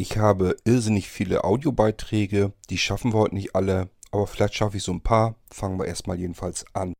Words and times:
Ich 0.00 0.16
habe 0.16 0.56
irrsinnig 0.64 1.10
viele 1.10 1.44
Audiobeiträge, 1.44 2.54
die 2.70 2.78
schaffen 2.78 3.12
wir 3.12 3.18
heute 3.18 3.34
nicht 3.34 3.54
alle, 3.54 3.90
aber 4.10 4.26
vielleicht 4.26 4.54
schaffe 4.54 4.78
ich 4.78 4.82
so 4.82 4.92
ein 4.92 5.02
paar. 5.02 5.34
Fangen 5.52 5.78
wir 5.78 5.84
erstmal 5.84 6.18
jedenfalls 6.18 6.64
an. 6.72 6.94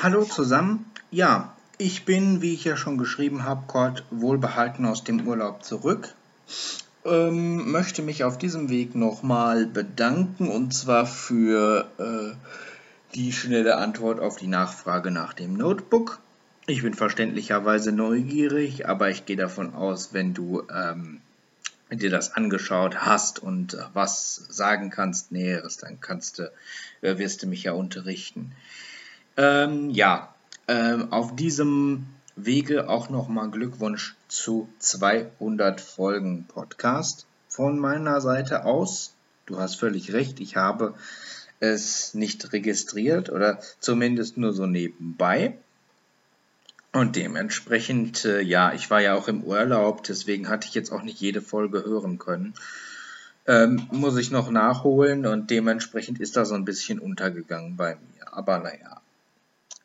Hallo 0.00 0.22
zusammen. 0.22 0.86
Ja, 1.10 1.56
ich 1.78 2.04
bin, 2.04 2.42
wie 2.42 2.54
ich 2.54 2.64
ja 2.64 2.76
schon 2.76 2.98
geschrieben 2.98 3.44
habe, 3.44 3.66
Kurt 3.66 4.04
wohlbehalten 4.10 4.84
aus 4.84 5.04
dem 5.04 5.26
Urlaub 5.26 5.64
zurück. 5.64 6.14
Ähm, 7.04 7.70
möchte 7.70 8.02
mich 8.02 8.24
auf 8.24 8.36
diesem 8.36 8.68
Weg 8.68 8.94
nochmal 8.94 9.66
bedanken 9.66 10.48
und 10.48 10.74
zwar 10.74 11.06
für 11.06 11.88
äh, 11.98 12.36
die 13.14 13.32
schnelle 13.32 13.76
Antwort 13.76 14.20
auf 14.20 14.36
die 14.36 14.48
Nachfrage 14.48 15.10
nach 15.10 15.32
dem 15.32 15.54
Notebook. 15.54 16.18
Ich 16.66 16.82
bin 16.82 16.94
verständlicherweise 16.94 17.92
neugierig, 17.92 18.88
aber 18.88 19.08
ich 19.08 19.24
gehe 19.24 19.36
davon 19.36 19.74
aus, 19.74 20.12
wenn 20.12 20.34
du 20.34 20.64
ähm, 20.74 21.20
dir 21.90 22.10
das 22.10 22.34
angeschaut 22.34 23.06
hast 23.06 23.38
und 23.38 23.74
äh, 23.74 23.78
was 23.94 24.46
sagen 24.48 24.90
kannst 24.90 25.32
Näheres, 25.32 25.78
dann 25.78 26.00
kannst 26.00 26.40
du, 26.40 26.52
äh, 27.00 27.16
wirst 27.18 27.42
du 27.42 27.46
mich 27.46 27.62
ja 27.62 27.72
unterrichten. 27.72 28.52
Ähm, 29.36 29.90
ja, 29.90 30.34
ähm, 30.68 31.12
auf 31.12 31.34
diesem 31.34 32.06
Wege 32.36 32.88
auch 32.88 33.08
nochmal 33.08 33.50
Glückwunsch 33.50 34.14
zu 34.28 34.68
200 34.78 35.80
Folgen 35.80 36.44
Podcast 36.46 37.26
von 37.48 37.78
meiner 37.78 38.20
Seite 38.20 38.64
aus. 38.64 39.14
Du 39.46 39.58
hast 39.58 39.76
völlig 39.76 40.12
recht, 40.12 40.38
ich 40.40 40.56
habe 40.56 40.94
es 41.58 42.14
nicht 42.14 42.52
registriert 42.52 43.30
oder 43.30 43.58
zumindest 43.80 44.36
nur 44.36 44.52
so 44.52 44.66
nebenbei. 44.66 45.58
Und 46.92 47.16
dementsprechend, 47.16 48.24
äh, 48.24 48.40
ja, 48.40 48.72
ich 48.72 48.90
war 48.90 49.00
ja 49.00 49.14
auch 49.14 49.28
im 49.28 49.42
Urlaub, 49.42 50.04
deswegen 50.04 50.48
hatte 50.48 50.68
ich 50.68 50.74
jetzt 50.74 50.90
auch 50.92 51.02
nicht 51.02 51.20
jede 51.20 51.42
Folge 51.42 51.84
hören 51.84 52.18
können. 52.18 52.54
Ähm, 53.46 53.88
muss 53.90 54.16
ich 54.16 54.30
noch 54.30 54.50
nachholen 54.50 55.26
und 55.26 55.50
dementsprechend 55.50 56.20
ist 56.20 56.36
das 56.36 56.50
so 56.50 56.54
ein 56.54 56.64
bisschen 56.64 56.98
untergegangen 56.98 57.76
bei 57.76 57.94
mir. 57.94 58.32
Aber 58.32 58.58
naja, 58.58 58.97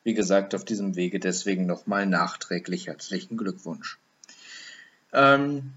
wie 0.04 0.14
gesagt, 0.14 0.54
auf 0.54 0.66
diesem 0.66 0.96
Wege 0.96 1.20
deswegen 1.20 1.66
nochmal 1.66 2.06
nachträglich 2.06 2.88
herzlichen 2.88 3.38
Glückwunsch. 3.38 4.00
Ähm, 5.14 5.74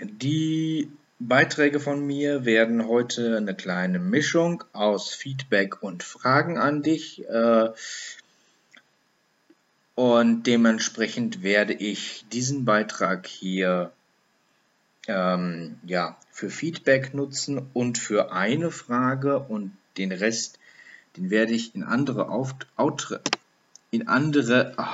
die 0.00 0.90
Beiträge 1.18 1.80
von 1.80 2.06
mir 2.06 2.44
werden 2.44 2.86
heute 2.86 3.36
eine 3.36 3.54
kleine 3.54 3.98
Mischung 3.98 4.64
aus 4.72 5.14
Feedback 5.14 5.82
und 5.82 6.02
Fragen 6.02 6.58
an 6.58 6.82
dich. 6.82 7.26
Äh, 7.28 7.70
und 9.94 10.42
dementsprechend 10.42 11.42
werde 11.42 11.72
ich 11.72 12.26
diesen 12.30 12.66
Beitrag 12.66 13.26
hier 13.26 13.92
ähm, 15.06 15.78
ja, 15.86 16.18
für 16.30 16.50
Feedback 16.50 17.14
nutzen 17.14 17.70
und 17.72 17.96
für 17.96 18.32
eine 18.32 18.70
Frage 18.70 19.38
und 19.38 19.72
den 19.96 20.12
Rest 20.12 20.58
den 21.16 21.30
werde 21.30 21.52
ich 21.52 21.74
in 21.74 21.82
andere 21.82 22.28
Auf 22.28 22.54
Outre 22.76 23.20
in 23.90 24.08
andere 24.08 24.74
oh, 24.76 24.84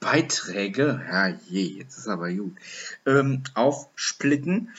Beiträge, 0.00 1.00
ja 1.08 1.28
je, 1.48 1.62
jetzt 1.62 1.98
ist 1.98 2.08
aber 2.08 2.32
gut, 2.32 2.56
ähm, 3.06 3.42
aufsplitten, 3.54 4.70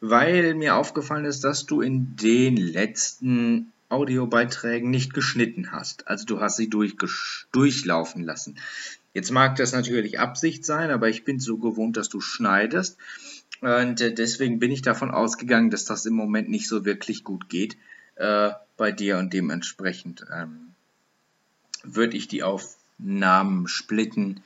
weil 0.00 0.54
mir 0.54 0.76
aufgefallen 0.76 1.24
ist, 1.24 1.44
dass 1.44 1.66
du 1.66 1.80
in 1.80 2.16
den 2.16 2.56
letzten 2.56 3.72
Audiobeiträgen 3.88 4.90
nicht 4.90 5.14
geschnitten 5.14 5.72
hast. 5.72 6.08
Also 6.08 6.26
du 6.26 6.40
hast 6.40 6.56
sie 6.56 6.68
durch, 6.68 6.96
durchlaufen 7.52 8.24
lassen. 8.24 8.58
Jetzt 9.14 9.30
mag 9.30 9.56
das 9.56 9.72
natürlich 9.72 10.18
Absicht 10.18 10.64
sein, 10.64 10.90
aber 10.90 11.08
ich 11.08 11.24
bin 11.24 11.38
so 11.40 11.56
gewohnt, 11.56 11.96
dass 11.96 12.08
du 12.08 12.20
schneidest. 12.20 12.98
Und 13.60 14.00
äh, 14.00 14.12
deswegen 14.12 14.58
bin 14.58 14.72
ich 14.72 14.82
davon 14.82 15.10
ausgegangen, 15.10 15.70
dass 15.70 15.84
das 15.84 16.04
im 16.04 16.14
Moment 16.14 16.50
nicht 16.50 16.68
so 16.68 16.84
wirklich 16.84 17.24
gut 17.24 17.48
geht 17.48 17.76
äh, 18.16 18.50
bei 18.76 18.92
dir 18.92 19.18
und 19.18 19.32
dementsprechend 19.32 20.24
ähm, 20.32 20.74
würde 21.82 22.16
ich 22.16 22.28
die 22.28 22.42
Aufnahmen 22.42 23.68
splitten. 23.68 24.42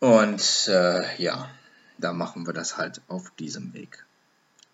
Und 0.00 0.68
äh, 0.68 1.22
ja, 1.22 1.48
da 1.98 2.12
machen 2.12 2.46
wir 2.46 2.52
das 2.52 2.76
halt 2.76 3.00
auf 3.08 3.30
diesem 3.38 3.74
Weg. 3.74 4.04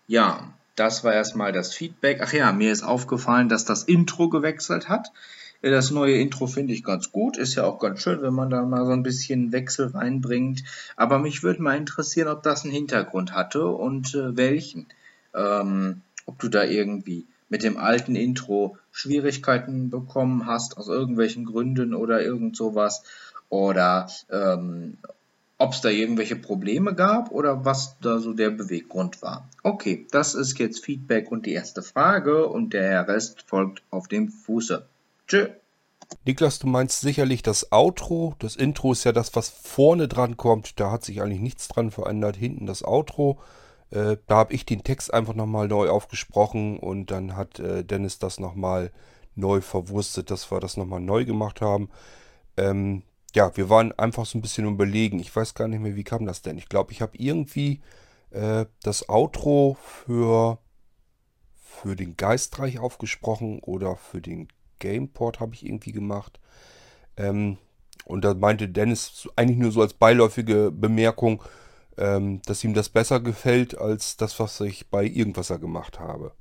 Ja, 0.07 0.53
das 0.75 1.03
war 1.03 1.13
erstmal 1.13 1.51
das 1.51 1.73
Feedback. 1.73 2.19
Ach 2.21 2.33
ja, 2.33 2.51
mir 2.51 2.71
ist 2.71 2.83
aufgefallen, 2.83 3.49
dass 3.49 3.65
das 3.65 3.83
Intro 3.83 4.29
gewechselt 4.29 4.89
hat. 4.89 5.11
Das 5.61 5.89
neue 5.89 6.19
Intro 6.19 6.45
finde 6.45 6.73
ich 6.73 6.83
ganz 6.83 7.11
gut. 7.11 7.37
Ist 7.37 7.55
ja 7.55 7.63
auch 7.63 7.79
ganz 7.79 8.01
schön, 8.01 8.21
wenn 8.21 8.33
man 8.33 8.51
da 8.51 8.61
mal 8.63 8.85
so 8.85 8.91
ein 8.91 9.01
bisschen 9.01 9.51
Wechsel 9.51 9.87
reinbringt. 9.87 10.63
Aber 10.95 11.17
mich 11.17 11.41
würde 11.41 11.61
mal 11.61 11.77
interessieren, 11.77 12.27
ob 12.27 12.43
das 12.43 12.63
einen 12.63 12.73
Hintergrund 12.73 13.33
hatte 13.33 13.65
und 13.65 14.13
äh, 14.13 14.37
welchen. 14.37 14.85
Ähm, 15.33 16.01
ob 16.27 16.39
du 16.39 16.49
da 16.49 16.63
irgendwie 16.63 17.25
mit 17.55 17.63
dem 17.63 17.77
alten 17.77 18.17
Intro 18.17 18.75
Schwierigkeiten 18.91 19.89
bekommen 19.89 20.45
hast, 20.45 20.75
aus 20.75 20.89
irgendwelchen 20.89 21.45
Gründen 21.45 21.93
oder 21.93 22.21
irgend 22.21 22.57
sowas, 22.57 23.03
oder 23.47 24.09
ähm, 24.29 24.97
ob 25.57 25.71
es 25.71 25.79
da 25.79 25.87
irgendwelche 25.87 26.35
Probleme 26.35 26.93
gab 26.93 27.31
oder 27.31 27.63
was 27.63 27.95
da 28.01 28.19
so 28.19 28.33
der 28.33 28.49
Beweggrund 28.49 29.21
war. 29.21 29.47
Okay, 29.63 30.05
das 30.11 30.35
ist 30.35 30.59
jetzt 30.59 30.83
Feedback 30.83 31.31
und 31.31 31.45
die 31.45 31.53
erste 31.53 31.81
Frage 31.81 32.45
und 32.45 32.73
der 32.73 33.07
Rest 33.07 33.45
folgt 33.47 33.83
auf 33.89 34.09
dem 34.09 34.27
Fuße. 34.27 34.85
Tschö. 35.25 35.47
Niklas, 36.25 36.59
du 36.59 36.67
meinst 36.67 36.99
sicherlich 36.99 37.41
das 37.41 37.71
Outro. 37.71 38.35
Das 38.39 38.57
Intro 38.57 38.91
ist 38.91 39.05
ja 39.05 39.13
das, 39.13 39.33
was 39.33 39.47
vorne 39.47 40.09
dran 40.09 40.35
kommt. 40.35 40.77
Da 40.81 40.91
hat 40.91 41.05
sich 41.05 41.21
eigentlich 41.21 41.39
nichts 41.39 41.69
dran 41.69 41.89
verändert. 41.89 42.35
Hinten 42.35 42.65
das 42.65 42.83
Outro. 42.83 43.39
Äh, 43.91 44.17
da 44.27 44.37
habe 44.37 44.53
ich 44.53 44.65
den 44.65 44.83
Text 44.83 45.13
einfach 45.13 45.33
nochmal 45.33 45.67
neu 45.67 45.89
aufgesprochen 45.89 46.79
und 46.79 47.11
dann 47.11 47.35
hat 47.35 47.59
äh, 47.59 47.83
Dennis 47.83 48.19
das 48.19 48.39
nochmal 48.39 48.91
neu 49.35 49.61
verwurstet, 49.61 50.31
dass 50.31 50.51
wir 50.51 50.59
das 50.59 50.77
nochmal 50.77 51.01
neu 51.01 51.25
gemacht 51.25 51.61
haben. 51.61 51.89
Ähm, 52.57 53.03
ja, 53.33 53.55
wir 53.57 53.69
waren 53.69 53.91
einfach 53.99 54.25
so 54.25 54.37
ein 54.37 54.41
bisschen 54.41 54.65
überlegen. 54.65 55.19
Ich 55.19 55.35
weiß 55.35 55.53
gar 55.53 55.67
nicht 55.67 55.81
mehr, 55.81 55.95
wie 55.95 56.03
kam 56.03 56.25
das 56.25 56.41
denn? 56.41 56.57
Ich 56.57 56.69
glaube, 56.69 56.93
ich 56.93 57.01
habe 57.01 57.17
irgendwie 57.17 57.81
äh, 58.31 58.65
das 58.81 59.09
Outro 59.09 59.77
für, 59.81 60.59
für 61.61 61.95
den 61.95 62.15
Geistreich 62.15 62.79
aufgesprochen 62.79 63.59
oder 63.59 63.97
für 63.97 64.21
den 64.21 64.47
Gameport 64.79 65.39
habe 65.39 65.53
ich 65.53 65.65
irgendwie 65.65 65.91
gemacht. 65.91 66.39
Ähm, 67.17 67.57
und 68.05 68.23
da 68.23 68.33
meinte 68.33 68.69
Dennis 68.69 69.27
eigentlich 69.35 69.57
nur 69.57 69.71
so 69.71 69.81
als 69.81 69.93
beiläufige 69.93 70.71
Bemerkung, 70.71 71.43
ähm, 71.97 72.41
dass 72.45 72.63
ihm 72.63 72.73
das 72.73 72.89
besser 72.89 73.19
gefällt 73.19 73.77
als 73.77 74.17
das, 74.17 74.39
was 74.39 74.59
ich 74.61 74.89
bei 74.89 75.05
Irgendwasser 75.05 75.59
gemacht 75.59 75.99
habe. 75.99 76.31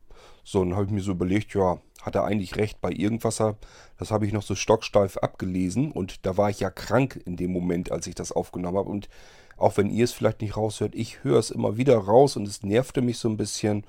So, 0.45 0.63
dann 0.63 0.75
habe 0.75 0.85
ich 0.87 0.91
mir 0.91 1.01
so 1.01 1.13
überlegt, 1.13 1.55
ja, 1.55 1.79
hat 2.03 2.15
er 2.15 2.25
eigentlich 2.25 2.57
recht 2.57 2.81
bei 2.81 2.91
Irgendwasser. 2.91 3.57
Das 3.99 4.11
habe 4.11 4.27
ich 4.27 4.33
noch 4.33 4.43
so 4.43 4.55
stocksteif 4.55 5.17
abgelesen 5.17 5.91
und 5.91 6.27
da 6.27 6.37
war 6.37 6.51
ich 6.51 6.61
ja 6.61 6.71
krank 6.71 7.21
in 7.25 7.37
dem 7.37 7.53
Moment, 7.53 7.91
als 7.91 8.07
ich 8.07 8.15
das 8.15 8.31
aufgenommen 8.31 8.77
habe. 8.77 8.91
Und 8.91 9.09
auch 9.57 9.77
wenn 9.77 9.89
ihr 9.89 10.05
es 10.05 10.13
vielleicht 10.13 10.43
nicht 10.43 10.57
raushört, 10.57 10.95
ich 10.95 11.25
höre 11.25 11.39
es 11.39 11.51
immer 11.51 11.77
wieder 11.77 11.97
raus 11.97 12.37
und 12.37 12.47
es 12.47 12.63
nervte 12.63 13.01
mich 13.01 13.19
so 13.19 13.29
ein 13.29 13.37
bisschen. 13.37 13.87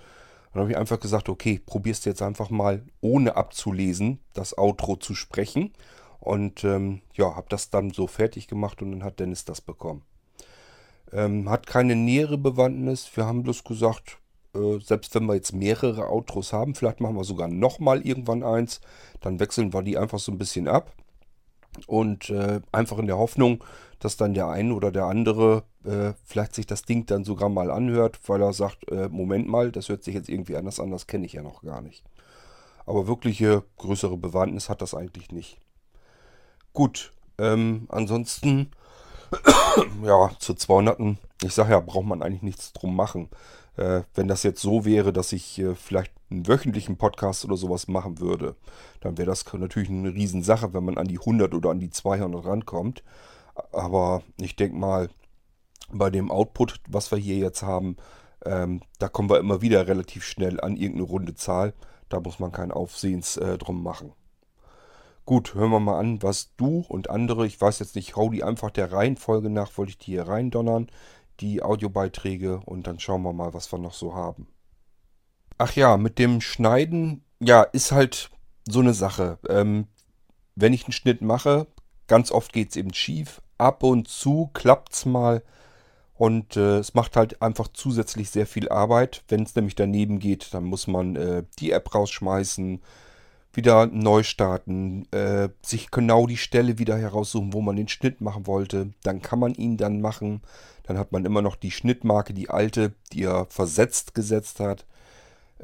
Dann 0.54 0.62
habe 0.62 0.72
ich 0.72 0.78
einfach 0.78 1.02
gesagt, 1.02 1.28
okay, 1.28 1.60
probierst 1.66 2.06
jetzt 2.06 2.22
einfach 2.22 2.50
mal 2.50 2.86
ohne 3.02 3.36
abzulesen, 3.36 4.20
das 4.34 4.58
Outro 4.58 4.96
zu 4.96 5.14
sprechen. 5.14 5.74
Und 6.20 6.64
ähm, 6.64 7.02
ja, 7.14 7.36
habe 7.36 7.48
das 7.50 7.70
dann 7.70 7.92
so 7.92 8.08
fertig 8.08 8.48
gemacht 8.48 8.82
und 8.82 8.92
dann 8.92 9.04
hat 9.04 9.20
Dennis 9.20 9.44
das 9.44 9.60
bekommen. 9.60 10.04
Ähm, 11.16 11.50
hat 11.50 11.66
keine 11.66 11.96
nähere 11.96 12.38
Bewandtnis. 12.38 13.10
Wir 13.16 13.26
haben 13.26 13.44
bloß 13.44 13.64
gesagt, 13.64 14.18
äh, 14.54 14.80
selbst 14.80 15.16
wenn 15.16 15.26
wir 15.26 15.36
jetzt 15.36 15.54
mehrere 15.54 16.10
Outros 16.10 16.52
haben, 16.52 16.76
vielleicht 16.76 17.00
machen 17.00 17.16
wir 17.16 17.24
sogar 17.24 17.48
nochmal 17.48 18.02
irgendwann 18.02 18.44
eins, 18.44 18.82
dann 19.22 19.40
wechseln 19.40 19.74
wir 19.74 19.82
die 19.82 19.98
einfach 19.98 20.20
so 20.20 20.34
ein 20.34 20.38
bisschen 20.38 20.68
ab. 20.68 20.94
Und 21.88 22.30
äh, 22.30 22.60
einfach 22.72 22.98
in 22.98 23.08
der 23.08 23.18
Hoffnung, 23.18 23.64
dass 24.00 24.18
dann 24.18 24.34
der 24.34 24.48
eine 24.48 24.74
oder 24.74 24.92
der 24.92 25.06
andere 25.06 25.64
äh, 25.86 26.14
vielleicht 26.26 26.56
sich 26.56 26.66
das 26.66 26.84
Ding 26.84 27.06
dann 27.06 27.24
sogar 27.24 27.50
mal 27.50 27.72
anhört, 27.72 28.20
weil 28.28 28.42
er 28.42 28.54
sagt, 28.54 28.90
äh, 28.92 29.10
Moment 29.10 29.48
mal, 29.48 29.72
das 29.72 29.90
hört 29.90 30.04
sich 30.04 30.16
jetzt 30.16 30.30
irgendwie 30.30 30.56
anders 30.56 30.80
an, 30.80 30.92
das 30.92 31.08
kenne 31.08 31.26
ich 31.26 31.34
ja 31.34 31.44
noch 31.44 31.62
gar 31.64 31.82
nicht. 31.82 32.04
Aber 32.86 33.08
wirkliche 33.08 33.64
größere 33.78 34.18
Bewandtnis 34.18 34.70
hat 34.70 34.82
das 34.82 34.94
eigentlich 34.94 35.32
nicht. 35.32 35.60
Gut, 36.74 37.14
ähm, 37.38 37.88
ansonsten 37.90 38.72
ja, 40.04 40.32
zu 40.40 40.54
200. 40.54 41.18
Ich 41.44 41.54
sage 41.54 41.72
ja, 41.72 41.80
braucht 41.80 42.06
man 42.06 42.22
eigentlich 42.22 42.44
nichts 42.44 42.74
drum 42.74 42.96
machen. 42.96 43.30
Äh, 43.78 44.02
wenn 44.14 44.28
das 44.28 44.44
jetzt 44.44 44.62
so 44.62 44.86
wäre, 44.86 45.12
dass 45.12 45.34
ich 45.34 45.60
äh, 45.60 45.76
vielleicht 45.76 46.12
einen 46.30 46.48
wöchentlichen 46.48 46.98
Podcast 46.98 47.46
oder 47.46 47.58
sowas 47.58 47.88
machen 47.88 48.20
würde, 48.20 48.56
dann 49.02 49.18
wäre 49.18 49.28
das 49.28 49.46
natürlich 49.54 49.90
eine 49.90 50.14
Riesensache, 50.14 50.74
wenn 50.74 50.86
man 50.86 50.98
an 50.98 51.08
die 51.08 51.20
100 51.20 51.54
oder 51.54 51.70
an 51.70 51.80
die 51.80 51.90
200 51.90 52.46
rankommt. 52.46 53.04
Aber 53.72 54.24
ich 54.38 54.56
denke 54.56 54.78
mal, 54.78 55.10
bei 55.92 56.10
dem 56.10 56.32
Output, 56.32 56.82
was 56.88 57.12
wir 57.12 57.18
hier 57.18 57.38
jetzt 57.38 57.64
haben, 57.64 57.98
ähm, 58.46 58.82
da 59.00 59.08
kommen 59.08 59.30
wir 59.30 59.40
immer 59.40 59.62
wieder 59.62 59.88
relativ 59.88 60.24
schnell 60.24 60.60
an 60.60 60.78
irgendeine 60.78 61.08
runde 61.08 61.36
Zahl. 61.36 61.74
Da 62.10 62.20
muss 62.20 62.40
man 62.40 62.52
kein 62.52 62.72
Aufsehens 62.72 63.38
äh, 63.38 63.58
drum 63.58 63.84
machen. 63.84 64.14
Gut, 65.26 65.56
hören 65.56 65.72
wir 65.72 65.80
mal 65.80 66.00
an, 66.00 66.22
was 66.22 66.56
du 66.56 66.86
und 66.88 67.10
andere, 67.10 67.48
ich 67.48 67.60
weiß 67.60 67.80
jetzt 67.80 67.96
nicht, 67.96 68.16
hau 68.16 68.30
die 68.30 68.44
einfach 68.44 68.70
der 68.70 68.92
Reihenfolge 68.92 69.50
nach, 69.50 69.76
wollte 69.78 69.92
ich 69.92 69.98
die 69.98 70.12
hier 70.12 70.28
reindonnern, 70.28 70.88
die 71.40 71.64
Audiobeiträge 71.64 72.62
und 72.66 72.86
dann 72.86 73.00
schauen 73.00 73.24
wir 73.24 73.34
mal, 73.34 73.54
was 73.54 73.72
wir 73.72 73.80
noch 73.80 73.94
so 73.94 74.14
haben. 74.14 74.48
Ach 75.58 75.74
ja, 75.74 75.98
mit 75.98 76.20
dem 76.20 76.42
Schneiden, 76.42 77.24
ja, 77.40 77.64
ist 77.64 77.92
halt 77.92 78.30
so 78.68 78.82
eine 78.82 78.94
Sache. 78.94 79.40
Ähm, 79.50 79.88
wenn 80.56 80.74
ich 80.74 80.86
einen 80.86 80.94
Schnitt 80.94 81.22
mache, 81.22 81.68
ganz 82.08 82.32
oft 82.32 82.54
geht 82.54 82.70
es 82.70 82.76
eben 82.76 82.94
schief. 82.94 83.42
Ab 83.58 83.84
und 83.84 84.08
zu 84.08 84.52
klappt 84.54 84.94
es 84.94 85.06
mal. 85.06 85.44
Und 86.14 86.56
äh, 86.56 86.78
es 86.78 86.94
macht 86.94 87.16
halt 87.16 87.42
einfach 87.42 87.68
zusätzlich 87.74 88.30
sehr 88.30 88.48
viel 88.48 88.70
Arbeit. 88.70 89.24
Wenn 89.28 89.44
es 89.44 89.56
nämlich 89.56 89.76
daneben 89.76 90.20
geht, 90.20 90.54
dann 90.54 90.66
muss 90.66 90.88
man 90.88 91.16
äh, 91.16 91.44
die 91.60 91.72
App 91.72 91.94
rausschmeißen, 91.94 92.82
wieder 93.56 93.88
neu 93.88 94.24
starten, 94.24 95.12
äh, 95.12 95.50
sich 95.62 95.92
genau 95.92 96.28
die 96.28 96.38
Stelle 96.38 96.78
wieder 96.78 96.98
heraussuchen, 96.98 97.54
wo 97.54 97.62
man 97.62 97.76
den 97.76 97.88
Schnitt 97.88 98.22
machen 98.22 98.48
wollte. 98.48 98.94
Dann 99.04 99.22
kann 99.22 99.40
man 99.40 99.54
ihn 99.54 99.78
dann 99.78 100.02
machen. 100.02 100.42
Dann 100.84 100.98
hat 100.98 101.12
man 101.12 101.26
immer 101.26 101.42
noch 101.42 101.56
die 101.56 101.72
Schnittmarke, 101.72 102.34
die 102.34 102.50
alte, 102.50 102.94
die 103.12 103.24
er 103.24 103.46
versetzt 103.46 104.14
gesetzt 104.14 104.60
hat. 104.60 104.86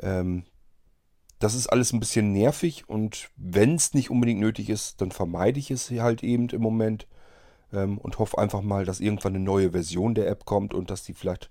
Ähm, 0.02 0.44
das 1.42 1.56
ist 1.56 1.68
alles 1.68 1.92
ein 1.92 2.00
bisschen 2.00 2.32
nervig 2.32 2.88
und 2.88 3.30
wenn 3.36 3.76
es 3.76 3.96
nicht 3.96 4.12
unbedingt 4.12 4.40
nötig 4.40 4.70
ist, 4.70 5.02
dann 5.02 5.12
vermeide 5.12 5.60
ich 5.60 5.72
es 5.72 5.90
halt 5.90 6.24
eben 6.24 6.48
im 6.50 6.62
Moment 6.62 7.08
ähm, 7.74 7.98
und 7.98 8.20
hoffe 8.20 8.38
einfach 8.38 8.62
mal, 8.62 8.86
dass 8.86 9.00
irgendwann 9.00 9.36
eine 9.36 9.44
neue 9.44 9.72
Version 9.72 10.14
der 10.14 10.28
App 10.28 10.46
kommt 10.46 10.74
und 10.74 10.92
dass 10.92 11.04
die 11.04 11.16
vielleicht 11.16 11.50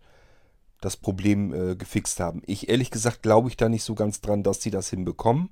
das 0.80 0.96
Problem 0.96 1.52
äh, 1.52 1.74
gefixt 1.74 2.20
haben. 2.20 2.42
Ich 2.46 2.68
ehrlich 2.68 2.92
gesagt 2.92 3.22
glaube 3.22 3.48
ich 3.48 3.56
da 3.56 3.68
nicht 3.68 3.82
so 3.82 3.96
ganz 3.96 4.20
dran, 4.20 4.44
dass 4.44 4.62
sie 4.62 4.70
das 4.70 4.88
hinbekommen, 4.88 5.50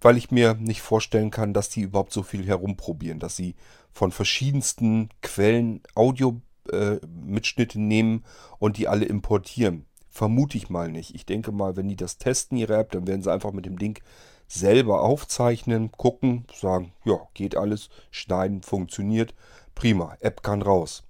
weil 0.00 0.16
ich 0.16 0.30
mir 0.30 0.54
nicht 0.54 0.82
vorstellen 0.82 1.30
kann, 1.30 1.54
dass 1.54 1.68
die 1.68 1.82
überhaupt 1.82 2.12
so 2.12 2.22
viel 2.22 2.46
herumprobieren, 2.46 3.18
dass 3.18 3.36
sie 3.36 3.54
von 3.92 4.12
verschiedensten 4.12 5.08
Quellen 5.22 5.80
Audio-Mitschnitte 5.94 7.78
äh, 7.78 7.82
nehmen 7.82 8.24
und 8.58 8.76
die 8.76 8.88
alle 8.88 9.06
importieren. 9.06 9.86
Vermute 10.10 10.56
ich 10.56 10.70
mal 10.70 10.90
nicht. 10.90 11.14
Ich 11.14 11.26
denke 11.26 11.52
mal, 11.52 11.76
wenn 11.76 11.88
die 11.88 11.96
das 11.96 12.18
testen, 12.18 12.56
ihre 12.58 12.76
App, 12.76 12.92
dann 12.92 13.06
werden 13.06 13.22
sie 13.22 13.32
einfach 13.32 13.52
mit 13.52 13.66
dem 13.66 13.78
Ding 13.78 14.00
selber 14.48 15.02
aufzeichnen, 15.02 15.92
gucken, 15.92 16.46
sagen, 16.54 16.92
ja, 17.04 17.18
geht 17.34 17.56
alles, 17.56 17.88
schneiden, 18.10 18.62
funktioniert, 18.62 19.34
prima, 19.74 20.16
App 20.20 20.42
kann 20.42 20.62
raus. 20.62 21.02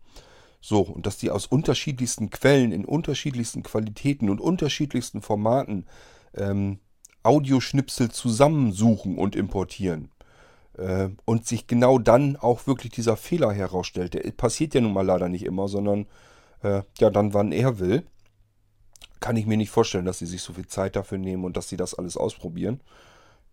So, 0.61 0.81
und 0.81 1.06
dass 1.06 1.19
die 1.19 1.31
aus 1.31 1.47
unterschiedlichsten 1.47 2.31
Quellen, 2.31 2.73
in 2.73 2.85
unterschiedlichsten 2.85 3.62
Qualitäten 3.62 4.31
und 4.31 4.41
unterschiedlichsten 4.41 5.23
Formaten 5.23 5.87
ähm, 6.35 6.81
Audioschnipsel 7.26 8.11
zusammensuchen 8.11 9.19
und 9.19 9.37
importieren. 9.37 10.11
Äh, 10.78 11.11
und 11.25 11.46
sich 11.46 11.67
genau 11.67 11.99
dann 11.99 12.37
auch 12.37 12.67
wirklich 12.67 12.93
dieser 12.93 13.17
Fehler 13.17 13.52
herausstellt. 13.52 14.14
Der 14.14 14.31
passiert 14.32 14.75
ja 14.75 14.81
nun 14.81 14.93
mal 14.93 15.06
leider 15.06 15.28
nicht 15.28 15.44
immer, 15.44 15.69
sondern 15.69 16.06
äh, 16.62 16.82
ja, 16.99 17.11
dann 17.11 17.34
wann 17.34 17.52
er 17.52 17.78
will 17.78 18.05
kann 19.20 19.37
ich 19.37 19.46
mir 19.46 19.56
nicht 19.56 19.70
vorstellen, 19.70 20.05
dass 20.05 20.19
sie 20.19 20.26
sich 20.26 20.43
so 20.43 20.52
viel 20.52 20.67
Zeit 20.67 20.96
dafür 20.96 21.19
nehmen 21.19 21.44
und 21.44 21.56
dass 21.56 21.69
sie 21.69 21.76
das 21.76 21.94
alles 21.94 22.17
ausprobieren. 22.17 22.81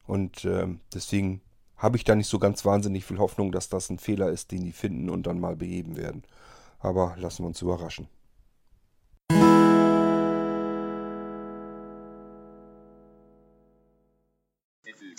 Und 0.06 0.46
äh, 0.46 0.68
deswegen 0.94 1.42
habe 1.78 1.98
ich 1.98 2.04
da 2.04 2.16
nicht 2.16 2.28
so 2.28 2.40
ganz 2.40 2.66
wahnsinnig 2.66 3.06
viel 3.06 3.18
Hoffnung, 3.18 3.52
dass 3.52 3.70
das 3.70 3.90
ein 3.90 4.00
Fehler 4.00 4.30
ist, 4.30 4.52
den 4.52 4.64
die 4.64 4.72
finden 4.72 5.10
und 5.10 5.26
dann 5.26 5.40
mal 5.40 5.56
beheben 5.56 5.98
werden. 5.98 6.24
Aber 6.80 7.16
lassen 7.18 7.44
wir 7.44 7.48
uns 7.48 7.62
überraschen. 7.62 8.08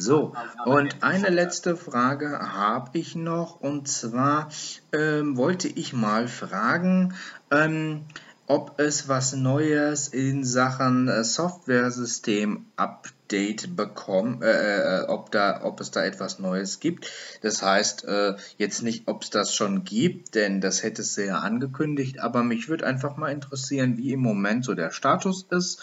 So, 0.05 0.35
und 0.67 1.03
eine 1.03 1.31
letzte 1.31 1.79
Frage 1.79 2.39
habe 2.39 2.99
ich 2.99 3.17
noch, 3.17 3.59
und 3.59 3.89
zwar 3.89 4.51
ähm, 4.93 5.39
wollte 5.39 5.67
ich 5.67 5.95
mal 5.95 6.29
fragen, 6.29 7.15
ähm, 7.51 8.05
ob 8.47 8.79
es 8.79 9.09
was 9.09 9.35
Neues 9.35 10.09
in 10.09 10.45
Sachen 10.45 11.09
äh, 11.09 11.25
Software-System-Update 11.25 13.75
bekommt, 13.75 14.45
äh, 14.45 15.01
äh, 15.01 15.07
ob, 15.07 15.35
ob 15.63 15.81
es 15.81 15.91
da 15.91 16.05
etwas 16.05 16.39
Neues 16.39 16.81
gibt. 16.81 17.11
Das 17.41 17.63
heißt, 17.63 18.05
äh, 18.05 18.35
jetzt 18.59 18.83
nicht, 18.83 19.09
ob 19.09 19.23
es 19.23 19.31
das 19.31 19.55
schon 19.55 19.85
gibt, 19.85 20.35
denn 20.35 20.61
das 20.61 20.83
hätte 20.83 21.01
es 21.01 21.17
ja 21.17 21.39
angekündigt, 21.39 22.21
aber 22.21 22.43
mich 22.43 22.69
würde 22.69 22.87
einfach 22.87 23.17
mal 23.17 23.33
interessieren, 23.33 23.97
wie 23.97 24.13
im 24.13 24.21
Moment 24.21 24.67
so 24.67 24.75
der 24.75 24.91
Status 24.91 25.47
ist. 25.49 25.83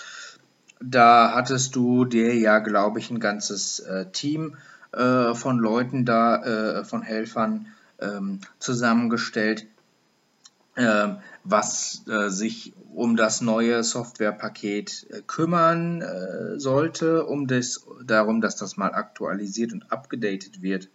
Da 0.81 1.33
hattest 1.35 1.75
du 1.75 2.05
dir 2.05 2.35
ja, 2.35 2.59
glaube 2.59 2.99
ich, 2.99 3.11
ein 3.11 3.19
ganzes 3.19 3.79
äh, 3.79 4.07
Team 4.11 4.57
äh, 4.91 5.33
von 5.33 5.59
Leuten 5.59 6.05
da, 6.05 6.83
von 6.83 7.01
Helfern 7.01 7.67
ähm, 7.99 8.39
zusammengestellt 8.59 9.67
ähm, 10.77 11.17
was 11.43 12.03
äh, 12.07 12.29
sich 12.29 12.73
um 12.93 13.17
das 13.17 13.41
neue 13.41 13.83
Softwarepaket 13.83 15.07
äh, 15.09 15.21
kümmern 15.21 16.01
äh, 16.01 16.59
sollte, 16.59 17.25
um 17.25 17.47
das, 17.47 17.85
darum, 18.05 18.39
dass 18.39 18.55
das 18.55 18.77
mal 18.77 18.93
aktualisiert 18.93 19.73
und 19.73 19.91
abgedatet 19.91 20.61
wird. 20.61 20.89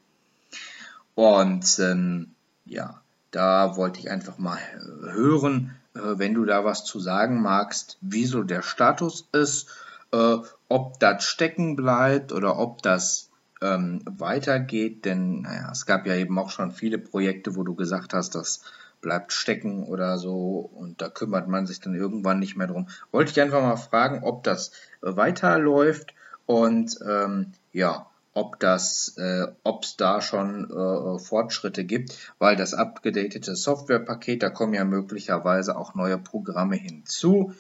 Und 1.15 1.79
ähm, 1.79 2.35
ja, 2.65 3.03
da 3.31 3.77
wollte 3.77 4.00
ich 4.00 4.11
einfach 4.11 4.38
mal 4.38 4.59
hören, 5.03 5.75
äh, 5.86 5.86
wenn 6.02 6.34
du 6.34 6.44
da 6.44 6.64
was 6.64 6.84
zu 6.84 7.00
sagen 7.00 7.40
magst, 7.40 7.98
wieso 8.00 8.43
der 8.43 8.62
Status 8.62 9.28
ist, 9.32 9.69
äh, 10.12 10.37
ob 10.69 10.98
das 11.00 11.25
stecken 11.25 11.76
bleibt 11.76 12.32
oder 12.32 12.58
ob 12.58 12.82
das 12.82 13.31
ähm, 13.62 14.02
weitergeht, 14.04 15.04
denn 15.04 15.43
naja, 15.43 15.70
es 15.72 15.87
gab 15.87 16.06
ja 16.06 16.14
eben 16.14 16.38
auch 16.38 16.50
schon 16.50 16.72
viele 16.72 16.98
Projekte, 16.98 17.56
wo 17.56 17.62
du 17.62 17.75
gesagt 17.75 18.12
hast, 18.12 18.34
dass 18.34 18.62
bleibt 19.00 19.32
stecken 19.32 19.84
oder 19.84 20.19
so 20.19 20.70
und 20.75 21.00
da 21.00 21.08
kümmert 21.08 21.48
man 21.48 21.66
sich 21.66 21.81
dann 21.81 21.94
irgendwann 21.94 22.40
nicht 22.40 22.56
mehr 22.56 22.66
drum. 22.66 22.88
Wollte 23.12 23.31
ich 23.31 23.40
einfach 23.40 23.62
mal 23.62 23.76
fragen, 23.76 24.25
ob 24.25 24.42
das 24.42 24.72
weiterläuft 25.00 26.14
und 26.46 26.99
ähm, 27.06 27.52
ja, 27.72 28.06
ob 28.37 28.61
das, 28.61 29.15
äh, 29.17 29.47
es 29.65 29.97
da 29.97 30.21
schon 30.21 30.71
äh, 30.71 31.19
Fortschritte 31.19 31.85
gibt, 31.85 32.35
weil 32.38 32.55
das 32.55 32.75
abgedatete 32.75 33.56
Softwarepaket, 33.56 34.43
da 34.43 34.50
kommen 34.50 34.75
ja 34.75 34.85
möglicherweise 34.85 35.75
auch 35.75 35.94
neue 35.94 36.19
Programme 36.19 36.77
hinzu 36.77 37.55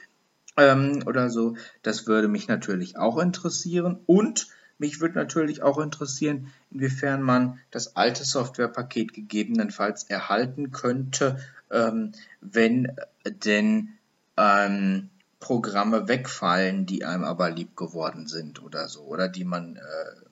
ähm, 0.58 1.02
oder 1.06 1.30
so. 1.30 1.56
Das 1.82 2.06
würde 2.06 2.28
mich 2.28 2.46
natürlich 2.46 2.98
auch 2.98 3.16
interessieren 3.16 4.00
und 4.04 4.48
mich 4.76 5.00
würde 5.00 5.14
natürlich 5.14 5.62
auch 5.62 5.78
interessieren, 5.78 6.52
inwiefern 6.70 7.22
man 7.22 7.58
das 7.70 7.96
alte 7.96 8.24
Softwarepaket 8.24 9.14
gegebenenfalls 9.14 10.04
erhalten 10.04 10.72
könnte, 10.72 11.38
ähm, 11.70 12.12
wenn 12.42 12.94
denn 13.24 13.94
ähm, 14.36 15.08
Programme 15.40 16.06
wegfallen, 16.06 16.84
die 16.84 17.06
einem 17.06 17.24
aber 17.24 17.50
lieb 17.50 17.76
geworden 17.76 18.26
sind 18.26 18.62
oder 18.62 18.88
so, 18.88 19.04
oder 19.04 19.28
die 19.28 19.44
man 19.44 19.76
äh, 19.76 20.26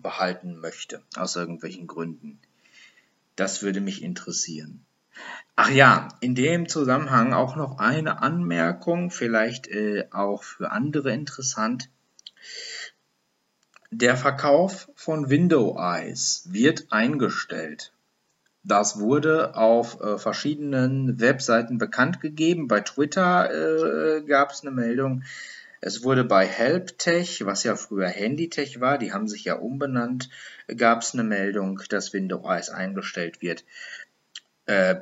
behalten 0.00 0.58
möchte, 0.58 1.02
aus 1.16 1.36
irgendwelchen 1.36 1.86
Gründen. 1.86 2.38
Das 3.36 3.62
würde 3.62 3.80
mich 3.80 4.02
interessieren. 4.02 4.84
Ach 5.54 5.70
ja, 5.70 6.08
in 6.20 6.34
dem 6.34 6.68
Zusammenhang 6.68 7.32
auch 7.32 7.56
noch 7.56 7.78
eine 7.78 8.22
Anmerkung, 8.22 9.10
vielleicht 9.10 9.68
äh, 9.68 10.08
auch 10.10 10.42
für 10.42 10.70
andere 10.70 11.12
interessant. 11.12 11.88
Der 13.90 14.16
Verkauf 14.16 14.90
von 14.94 15.30
Window 15.30 15.78
Eyes 15.78 16.48
wird 16.50 16.88
eingestellt. 16.90 17.92
Das 18.62 18.98
wurde 18.98 19.56
auf 19.56 20.00
äh, 20.00 20.18
verschiedenen 20.18 21.20
Webseiten 21.20 21.78
bekannt 21.78 22.20
gegeben. 22.20 22.66
Bei 22.66 22.80
Twitter 22.80 23.48
äh, 24.18 24.22
gab 24.22 24.50
es 24.50 24.62
eine 24.62 24.72
Meldung. 24.72 25.22
Es 25.86 26.02
wurde 26.02 26.24
bei 26.24 26.48
HelpTech, 26.48 27.46
was 27.46 27.62
ja 27.62 27.76
früher 27.76 28.08
HandyTech 28.08 28.80
war, 28.80 28.98
die 28.98 29.12
haben 29.12 29.28
sich 29.28 29.44
ja 29.44 29.54
umbenannt, 29.54 30.30
gab 30.76 31.02
es 31.02 31.14
eine 31.14 31.22
Meldung, 31.22 31.80
dass 31.88 32.12
Window 32.12 32.44
Eyes 32.44 32.70
eingestellt 32.70 33.40
wird 33.40 33.64
äh, 34.66 34.96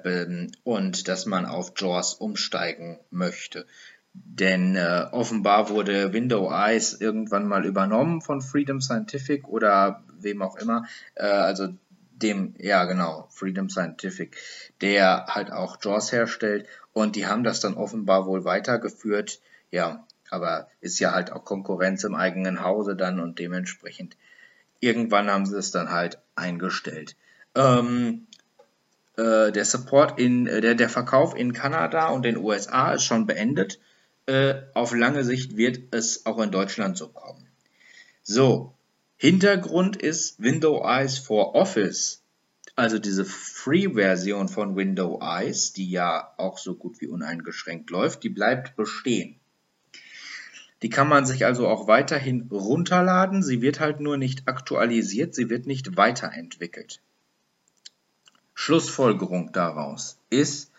und 0.63 1.09
dass 1.09 1.25
man 1.25 1.47
auf 1.47 1.73
JAWS 1.75 2.13
umsteigen 2.13 3.01
möchte. 3.11 3.65
Denn 4.13 4.77
äh, 4.77 5.07
offenbar 5.11 5.71
wurde 5.71 6.13
Window 6.13 6.53
Eyes 6.53 6.93
irgendwann 6.93 7.49
mal 7.49 7.65
übernommen 7.65 8.21
von 8.21 8.43
Freedom 8.43 8.83
Scientific 8.83 9.49
oder 9.49 10.05
wem 10.21 10.43
auch 10.43 10.57
immer. 10.57 10.85
Äh, 11.15 11.25
also 11.25 11.69
dem, 12.11 12.57
ja 12.59 12.85
genau, 12.85 13.27
Freedom 13.31 13.71
Scientific, 13.71 14.37
der 14.83 15.29
halt 15.31 15.51
auch 15.51 15.79
JAWS 15.83 16.13
herstellt. 16.13 16.67
Und 16.93 17.17
die 17.17 17.27
haben 17.27 17.43
das 17.43 17.61
dann 17.61 17.73
offenbar 17.73 18.27
wohl 18.27 18.45
weitergeführt. 18.45 19.41
Ja, 19.71 20.07
aber 20.35 20.69
ist 20.81 20.99
ja 20.99 21.13
halt 21.13 21.33
auch 21.33 21.45
Konkurrenz 21.45 22.05
im 22.05 22.15
eigenen 22.15 22.63
Hause 22.63 22.97
dann 22.97 23.21
und 23.21 23.39
dementsprechend 23.39 24.17
irgendwann 24.81 25.31
haben 25.31 25.47
sie 25.47 25.57
es 25.57 25.71
dann 25.71 25.91
halt 25.91 26.19
eingestellt. 26.35 27.17
Ähm, 27.55 28.27
äh, 29.17 29.53
der 29.53 29.65
Support 29.65 30.19
in, 30.19 30.47
äh, 30.47 30.61
der, 30.61 30.75
der 30.75 30.89
Verkauf 30.89 31.37
in 31.37 31.53
Kanada 31.53 32.09
und 32.09 32.25
den 32.25 32.37
USA 32.37 32.93
ist 32.93 33.05
schon 33.05 33.27
beendet. 33.27 33.81
Äh, 34.27 34.55
auf 34.75 34.95
lange 34.95 35.25
Sicht 35.25 35.57
wird 35.57 35.95
es 35.95 36.27
auch 36.27 36.41
in 36.41 36.51
Deutschland 36.51 36.99
so 36.99 37.09
kommen. 37.09 37.47
So, 38.23 38.75
Hintergrund 39.17 39.97
ist 39.97 40.43
Windows 40.43 40.83
Eyes 40.85 41.19
for 41.19 41.55
Office, 41.55 42.23
also 42.77 42.99
diese 42.99 43.25
Free-Version 43.25 44.49
von 44.49 44.77
Windows 44.77 45.23
Eyes, 45.23 45.73
die 45.73 45.91
ja 45.91 46.35
auch 46.37 46.59
so 46.59 46.75
gut 46.75 47.01
wie 47.01 47.07
uneingeschränkt 47.07 47.91
läuft, 47.91 48.25
die 48.25 48.31
bleibt 48.31 48.75
bestehen. 48.77 49.39
Die 50.85 50.91
kann 50.91 51.09
man 51.09 51.25
sich 51.25 51.47
also 51.47 51.67
auch 51.67 51.89
weiterhin 51.89 52.47
runterladen. 52.51 53.43
Sie 53.43 53.63
wird 53.63 53.81
halt 53.81 54.01
nur 54.01 54.19
nicht 54.19 54.49
aktualisiert, 54.49 55.35
sie 55.35 55.49
wird 55.49 55.67
nicht 55.67 55.97
weiterentwickelt. 55.97 57.01
Schlussfolgerung 58.53 59.51
daraus 59.53 60.19
ist, 60.29 60.71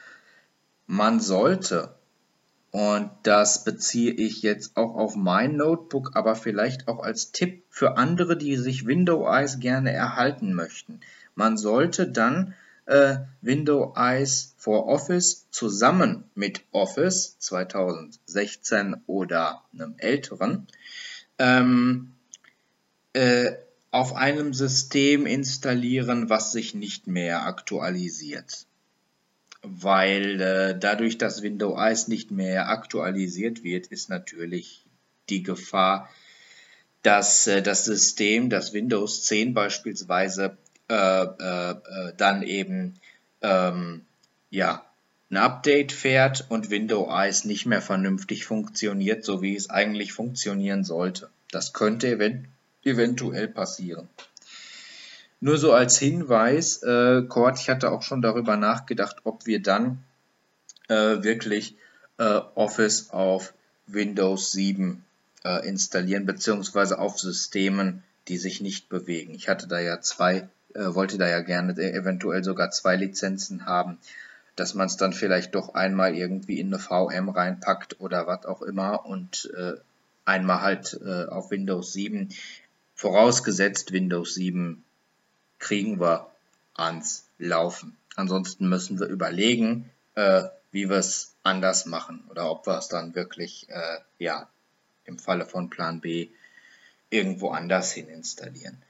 man 0.85 1.19
sollte, 1.19 1.95
und 2.69 3.09
das 3.23 3.63
beziehe 3.63 4.11
ich 4.11 4.43
jetzt 4.43 4.77
auch 4.77 4.93
auf 4.93 5.15
mein 5.15 5.55
Notebook, 5.55 6.11
aber 6.13 6.35
vielleicht 6.35 6.87
auch 6.87 6.99
als 6.99 7.31
Tipp 7.31 7.63
für 7.71 7.97
andere, 7.97 8.37
die 8.37 8.57
sich 8.57 8.85
Windows 8.85 9.27
Eyes 9.27 9.59
gerne 9.59 9.91
erhalten 9.91 10.53
möchten. 10.53 10.99
Man 11.33 11.57
sollte 11.57 12.07
dann 12.07 12.53
äh, 12.85 13.17
Windows 13.41 14.53
for 14.57 14.87
Office 14.87 15.47
zusammen 15.51 16.23
mit 16.35 16.61
Office 16.71 17.37
2016 17.39 18.95
oder 19.07 19.63
einem 19.73 19.95
älteren 19.97 20.67
ähm, 21.39 22.13
äh, 23.13 23.53
auf 23.91 24.13
einem 24.13 24.53
System 24.53 25.25
installieren, 25.25 26.29
was 26.29 26.51
sich 26.51 26.75
nicht 26.75 27.07
mehr 27.07 27.45
aktualisiert. 27.45 28.67
Weil 29.61 30.41
äh, 30.41 30.77
dadurch, 30.77 31.17
dass 31.17 31.41
Windows 31.41 31.79
Eyes 31.79 32.07
nicht 32.07 32.29
mehr 32.29 32.69
aktualisiert 32.69 33.63
wird, 33.63 33.87
ist 33.87 34.09
natürlich 34.09 34.85
die 35.29 35.43
Gefahr, 35.43 36.09
dass 37.01 37.47
äh, 37.47 37.61
das 37.61 37.85
System, 37.85 38.49
das 38.49 38.73
Windows 38.73 39.23
10 39.23 39.53
beispielsweise, 39.53 40.57
dann 40.87 42.43
eben 42.43 42.99
ähm, 43.41 44.05
ja, 44.49 44.85
ein 45.29 45.37
Update 45.37 45.91
fährt 45.91 46.45
und 46.49 46.69
Windows 46.69 47.09
Eyes 47.09 47.45
nicht 47.45 47.65
mehr 47.65 47.81
vernünftig 47.81 48.45
funktioniert, 48.45 49.25
so 49.25 49.41
wie 49.41 49.55
es 49.55 49.69
eigentlich 49.69 50.13
funktionieren 50.13 50.83
sollte. 50.83 51.29
Das 51.51 51.73
könnte 51.73 52.07
event 52.07 52.47
eventuell 52.83 53.47
passieren. 53.47 54.07
Nur 55.39 55.57
so 55.57 55.73
als 55.73 55.97
Hinweis, 55.97 56.83
äh, 56.83 57.23
Cord, 57.23 57.59
ich 57.59 57.69
hatte 57.69 57.91
auch 57.91 58.03
schon 58.03 58.21
darüber 58.21 58.57
nachgedacht, 58.57 59.17
ob 59.23 59.45
wir 59.45 59.61
dann 59.61 60.03
äh, 60.87 61.23
wirklich 61.23 61.75
äh, 62.17 62.39
Office 62.55 63.09
auf 63.09 63.53
Windows 63.87 64.51
7 64.51 65.03
äh, 65.43 65.67
installieren, 65.67 66.25
beziehungsweise 66.25 66.99
auf 66.99 67.19
Systemen, 67.19 68.03
die 68.27 68.37
sich 68.37 68.61
nicht 68.61 68.87
bewegen. 68.89 69.33
Ich 69.33 69.49
hatte 69.49 69.67
da 69.67 69.79
ja 69.79 69.99
zwei 70.01 70.47
äh, 70.75 70.93
wollte 70.93 71.17
da 71.17 71.27
ja 71.27 71.41
gerne 71.41 71.73
eventuell 71.73 72.43
sogar 72.43 72.71
zwei 72.71 72.95
Lizenzen 72.95 73.65
haben, 73.65 73.97
dass 74.55 74.73
man 74.73 74.87
es 74.87 74.97
dann 74.97 75.13
vielleicht 75.13 75.55
doch 75.55 75.73
einmal 75.73 76.15
irgendwie 76.15 76.59
in 76.59 76.67
eine 76.67 76.79
VM 76.79 77.29
reinpackt 77.29 77.99
oder 77.99 78.27
was 78.27 78.45
auch 78.45 78.61
immer 78.61 79.05
und 79.05 79.51
äh, 79.57 79.73
einmal 80.25 80.61
halt 80.61 80.99
äh, 81.05 81.25
auf 81.25 81.51
Windows 81.51 81.93
7. 81.93 82.29
Vorausgesetzt 82.95 83.91
Windows 83.91 84.33
7 84.35 84.83
kriegen 85.59 85.99
wir 85.99 86.27
ans 86.73 87.25
Laufen. 87.37 87.97
Ansonsten 88.15 88.69
müssen 88.69 88.99
wir 88.99 89.07
überlegen, 89.07 89.89
äh, 90.15 90.43
wie 90.71 90.89
wir 90.89 90.97
es 90.97 91.33
anders 91.43 91.85
machen 91.85 92.23
oder 92.29 92.49
ob 92.49 92.65
wir 92.65 92.77
es 92.77 92.87
dann 92.87 93.15
wirklich, 93.15 93.67
äh, 93.69 93.99
ja, 94.19 94.49
im 95.05 95.19
Falle 95.19 95.45
von 95.45 95.69
Plan 95.69 96.01
B 96.01 96.29
irgendwo 97.09 97.49
anders 97.49 97.91
hin 97.91 98.07
installieren. 98.07 98.81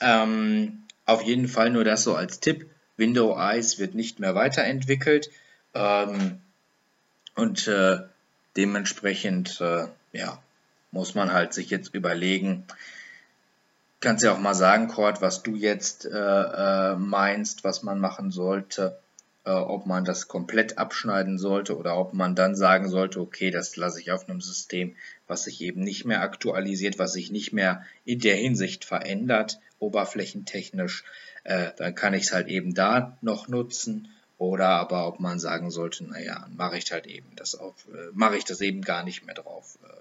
Ähm, 0.00 0.81
auf 1.06 1.22
jeden 1.22 1.48
Fall 1.48 1.70
nur 1.70 1.84
das 1.84 2.04
so 2.04 2.14
als 2.14 2.40
Tipp. 2.40 2.70
Windows 2.96 3.38
Eyes 3.38 3.78
wird 3.78 3.94
nicht 3.94 4.20
mehr 4.20 4.34
weiterentwickelt 4.34 5.30
ähm, 5.74 6.40
und 7.34 7.66
äh, 7.66 7.98
dementsprechend 8.56 9.60
äh, 9.60 9.86
ja, 10.12 10.42
muss 10.90 11.14
man 11.14 11.32
halt 11.32 11.54
sich 11.54 11.70
jetzt 11.70 11.94
überlegen, 11.94 12.64
kannst 14.00 14.24
ja 14.24 14.32
auch 14.32 14.38
mal 14.38 14.54
sagen, 14.54 14.88
Cord, 14.88 15.22
was 15.22 15.42
du 15.42 15.56
jetzt 15.56 16.04
äh, 16.04 16.10
äh, 16.10 16.96
meinst, 16.96 17.64
was 17.64 17.82
man 17.82 17.98
machen 17.98 18.30
sollte, 18.30 18.98
äh, 19.44 19.50
ob 19.52 19.86
man 19.86 20.04
das 20.04 20.28
komplett 20.28 20.76
abschneiden 20.78 21.38
sollte 21.38 21.76
oder 21.76 21.96
ob 21.96 22.12
man 22.12 22.34
dann 22.34 22.54
sagen 22.54 22.88
sollte, 22.88 23.20
okay, 23.20 23.50
das 23.50 23.76
lasse 23.76 24.00
ich 24.00 24.12
auf 24.12 24.28
einem 24.28 24.40
System, 24.40 24.94
was 25.26 25.44
sich 25.44 25.62
eben 25.62 25.82
nicht 25.82 26.04
mehr 26.04 26.20
aktualisiert, 26.20 26.98
was 26.98 27.14
sich 27.14 27.30
nicht 27.30 27.52
mehr 27.52 27.84
in 28.04 28.18
der 28.18 28.36
Hinsicht 28.36 28.84
verändert 28.84 29.58
oberflächentechnisch, 29.82 31.04
äh, 31.44 31.72
dann 31.76 31.94
kann 31.94 32.14
ich 32.14 32.24
es 32.24 32.32
halt 32.32 32.48
eben 32.48 32.74
da 32.74 33.18
noch 33.20 33.48
nutzen. 33.48 34.08
Oder 34.38 34.70
aber 34.70 35.06
ob 35.06 35.20
man 35.20 35.38
sagen 35.38 35.70
sollte, 35.70 36.04
naja, 36.04 36.48
mache 36.56 36.76
ich 36.76 36.90
halt 36.90 37.06
eben 37.06 37.36
das 37.36 37.54
auf, 37.54 37.86
äh, 37.88 38.10
mache 38.12 38.36
ich 38.36 38.44
das 38.44 38.60
eben 38.60 38.82
gar 38.82 39.04
nicht 39.04 39.24
mehr 39.24 39.34
drauf. 39.34 39.78
Äh. 39.84 39.92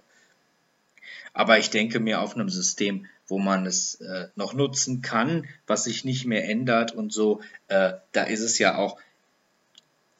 Aber 1.33 1.59
ich 1.59 1.69
denke 1.69 2.00
mir 2.00 2.21
auf 2.21 2.35
einem 2.35 2.50
System, 2.50 3.05
wo 3.27 3.39
man 3.39 3.65
es 3.65 3.95
äh, 3.95 4.27
noch 4.35 4.53
nutzen 4.53 5.01
kann, 5.01 5.47
was 5.67 5.83
sich 5.85 6.03
nicht 6.03 6.25
mehr 6.25 6.50
ändert 6.50 6.91
und 6.91 7.13
so, 7.13 7.41
äh, 7.67 7.93
da 8.11 8.23
ist 8.23 8.41
es 8.41 8.57
ja 8.57 8.77
auch, 8.77 8.97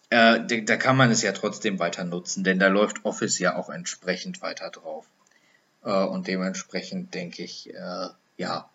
äh, 0.10 0.64
da 0.64 0.78
kann 0.78 0.98
man 0.98 1.12
es 1.12 1.22
ja 1.22 1.32
trotzdem 1.32 1.80
weiter 1.80 2.04
nutzen, 2.04 2.44
denn 2.44 2.60
da 2.60 2.68
läuft 2.68 3.04
Office 3.04 3.40
ja 3.40 3.56
auch 3.56 3.70
entsprechend 3.70 4.42
weiter 4.42 4.70
drauf. 4.70 5.08
Äh, 5.84 5.92
und 5.92 6.28
dementsprechend 6.28 7.14
denke 7.14 7.44
ich, 7.44 7.74
äh, 7.74 8.08
ja, 8.38 8.70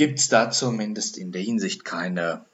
gibt 0.00 0.18
es 0.18 0.30
da 0.30 0.50
zumindest 0.50 1.18
in 1.18 1.30
der 1.30 1.42
Hinsicht 1.42 1.84
keine, 1.84 2.46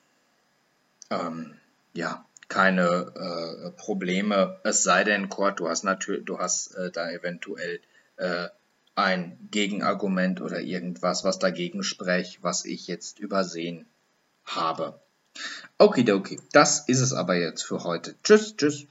ähm, 1.11 1.55
ja, 1.95 2.27
keine 2.49 3.13
äh, 3.15 3.71
Probleme. 3.71 4.59
Es 4.65 4.83
sei 4.83 5.05
denn, 5.05 5.29
Kurt, 5.29 5.61
du 5.61 5.69
hast 5.69 5.85
natürlich, 5.85 6.25
du 6.25 6.41
hast 6.41 6.75
äh, 6.75 6.91
da 6.91 7.09
eventuell 7.09 7.79
äh, 8.17 8.49
ein 8.97 9.39
Gegenargument 9.53 10.41
oder 10.41 10.61
irgendwas, 10.61 11.23
was 11.23 11.39
dagegen 11.39 11.85
spricht, 11.85 12.43
was 12.43 12.65
ich 12.65 12.89
jetzt 12.89 13.21
übersehen 13.21 13.87
habe. 14.45 15.01
Okidoki, 15.79 16.41
das 16.51 16.89
ist 16.89 17.01
es 17.01 17.13
aber 17.13 17.37
jetzt 17.37 17.63
für 17.63 17.85
heute. 17.85 18.17
Tschüss, 18.25 18.57
tschüss. 18.57 18.87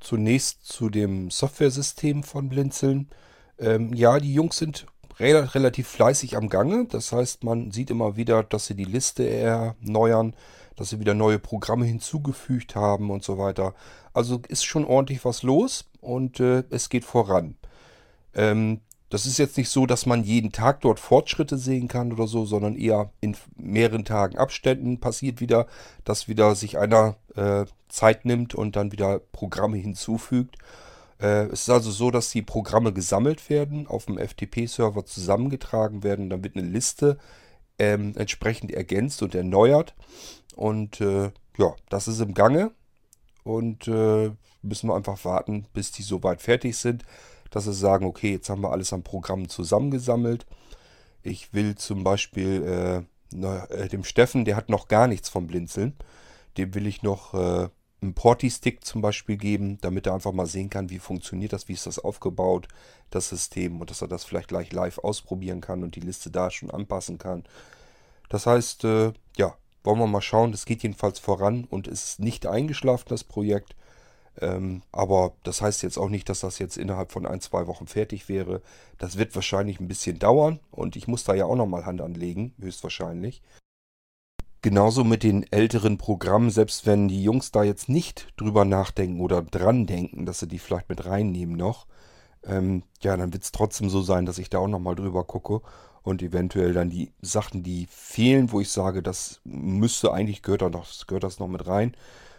Zunächst 0.00 0.66
zu 0.66 0.88
dem 0.88 1.30
Softwaresystem 1.30 2.22
von 2.22 2.48
Blinzeln. 2.48 3.10
Ähm, 3.58 3.92
ja, 3.92 4.18
die 4.18 4.32
Jungs 4.32 4.56
sind 4.56 4.86
relativ 5.18 5.88
fleißig 5.88 6.36
am 6.36 6.48
Gange. 6.48 6.86
Das 6.86 7.12
heißt, 7.12 7.44
man 7.44 7.70
sieht 7.70 7.90
immer 7.90 8.16
wieder, 8.16 8.42
dass 8.42 8.66
sie 8.66 8.74
die 8.74 8.84
Liste 8.84 9.28
erneuern, 9.28 10.34
dass 10.76 10.90
sie 10.90 11.00
wieder 11.00 11.14
neue 11.14 11.38
Programme 11.38 11.86
hinzugefügt 11.86 12.76
haben 12.76 13.10
und 13.10 13.24
so 13.24 13.38
weiter. 13.38 13.74
Also 14.12 14.40
ist 14.48 14.64
schon 14.64 14.84
ordentlich 14.84 15.24
was 15.24 15.42
los 15.42 15.86
und 16.00 16.40
äh, 16.40 16.64
es 16.70 16.88
geht 16.88 17.04
voran. 17.04 17.56
Ähm, 18.34 18.80
das 19.08 19.24
ist 19.24 19.38
jetzt 19.38 19.56
nicht 19.56 19.70
so, 19.70 19.86
dass 19.86 20.04
man 20.04 20.24
jeden 20.24 20.52
Tag 20.52 20.80
dort 20.80 20.98
Fortschritte 20.98 21.58
sehen 21.58 21.86
kann 21.86 22.12
oder 22.12 22.26
so, 22.26 22.44
sondern 22.44 22.74
eher 22.74 23.10
in 23.20 23.36
mehreren 23.56 24.04
Tagen 24.04 24.36
Abständen 24.36 24.98
passiert 24.98 25.40
wieder, 25.40 25.66
dass 26.04 26.28
wieder 26.28 26.54
sich 26.56 26.76
einer 26.76 27.16
äh, 27.36 27.66
Zeit 27.88 28.24
nimmt 28.24 28.54
und 28.54 28.74
dann 28.74 28.92
wieder 28.92 29.20
Programme 29.20 29.76
hinzufügt. 29.76 30.56
Äh, 31.20 31.46
es 31.46 31.62
ist 31.62 31.70
also 31.70 31.90
so, 31.90 32.10
dass 32.10 32.30
die 32.30 32.42
Programme 32.42 32.92
gesammelt 32.92 33.48
werden, 33.48 33.86
auf 33.86 34.06
dem 34.06 34.18
FTP-Server 34.18 35.04
zusammengetragen 35.04 36.02
werden. 36.02 36.30
Dann 36.30 36.44
wird 36.44 36.56
eine 36.56 36.66
Liste 36.66 37.18
ähm, 37.78 38.14
entsprechend 38.16 38.72
ergänzt 38.72 39.22
und 39.22 39.34
erneuert. 39.34 39.94
Und 40.54 41.00
äh, 41.00 41.30
ja, 41.58 41.74
das 41.88 42.08
ist 42.08 42.20
im 42.20 42.34
Gange. 42.34 42.72
Und 43.44 43.86
äh, 43.88 44.30
müssen 44.62 44.88
wir 44.88 44.96
einfach 44.96 45.24
warten, 45.24 45.66
bis 45.72 45.92
die 45.92 46.02
soweit 46.02 46.42
fertig 46.42 46.76
sind, 46.76 47.04
dass 47.50 47.64
sie 47.64 47.72
sagen, 47.72 48.06
okay, 48.06 48.32
jetzt 48.32 48.50
haben 48.50 48.62
wir 48.62 48.72
alles 48.72 48.92
an 48.92 49.02
Programmen 49.02 49.48
zusammengesammelt. 49.48 50.46
Ich 51.22 51.54
will 51.54 51.76
zum 51.76 52.02
Beispiel 52.04 52.62
äh, 52.64 53.02
na, 53.32 53.64
äh, 53.66 53.88
dem 53.88 54.04
Steffen, 54.04 54.44
der 54.44 54.56
hat 54.56 54.68
noch 54.68 54.88
gar 54.88 55.06
nichts 55.06 55.28
vom 55.28 55.46
Blinzeln. 55.46 55.94
Dem 56.56 56.74
will 56.74 56.86
ich 56.86 57.02
noch 57.02 57.34
äh, 57.34 57.68
einen 58.06 58.14
Porti-Stick 58.14 58.84
zum 58.84 59.02
Beispiel 59.02 59.36
geben, 59.36 59.78
damit 59.80 60.06
er 60.06 60.14
einfach 60.14 60.32
mal 60.32 60.46
sehen 60.46 60.70
kann, 60.70 60.90
wie 60.90 60.98
funktioniert 60.98 61.52
das, 61.52 61.68
wie 61.68 61.74
ist 61.74 61.86
das 61.86 61.98
aufgebaut, 61.98 62.68
das 63.10 63.28
System 63.28 63.80
und 63.80 63.90
dass 63.90 64.02
er 64.02 64.08
das 64.08 64.24
vielleicht 64.24 64.48
gleich 64.48 64.72
live 64.72 64.98
ausprobieren 64.98 65.60
kann 65.60 65.82
und 65.82 65.96
die 65.96 66.00
Liste 66.00 66.30
da 66.30 66.50
schon 66.50 66.70
anpassen 66.70 67.18
kann. 67.18 67.44
Das 68.28 68.46
heißt, 68.46 68.84
äh, 68.84 69.12
ja, 69.36 69.56
wollen 69.84 69.98
wir 69.98 70.06
mal 70.06 70.20
schauen, 70.20 70.52
das 70.52 70.64
geht 70.64 70.82
jedenfalls 70.82 71.18
voran 71.18 71.64
und 71.64 71.86
ist 71.86 72.18
nicht 72.18 72.46
eingeschlafen, 72.46 73.08
das 73.08 73.24
Projekt. 73.24 73.76
Ähm, 74.40 74.82
aber 74.92 75.32
das 75.44 75.62
heißt 75.62 75.82
jetzt 75.82 75.98
auch 75.98 76.08
nicht, 76.08 76.28
dass 76.28 76.40
das 76.40 76.58
jetzt 76.58 76.76
innerhalb 76.76 77.12
von 77.12 77.26
ein, 77.26 77.40
zwei 77.40 77.66
Wochen 77.66 77.86
fertig 77.86 78.28
wäre. 78.28 78.62
Das 78.98 79.16
wird 79.16 79.34
wahrscheinlich 79.34 79.80
ein 79.80 79.88
bisschen 79.88 80.18
dauern 80.18 80.60
und 80.70 80.96
ich 80.96 81.08
muss 81.08 81.24
da 81.24 81.34
ja 81.34 81.46
auch 81.46 81.56
nochmal 81.56 81.86
Hand 81.86 82.00
anlegen, 82.00 82.54
höchstwahrscheinlich. 82.60 83.42
Genauso 84.62 85.04
mit 85.04 85.22
den 85.22 85.50
älteren 85.52 85.96
Programmen, 85.98 86.50
selbst 86.50 86.86
wenn 86.86 87.08
die 87.08 87.22
Jungs 87.22 87.52
da 87.52 87.62
jetzt 87.62 87.88
nicht 87.88 88.28
drüber 88.36 88.64
nachdenken 88.64 89.20
oder 89.20 89.42
dran 89.42 89.86
denken, 89.86 90.26
dass 90.26 90.40
sie 90.40 90.48
die 90.48 90.58
vielleicht 90.58 90.88
mit 90.88 91.06
reinnehmen 91.06 91.56
noch, 91.56 91.86
ähm, 92.44 92.82
ja, 93.00 93.16
dann 93.16 93.32
wird 93.32 93.44
es 93.44 93.52
trotzdem 93.52 93.90
so 93.90 94.02
sein, 94.02 94.26
dass 94.26 94.38
ich 94.38 94.50
da 94.50 94.58
auch 94.58 94.68
nochmal 94.68 94.94
drüber 94.94 95.24
gucke 95.24 95.60
und 96.02 96.22
eventuell 96.22 96.72
dann 96.72 96.90
die 96.90 97.12
Sachen, 97.20 97.62
die 97.62 97.86
fehlen, 97.90 98.52
wo 98.52 98.60
ich 98.60 98.70
sage, 98.70 99.02
das 99.02 99.40
müsste 99.44 100.12
eigentlich, 100.12 100.42
gehört, 100.42 100.62
da 100.62 100.68
noch, 100.68 100.86
gehört 101.06 101.24
das 101.24 101.38
noch 101.38 101.48
mit 101.48 101.66
rein, 101.66 101.96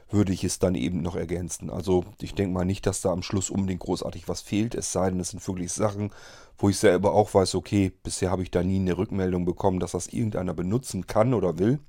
würde 0.09 0.31
ich 0.33 0.43
es 0.43 0.59
dann 0.59 0.75
eben 0.75 1.01
noch 1.01 1.15
ergänzen. 1.15 1.69
Also 1.69 2.05
ich 2.21 2.33
denke 2.33 2.53
mal 2.53 2.65
nicht, 2.65 2.85
dass 2.85 3.01
da 3.01 3.11
am 3.11 3.23
Schluss 3.23 3.49
unbedingt 3.49 3.81
großartig 3.81 4.27
was 4.27 4.41
fehlt, 4.41 4.73
es 4.75 4.91
sei 4.91 5.09
denn, 5.09 5.19
es 5.19 5.31
sind 5.31 5.45
wirklich 5.47 5.73
Sachen, 5.73 6.11
wo 6.57 6.69
ich 6.69 6.77
selber 6.77 7.13
auch 7.13 7.33
weiß, 7.33 7.55
okay, 7.55 7.91
bisher 8.03 8.31
habe 8.31 8.43
ich 8.43 8.51
da 8.51 8.63
nie 8.63 8.79
eine 8.79 8.97
Rückmeldung 8.97 9.45
bekommen, 9.45 9.79
dass 9.79 9.91
das 9.91 10.07
irgendeiner 10.07 10.53
benutzen 10.53 11.05
kann 11.07 11.33
oder 11.33 11.59
will. 11.59 11.79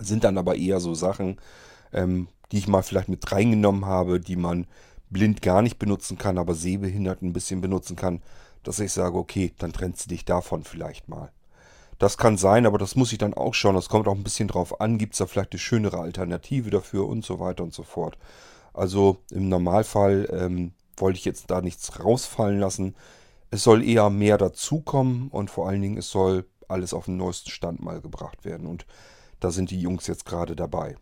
Sind 0.00 0.24
dann 0.24 0.38
aber 0.38 0.56
eher 0.56 0.80
so 0.80 0.94
Sachen, 0.94 1.38
ähm, 1.92 2.28
die 2.52 2.58
ich 2.58 2.68
mal 2.68 2.82
vielleicht 2.82 3.08
mit 3.08 3.30
reingenommen 3.30 3.86
habe, 3.86 4.20
die 4.20 4.36
man 4.36 4.66
blind 5.10 5.42
gar 5.42 5.62
nicht 5.62 5.78
benutzen 5.78 6.18
kann, 6.18 6.38
aber 6.38 6.54
sehbehindert 6.54 7.22
ein 7.22 7.32
bisschen 7.32 7.60
benutzen 7.60 7.96
kann, 7.96 8.22
dass 8.62 8.80
ich 8.80 8.92
sage, 8.92 9.16
okay, 9.16 9.52
dann 9.58 9.72
trennst 9.72 10.06
du 10.06 10.08
dich 10.08 10.24
davon 10.24 10.64
vielleicht 10.64 11.08
mal. 11.08 11.30
Das 11.98 12.18
kann 12.18 12.36
sein, 12.36 12.66
aber 12.66 12.76
das 12.76 12.94
muss 12.94 13.12
ich 13.12 13.18
dann 13.18 13.32
auch 13.32 13.54
schauen. 13.54 13.74
Das 13.74 13.88
kommt 13.88 14.06
auch 14.06 14.14
ein 14.14 14.24
bisschen 14.24 14.48
drauf 14.48 14.80
an. 14.80 14.98
Gibt 14.98 15.14
es 15.14 15.18
da 15.18 15.26
vielleicht 15.26 15.52
eine 15.52 15.58
schönere 15.58 15.98
Alternative 15.98 16.68
dafür 16.68 17.06
und 17.08 17.24
so 17.24 17.40
weiter 17.40 17.62
und 17.62 17.72
so 17.72 17.84
fort. 17.84 18.18
Also 18.74 19.18
im 19.30 19.48
Normalfall 19.48 20.28
ähm, 20.30 20.72
wollte 20.98 21.18
ich 21.18 21.24
jetzt 21.24 21.50
da 21.50 21.62
nichts 21.62 22.04
rausfallen 22.04 22.60
lassen. 22.60 22.94
Es 23.50 23.62
soll 23.62 23.82
eher 23.82 24.10
mehr 24.10 24.36
dazukommen 24.36 25.28
und 25.28 25.50
vor 25.50 25.68
allen 25.68 25.80
Dingen, 25.80 25.96
es 25.96 26.10
soll 26.10 26.44
alles 26.68 26.92
auf 26.92 27.06
den 27.06 27.16
neuesten 27.16 27.50
Stand 27.50 27.80
mal 27.80 28.02
gebracht 28.02 28.44
werden. 28.44 28.66
Und 28.66 28.84
da 29.46 29.52
sind 29.52 29.70
die 29.70 29.80
Jungs 29.80 30.08
jetzt 30.08 30.24
gerade 30.24 30.56
dabei. 30.56 30.96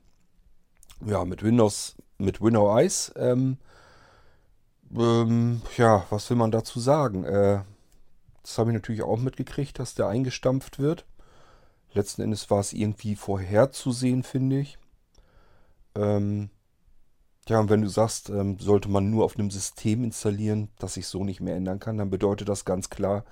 Ja, 1.02 1.24
mit 1.24 1.42
Windows, 1.42 1.96
mit 2.18 2.42
Windows 2.42 2.78
Eyes, 2.78 3.12
ähm, 3.16 3.56
ähm, 4.94 5.62
ja, 5.78 6.04
was 6.10 6.28
will 6.28 6.36
man 6.36 6.50
dazu 6.50 6.78
sagen? 6.78 7.24
Äh, 7.24 7.62
das 8.42 8.58
habe 8.58 8.68
ich 8.70 8.74
natürlich 8.74 9.02
auch 9.02 9.18
mitgekriegt, 9.18 9.78
dass 9.78 9.94
der 9.94 10.08
eingestampft 10.08 10.78
wird. 10.78 11.06
Letzten 11.94 12.20
Endes 12.20 12.50
war 12.50 12.60
es 12.60 12.74
irgendwie 12.74 13.16
vorherzusehen, 13.16 14.22
finde 14.22 14.60
ich. 14.60 14.76
Ähm, 15.94 16.50
ja, 17.48 17.60
und 17.60 17.70
wenn 17.70 17.80
du 17.80 17.88
sagst, 17.88 18.28
ähm, 18.28 18.58
sollte 18.58 18.90
man 18.90 19.10
nur 19.10 19.24
auf 19.24 19.38
einem 19.38 19.50
System 19.50 20.04
installieren, 20.04 20.68
das 20.78 20.94
sich 20.94 21.06
so 21.06 21.24
nicht 21.24 21.40
mehr 21.40 21.56
ändern 21.56 21.80
kann, 21.80 21.96
dann 21.96 22.10
bedeutet 22.10 22.50
das 22.50 22.66
ganz 22.66 22.90
klar, 22.90 23.24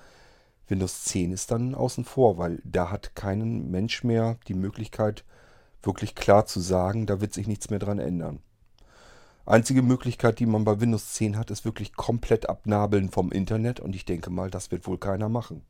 Windows 0.72 1.04
10 1.04 1.32
ist 1.32 1.50
dann 1.50 1.74
außen 1.74 2.06
vor, 2.06 2.38
weil 2.38 2.62
da 2.64 2.90
hat 2.90 3.14
kein 3.14 3.70
Mensch 3.70 4.04
mehr 4.04 4.38
die 4.48 4.54
Möglichkeit, 4.54 5.22
wirklich 5.82 6.14
klar 6.14 6.46
zu 6.46 6.60
sagen, 6.60 7.04
da 7.04 7.20
wird 7.20 7.34
sich 7.34 7.46
nichts 7.46 7.68
mehr 7.68 7.78
dran 7.78 7.98
ändern. 7.98 8.40
Einzige 9.44 9.82
Möglichkeit, 9.82 10.38
die 10.38 10.46
man 10.46 10.64
bei 10.64 10.80
Windows 10.80 11.12
10 11.12 11.36
hat, 11.36 11.50
ist 11.50 11.66
wirklich 11.66 11.92
komplett 11.94 12.48
abnabeln 12.48 13.10
vom 13.10 13.30
Internet 13.32 13.80
und 13.80 13.94
ich 13.94 14.06
denke 14.06 14.30
mal, 14.30 14.50
das 14.50 14.70
wird 14.70 14.86
wohl 14.86 14.96
keiner 14.96 15.28
machen. 15.28 15.62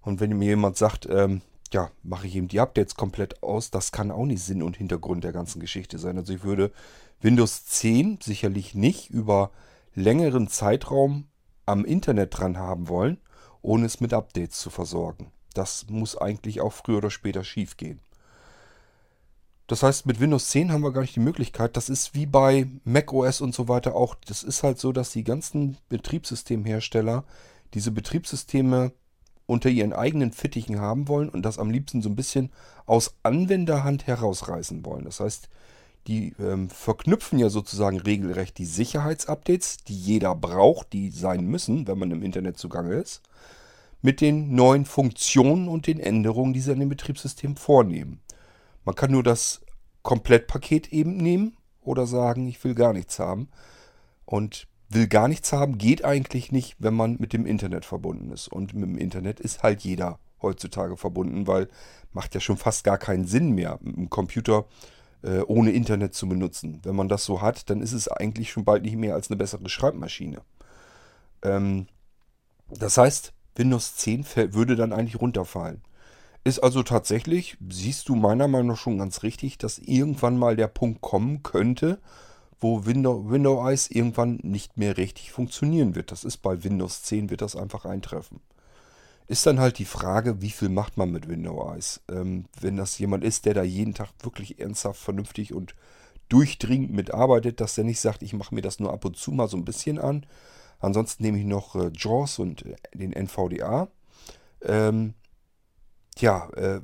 Und 0.00 0.18
wenn 0.18 0.36
mir 0.36 0.48
jemand 0.48 0.76
sagt, 0.76 1.06
ähm, 1.08 1.42
ja, 1.72 1.90
mache 2.02 2.26
ich 2.26 2.34
eben 2.34 2.48
die 2.48 2.60
Updates 2.60 2.96
komplett 2.96 3.44
aus, 3.44 3.70
das 3.70 3.92
kann 3.92 4.10
auch 4.10 4.26
nicht 4.26 4.42
Sinn 4.42 4.62
und 4.62 4.76
Hintergrund 4.76 5.22
der 5.22 5.32
ganzen 5.32 5.60
Geschichte 5.60 5.98
sein. 5.98 6.18
Also 6.18 6.32
ich 6.32 6.42
würde 6.42 6.72
Windows 7.20 7.64
10 7.66 8.18
sicherlich 8.22 8.74
nicht 8.74 9.08
über 9.10 9.52
längeren 9.94 10.48
Zeitraum 10.48 11.28
am 11.64 11.84
Internet 11.84 12.36
dran 12.36 12.58
haben 12.58 12.88
wollen 12.88 13.18
ohne 13.64 13.86
es 13.86 14.00
mit 14.00 14.12
Updates 14.12 14.58
zu 14.60 14.70
versorgen. 14.70 15.32
Das 15.54 15.86
muss 15.88 16.16
eigentlich 16.16 16.60
auch 16.60 16.72
früher 16.72 16.98
oder 16.98 17.10
später 17.10 17.42
schief 17.44 17.76
gehen. 17.76 18.00
Das 19.66 19.82
heißt, 19.82 20.04
mit 20.04 20.20
Windows 20.20 20.50
10 20.50 20.70
haben 20.70 20.82
wir 20.82 20.92
gar 20.92 21.00
nicht 21.00 21.16
die 21.16 21.20
Möglichkeit. 21.20 21.76
Das 21.76 21.88
ist 21.88 22.14
wie 22.14 22.26
bei 22.26 22.66
macOS 22.84 23.40
und 23.40 23.54
so 23.54 23.66
weiter 23.66 23.96
auch. 23.96 24.14
Das 24.26 24.42
ist 24.42 24.62
halt 24.62 24.78
so, 24.78 24.92
dass 24.92 25.12
die 25.12 25.24
ganzen 25.24 25.78
Betriebssystemhersteller 25.88 27.24
diese 27.72 27.90
Betriebssysteme 27.90 28.92
unter 29.46 29.70
ihren 29.70 29.94
eigenen 29.94 30.32
Fittichen 30.32 30.80
haben 30.80 31.08
wollen 31.08 31.30
und 31.30 31.42
das 31.42 31.58
am 31.58 31.70
liebsten 31.70 32.02
so 32.02 32.10
ein 32.10 32.16
bisschen 32.16 32.50
aus 32.84 33.14
Anwenderhand 33.22 34.06
herausreißen 34.06 34.84
wollen. 34.84 35.04
Das 35.04 35.20
heißt, 35.20 35.48
die 36.06 36.34
ähm, 36.38 36.68
verknüpfen 36.68 37.38
ja 37.38 37.48
sozusagen 37.48 37.98
regelrecht 37.98 38.58
die 38.58 38.66
Sicherheitsupdates, 38.66 39.78
die 39.84 39.96
jeder 39.96 40.34
braucht, 40.34 40.92
die 40.92 41.10
sein 41.10 41.46
müssen, 41.46 41.86
wenn 41.86 41.98
man 41.98 42.10
im 42.10 42.22
Internet 42.22 42.58
zugange 42.58 42.94
ist, 42.94 43.22
mit 44.04 44.20
den 44.20 44.54
neuen 44.54 44.84
Funktionen 44.84 45.66
und 45.66 45.86
den 45.86 45.98
Änderungen, 45.98 46.52
die 46.52 46.60
sie 46.60 46.72
an 46.72 46.78
dem 46.78 46.90
Betriebssystem 46.90 47.56
vornehmen. 47.56 48.20
Man 48.84 48.94
kann 48.94 49.10
nur 49.10 49.22
das 49.22 49.62
Komplettpaket 50.02 50.92
eben 50.92 51.16
nehmen 51.16 51.56
oder 51.80 52.06
sagen, 52.06 52.46
ich 52.46 52.62
will 52.64 52.74
gar 52.74 52.92
nichts 52.92 53.18
haben. 53.18 53.48
Und 54.26 54.68
will 54.90 55.06
gar 55.06 55.26
nichts 55.26 55.54
haben 55.54 55.78
geht 55.78 56.04
eigentlich 56.04 56.52
nicht, 56.52 56.76
wenn 56.78 56.92
man 56.92 57.16
mit 57.18 57.32
dem 57.32 57.46
Internet 57.46 57.86
verbunden 57.86 58.30
ist. 58.30 58.48
Und 58.48 58.74
mit 58.74 58.82
dem 58.82 58.98
Internet 58.98 59.40
ist 59.40 59.62
halt 59.62 59.80
jeder 59.80 60.18
heutzutage 60.42 60.98
verbunden, 60.98 61.46
weil 61.46 61.70
macht 62.12 62.34
ja 62.34 62.40
schon 62.40 62.58
fast 62.58 62.84
gar 62.84 62.98
keinen 62.98 63.24
Sinn 63.26 63.52
mehr, 63.52 63.78
dem 63.80 64.10
Computer 64.10 64.66
äh, 65.22 65.40
ohne 65.46 65.70
Internet 65.70 66.12
zu 66.12 66.28
benutzen. 66.28 66.80
Wenn 66.82 66.94
man 66.94 67.08
das 67.08 67.24
so 67.24 67.40
hat, 67.40 67.70
dann 67.70 67.80
ist 67.80 67.94
es 67.94 68.08
eigentlich 68.08 68.50
schon 68.50 68.66
bald 68.66 68.82
nicht 68.82 68.96
mehr 68.96 69.14
als 69.14 69.30
eine 69.30 69.38
bessere 69.38 69.66
Schreibmaschine. 69.66 70.42
Ähm, 71.42 71.86
das 72.68 72.98
heißt, 72.98 73.32
Windows 73.56 73.96
10 73.96 74.26
würde 74.52 74.76
dann 74.76 74.92
eigentlich 74.92 75.20
runterfallen. 75.20 75.82
Ist 76.44 76.58
also 76.58 76.82
tatsächlich, 76.82 77.56
siehst 77.70 78.08
du 78.08 78.16
meiner 78.16 78.48
Meinung 78.48 78.68
nach 78.68 78.76
schon 78.76 78.98
ganz 78.98 79.22
richtig, 79.22 79.56
dass 79.56 79.78
irgendwann 79.78 80.36
mal 80.36 80.56
der 80.56 80.68
Punkt 80.68 81.00
kommen 81.00 81.42
könnte, 81.42 81.98
wo 82.60 82.84
Windows, 82.84 83.30
Windows 83.30 83.90
irgendwann 83.90 84.40
nicht 84.42 84.76
mehr 84.76 84.96
richtig 84.96 85.32
funktionieren 85.32 85.94
wird. 85.94 86.12
Das 86.12 86.24
ist 86.24 86.38
bei 86.38 86.62
Windows 86.62 87.02
10 87.02 87.30
wird 87.30 87.40
das 87.40 87.56
einfach 87.56 87.84
eintreffen. 87.84 88.40
Ist 89.26 89.46
dann 89.46 89.58
halt 89.58 89.78
die 89.78 89.86
Frage, 89.86 90.42
wie 90.42 90.50
viel 90.50 90.68
macht 90.68 90.98
man 90.98 91.10
mit 91.10 91.28
Windows? 91.28 92.00
Ähm, 92.10 92.44
wenn 92.60 92.76
das 92.76 92.98
jemand 92.98 93.24
ist, 93.24 93.46
der 93.46 93.54
da 93.54 93.62
jeden 93.62 93.94
Tag 93.94 94.10
wirklich 94.20 94.60
ernsthaft, 94.60 95.00
vernünftig 95.00 95.54
und 95.54 95.74
durchdringend 96.28 96.92
mitarbeitet, 96.92 97.60
dass 97.60 97.74
der 97.74 97.84
nicht 97.84 98.00
sagt, 98.00 98.22
ich 98.22 98.34
mache 98.34 98.54
mir 98.54 98.62
das 98.62 98.80
nur 98.80 98.92
ab 98.92 99.04
und 99.04 99.16
zu 99.16 99.32
mal 99.32 99.48
so 99.48 99.56
ein 99.56 99.64
bisschen 99.64 99.98
an, 99.98 100.26
Ansonsten 100.80 101.22
nehme 101.22 101.38
ich 101.38 101.44
noch 101.44 101.74
äh, 101.74 101.90
JAWS 101.94 102.38
und 102.38 102.66
äh, 102.66 102.76
den 102.94 103.12
NVDA. 103.12 103.88
Ähm, 104.62 105.14
ja, 106.18 106.48
äh, 106.50 106.80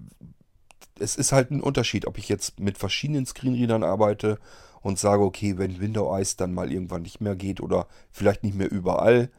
es 0.99 1.17
ist 1.17 1.33
halt 1.33 1.51
ein 1.51 1.63
Unterschied, 1.63 2.07
ob 2.07 2.19
ich 2.19 2.29
jetzt 2.29 2.61
mit 2.61 2.79
verschiedenen 2.79 3.27
Screenreadern 3.27 3.85
arbeite 3.85 4.39
und 4.83 4.99
sage, 4.99 5.23
okay, 5.23 5.59
wenn 5.59 5.81
Windows 5.81 6.17
Eyes 6.17 6.37
dann 6.37 6.55
mal 6.55 6.73
irgendwann 6.73 7.03
nicht 7.03 7.21
mehr 7.21 7.37
geht 7.37 7.61
oder 7.61 7.87
vielleicht 8.11 8.43
nicht 8.43 8.57
mehr 8.57 8.71
überall, 8.71 9.31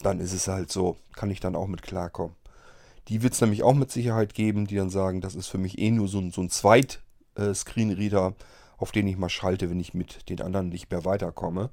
dann 0.00 0.20
ist 0.20 0.32
es 0.32 0.48
halt 0.48 0.70
so, 0.70 0.96
kann 1.14 1.30
ich 1.30 1.40
dann 1.40 1.56
auch 1.56 1.66
mit 1.66 1.82
klarkommen. 1.82 2.36
Die 3.08 3.22
wird 3.22 3.34
es 3.34 3.40
nämlich 3.40 3.62
auch 3.62 3.74
mit 3.74 3.90
Sicherheit 3.90 4.34
geben, 4.34 4.66
die 4.66 4.76
dann 4.76 4.90
sagen, 4.90 5.20
das 5.20 5.34
ist 5.34 5.48
für 5.48 5.58
mich 5.58 5.78
eh 5.78 5.90
nur 5.90 6.08
so 6.08 6.18
ein, 6.18 6.30
so 6.30 6.40
ein 6.40 6.50
Zweit-Screenreader, 6.50 8.28
äh, 8.28 8.44
auf 8.78 8.92
den 8.92 9.06
ich 9.06 9.16
mal 9.16 9.28
schalte, 9.28 9.70
wenn 9.70 9.80
ich 9.80 9.94
mit 9.94 10.28
den 10.28 10.40
anderen 10.40 10.68
nicht 10.68 10.90
mehr 10.90 11.04
weiterkomme. 11.04 11.70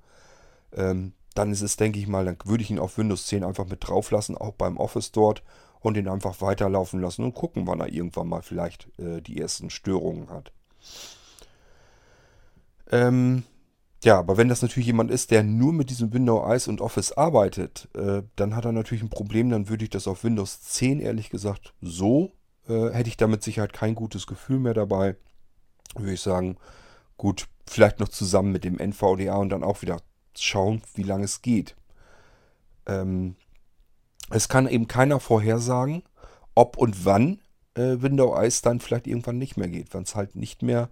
Ähm, 0.73 1.13
dann 1.33 1.51
ist 1.51 1.61
es, 1.61 1.77
denke 1.77 1.99
ich 1.99 2.07
mal, 2.07 2.25
dann 2.25 2.37
würde 2.45 2.63
ich 2.63 2.71
ihn 2.71 2.79
auf 2.79 2.97
Windows 2.97 3.27
10 3.27 3.43
einfach 3.43 3.65
mit 3.65 3.87
drauf 3.87 4.11
lassen, 4.11 4.37
auch 4.37 4.53
beim 4.53 4.77
Office 4.77 5.11
dort 5.11 5.43
und 5.79 5.97
ihn 5.97 6.07
einfach 6.07 6.41
weiterlaufen 6.41 7.01
lassen 7.01 7.23
und 7.23 7.33
gucken, 7.33 7.67
wann 7.67 7.79
er 7.79 7.91
irgendwann 7.91 8.27
mal 8.27 8.41
vielleicht 8.41 8.87
äh, 8.99 9.21
die 9.21 9.39
ersten 9.39 9.69
Störungen 9.69 10.29
hat. 10.29 10.51
Ähm, 12.91 13.43
ja, 14.03 14.17
aber 14.17 14.37
wenn 14.37 14.49
das 14.49 14.61
natürlich 14.61 14.87
jemand 14.87 15.11
ist, 15.11 15.31
der 15.31 15.43
nur 15.43 15.73
mit 15.73 15.89
diesem 15.89 16.11
Windows 16.11 16.47
Eyes 16.49 16.67
und 16.67 16.81
Office 16.81 17.11
arbeitet, 17.11 17.87
äh, 17.95 18.23
dann 18.35 18.55
hat 18.55 18.65
er 18.65 18.71
natürlich 18.71 19.03
ein 19.03 19.09
Problem, 19.09 19.49
dann 19.49 19.69
würde 19.69 19.83
ich 19.83 19.89
das 19.89 20.07
auf 20.07 20.23
Windows 20.23 20.61
10 20.61 20.99
ehrlich 20.99 21.29
gesagt 21.29 21.73
so, 21.81 22.31
äh, 22.67 22.89
hätte 22.89 23.09
ich 23.09 23.17
damit 23.17 23.43
Sicherheit 23.43 23.73
kein 23.73 23.95
gutes 23.95 24.27
Gefühl 24.27 24.59
mehr 24.59 24.73
dabei. 24.73 25.15
Würde 25.95 26.13
ich 26.13 26.21
sagen, 26.21 26.57
gut, 27.17 27.47
vielleicht 27.67 27.99
noch 27.99 28.09
zusammen 28.09 28.51
mit 28.51 28.63
dem 28.63 28.79
NVDA 28.79 29.35
und 29.35 29.49
dann 29.49 29.63
auch 29.63 29.81
wieder 29.81 29.97
schauen, 30.35 30.81
wie 30.95 31.03
lange 31.03 31.25
es 31.25 31.41
geht. 31.41 31.75
Ähm, 32.85 33.35
es 34.29 34.47
kann 34.47 34.67
eben 34.67 34.87
keiner 34.87 35.19
vorhersagen, 35.19 36.03
ob 36.55 36.77
und 36.77 37.05
wann 37.05 37.39
äh, 37.75 38.01
Windows 38.01 38.37
Eyes 38.37 38.61
dann 38.61 38.79
vielleicht 38.79 39.07
irgendwann 39.07 39.37
nicht 39.37 39.57
mehr 39.57 39.67
geht, 39.67 39.93
wenn 39.93 40.03
es 40.03 40.15
halt 40.15 40.35
nicht 40.35 40.61
mehr, 40.61 40.89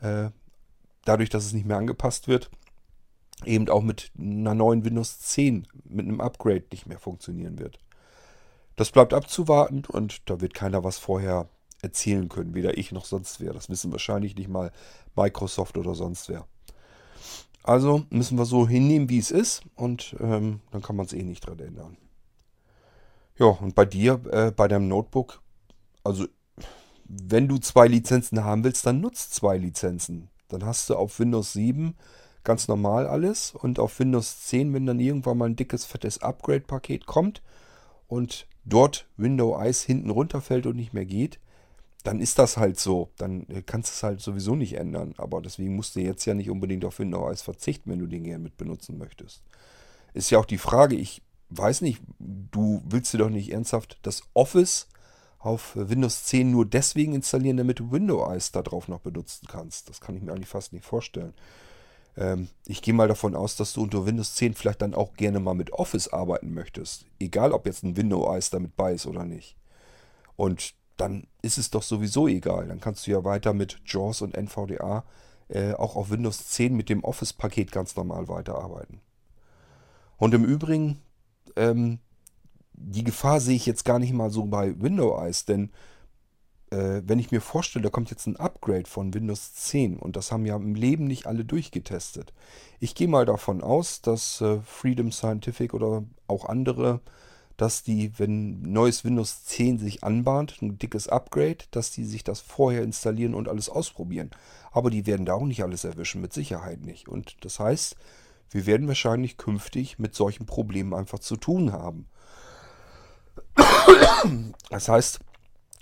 äh, 0.00 0.30
dadurch, 1.04 1.30
dass 1.30 1.44
es 1.44 1.52
nicht 1.52 1.66
mehr 1.66 1.76
angepasst 1.76 2.28
wird, 2.28 2.50
eben 3.44 3.68
auch 3.68 3.82
mit 3.82 4.10
einer 4.18 4.54
neuen 4.54 4.84
Windows 4.84 5.20
10, 5.20 5.66
mit 5.84 6.06
einem 6.06 6.20
Upgrade 6.20 6.64
nicht 6.72 6.86
mehr 6.86 6.98
funktionieren 6.98 7.58
wird. 7.58 7.78
Das 8.76 8.90
bleibt 8.90 9.12
abzuwarten 9.12 9.84
und 9.86 10.28
da 10.30 10.40
wird 10.40 10.54
keiner 10.54 10.84
was 10.84 10.98
vorher 10.98 11.48
erzählen 11.82 12.28
können, 12.28 12.54
weder 12.54 12.76
ich 12.78 12.92
noch 12.92 13.04
sonst 13.04 13.40
wer. 13.40 13.52
Das 13.52 13.68
wissen 13.68 13.92
wahrscheinlich 13.92 14.36
nicht 14.36 14.48
mal 14.48 14.72
Microsoft 15.16 15.78
oder 15.78 15.94
sonst 15.94 16.28
wer. 16.28 16.46
Also 17.68 18.06
müssen 18.08 18.38
wir 18.38 18.46
so 18.46 18.66
hinnehmen, 18.66 19.10
wie 19.10 19.18
es 19.18 19.30
ist 19.30 19.60
und 19.74 20.16
ähm, 20.20 20.60
dann 20.70 20.80
kann 20.80 20.96
man 20.96 21.04
es 21.04 21.12
eh 21.12 21.22
nicht 21.22 21.46
dran 21.46 21.58
ändern. 21.58 21.98
Ja, 23.38 23.44
und 23.44 23.74
bei 23.74 23.84
dir, 23.84 24.18
äh, 24.30 24.50
bei 24.52 24.68
deinem 24.68 24.88
Notebook, 24.88 25.42
also 26.02 26.24
wenn 27.04 27.46
du 27.46 27.58
zwei 27.58 27.86
Lizenzen 27.86 28.42
haben 28.42 28.64
willst, 28.64 28.86
dann 28.86 29.02
nutzt 29.02 29.34
zwei 29.34 29.58
Lizenzen. 29.58 30.30
Dann 30.48 30.64
hast 30.64 30.88
du 30.88 30.96
auf 30.96 31.20
Windows 31.20 31.52
7 31.52 31.94
ganz 32.42 32.68
normal 32.68 33.06
alles 33.06 33.54
und 33.54 33.78
auf 33.78 33.98
Windows 34.00 34.44
10, 34.44 34.72
wenn 34.72 34.86
dann 34.86 34.98
irgendwann 34.98 35.36
mal 35.36 35.50
ein 35.50 35.56
dickes, 35.56 35.84
fettes 35.84 36.22
Upgrade-Paket 36.22 37.04
kommt 37.04 37.42
und 38.06 38.46
dort 38.64 39.06
Window 39.18 39.60
Eyes 39.60 39.82
hinten 39.82 40.08
runterfällt 40.08 40.64
und 40.64 40.76
nicht 40.76 40.94
mehr 40.94 41.04
geht, 41.04 41.38
dann 42.08 42.20
ist 42.20 42.38
das 42.38 42.56
halt 42.56 42.80
so. 42.80 43.10
Dann 43.18 43.46
äh, 43.50 43.60
kannst 43.60 43.90
du 43.90 43.92
es 43.92 44.02
halt 44.02 44.20
sowieso 44.22 44.54
nicht 44.54 44.78
ändern. 44.78 45.12
Aber 45.18 45.42
deswegen 45.42 45.76
musst 45.76 45.94
du 45.94 46.00
jetzt 46.00 46.24
ja 46.24 46.32
nicht 46.32 46.48
unbedingt 46.48 46.86
auf 46.86 46.98
Window 47.00 47.28
Eyes 47.28 47.42
verzichten, 47.42 47.90
wenn 47.90 47.98
du 47.98 48.06
den 48.06 48.24
gerne 48.24 48.42
mit 48.42 48.56
benutzen 48.56 48.96
möchtest. 48.96 49.42
Ist 50.14 50.30
ja 50.30 50.38
auch 50.38 50.46
die 50.46 50.56
Frage, 50.56 50.96
ich 50.96 51.20
weiß 51.50 51.82
nicht, 51.82 52.00
du 52.18 52.80
willst 52.88 53.12
dir 53.12 53.18
doch 53.18 53.28
nicht 53.28 53.52
ernsthaft 53.52 53.98
das 54.04 54.22
Office 54.32 54.88
auf 55.38 55.72
Windows 55.76 56.24
10 56.24 56.50
nur 56.50 56.64
deswegen 56.64 57.12
installieren, 57.12 57.58
damit 57.58 57.78
du 57.78 57.92
Window 57.92 58.26
Eyes 58.26 58.52
da 58.52 58.62
drauf 58.62 58.88
noch 58.88 59.00
benutzen 59.00 59.46
kannst. 59.46 59.90
Das 59.90 60.00
kann 60.00 60.16
ich 60.16 60.22
mir 60.22 60.32
eigentlich 60.32 60.48
fast 60.48 60.72
nicht 60.72 60.86
vorstellen. 60.86 61.34
Ähm, 62.16 62.48
ich 62.66 62.80
gehe 62.80 62.94
mal 62.94 63.08
davon 63.08 63.36
aus, 63.36 63.56
dass 63.56 63.74
du 63.74 63.82
unter 63.82 64.06
Windows 64.06 64.34
10 64.34 64.54
vielleicht 64.54 64.80
dann 64.80 64.94
auch 64.94 65.12
gerne 65.12 65.40
mal 65.40 65.52
mit 65.52 65.74
Office 65.74 66.08
arbeiten 66.08 66.54
möchtest. 66.54 67.04
Egal, 67.20 67.52
ob 67.52 67.66
jetzt 67.66 67.84
ein 67.84 67.98
Window 67.98 68.32
Eyes 68.32 68.48
damit 68.48 68.76
bei 68.76 68.94
ist 68.94 69.06
oder 69.06 69.26
nicht. 69.26 69.56
Und 70.36 70.77
dann 71.00 71.26
ist 71.42 71.58
es 71.58 71.70
doch 71.70 71.82
sowieso 71.82 72.28
egal. 72.28 72.68
Dann 72.68 72.80
kannst 72.80 73.06
du 73.06 73.10
ja 73.10 73.24
weiter 73.24 73.54
mit 73.54 73.78
JAWS 73.86 74.22
und 74.22 74.36
NVDA 74.36 75.04
äh, 75.48 75.72
auch 75.72 75.96
auf 75.96 76.10
Windows 76.10 76.48
10 76.48 76.74
mit 76.74 76.88
dem 76.88 77.04
Office-Paket 77.04 77.72
ganz 77.72 77.96
normal 77.96 78.28
weiterarbeiten. 78.28 79.00
Und 80.18 80.34
im 80.34 80.44
Übrigen, 80.44 81.00
ähm, 81.56 82.00
die 82.72 83.04
Gefahr 83.04 83.40
sehe 83.40 83.56
ich 83.56 83.66
jetzt 83.66 83.84
gar 83.84 83.98
nicht 83.98 84.12
mal 84.12 84.30
so 84.30 84.44
bei 84.44 84.80
Window 84.80 85.18
Eyes, 85.18 85.44
denn 85.44 85.70
äh, 86.70 87.02
wenn 87.04 87.18
ich 87.18 87.30
mir 87.30 87.40
vorstelle, 87.40 87.84
da 87.84 87.90
kommt 87.90 88.10
jetzt 88.10 88.26
ein 88.26 88.36
Upgrade 88.36 88.86
von 88.86 89.14
Windows 89.14 89.54
10 89.54 89.98
und 89.98 90.16
das 90.16 90.30
haben 90.32 90.44
ja 90.44 90.56
im 90.56 90.74
Leben 90.74 91.06
nicht 91.06 91.26
alle 91.26 91.44
durchgetestet. 91.44 92.32
Ich 92.78 92.94
gehe 92.94 93.08
mal 93.08 93.24
davon 93.24 93.62
aus, 93.62 94.02
dass 94.02 94.40
äh, 94.40 94.60
Freedom 94.60 95.12
Scientific 95.12 95.72
oder 95.72 96.04
auch 96.26 96.44
andere, 96.44 97.00
dass 97.58 97.82
die, 97.82 98.16
wenn 98.18 98.62
neues 98.62 99.04
Windows 99.04 99.44
10 99.44 99.78
sich 99.78 100.04
anbahnt, 100.04 100.62
ein 100.62 100.78
dickes 100.78 101.08
Upgrade, 101.08 101.58
dass 101.72 101.90
die 101.90 102.04
sich 102.04 102.22
das 102.22 102.40
vorher 102.40 102.82
installieren 102.82 103.34
und 103.34 103.48
alles 103.48 103.68
ausprobieren. 103.68 104.30
Aber 104.70 104.90
die 104.90 105.06
werden 105.06 105.26
da 105.26 105.34
auch 105.34 105.44
nicht 105.44 105.64
alles 105.64 105.82
erwischen, 105.82 106.20
mit 106.20 106.32
Sicherheit 106.32 106.80
nicht. 106.80 107.08
Und 107.08 107.44
das 107.44 107.58
heißt, 107.58 107.96
wir 108.50 108.64
werden 108.64 108.86
wahrscheinlich 108.86 109.36
künftig 109.36 109.98
mit 109.98 110.14
solchen 110.14 110.46
Problemen 110.46 110.94
einfach 110.94 111.18
zu 111.18 111.36
tun 111.36 111.72
haben. 111.72 112.06
Das 114.70 114.88
heißt, 114.88 115.18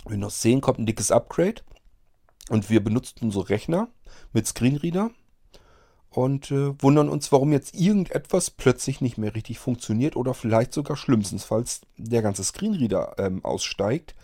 Windows 0.05 0.39
10 0.39 0.61
kommt 0.61 0.79
ein 0.79 0.87
dickes 0.87 1.11
Upgrade 1.11 1.61
und 2.49 2.71
wir 2.71 2.83
benutzen 2.83 3.19
unsere 3.21 3.49
Rechner 3.49 3.87
mit 4.33 4.47
Screenreader 4.47 5.11
und 6.17 6.49
äh, 6.49 6.73
wundern 6.81 7.09
uns, 7.09 7.31
warum 7.31 7.51
jetzt 7.51 7.75
irgendetwas 7.75 8.49
plötzlich 8.49 9.01
nicht 9.01 9.19
mehr 9.19 9.35
richtig 9.35 9.59
funktioniert 9.59 10.15
oder 10.15 10.33
vielleicht 10.33 10.73
sogar 10.73 10.97
schlimmstenfalls 10.97 11.81
der 11.95 12.23
ganze 12.23 12.43
Screenreader 12.43 13.13
ähm, 13.19 13.45
aussteigt, 13.45 14.15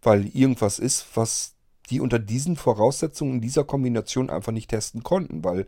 weil 0.00 0.24
irgendwas 0.28 0.78
ist, 0.78 1.04
was 1.16 1.52
die 1.90 2.00
unter 2.00 2.18
diesen 2.18 2.56
Voraussetzungen 2.56 3.34
in 3.34 3.40
dieser 3.42 3.62
Kombination 3.62 4.30
einfach 4.30 4.52
nicht 4.52 4.70
testen 4.70 5.02
konnten, 5.02 5.44
weil 5.44 5.66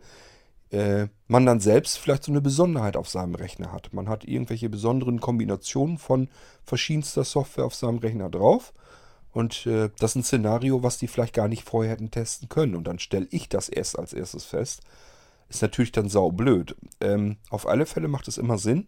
äh, 0.71 1.09
man 1.27 1.45
dann 1.45 1.59
selbst 1.59 1.99
vielleicht 1.99 2.23
so 2.23 2.31
eine 2.31 2.41
Besonderheit 2.41 2.97
auf 2.97 3.07
seinem 3.07 3.35
Rechner 3.35 3.71
hat. 3.71 3.93
Man 3.93 4.09
hat 4.09 4.23
irgendwelche 4.25 4.69
besonderen 4.69 5.19
Kombinationen 5.19 5.99
von 5.99 6.27
verschiedenster 6.63 7.23
Software 7.23 7.65
auf 7.65 7.75
seinem 7.75 7.99
Rechner 7.99 8.31
drauf 8.31 8.73
und 9.31 9.67
äh, 9.67 9.91
das 9.99 10.13
ist 10.13 10.15
ein 10.15 10.23
Szenario, 10.23 10.81
was 10.81 10.97
die 10.97 11.07
vielleicht 11.07 11.35
gar 11.35 11.47
nicht 11.47 11.69
vorher 11.69 11.91
hätten 11.91 12.09
testen 12.09 12.49
können. 12.49 12.73
Und 12.73 12.85
dann 12.85 12.97
stelle 12.97 13.27
ich 13.29 13.47
das 13.47 13.69
erst 13.69 13.99
als 13.99 14.13
erstes 14.13 14.45
fest. 14.45 14.81
Ist 15.49 15.61
natürlich 15.61 15.91
dann 15.91 16.09
saublöd. 16.09 16.75
Ähm, 16.99 17.37
auf 17.49 17.67
alle 17.67 17.85
Fälle 17.85 18.07
macht 18.07 18.27
es 18.27 18.37
immer 18.37 18.57
Sinn, 18.57 18.87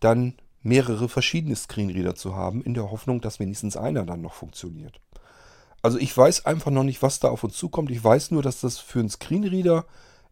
dann 0.00 0.34
mehrere 0.62 1.08
verschiedene 1.08 1.56
Screenreader 1.56 2.14
zu 2.14 2.34
haben, 2.34 2.62
in 2.62 2.74
der 2.74 2.90
Hoffnung, 2.90 3.20
dass 3.20 3.40
wenigstens 3.40 3.76
einer 3.76 4.04
dann 4.04 4.20
noch 4.20 4.34
funktioniert. 4.34 5.00
Also 5.82 5.98
ich 5.98 6.16
weiß 6.16 6.46
einfach 6.46 6.70
noch 6.70 6.82
nicht, 6.82 7.02
was 7.02 7.20
da 7.20 7.28
auf 7.28 7.44
uns 7.44 7.56
zukommt. 7.56 7.90
Ich 7.90 8.02
weiß 8.02 8.32
nur, 8.32 8.42
dass 8.42 8.60
das 8.60 8.78
für 8.78 8.98
einen 8.98 9.10
Screenreader 9.10 9.86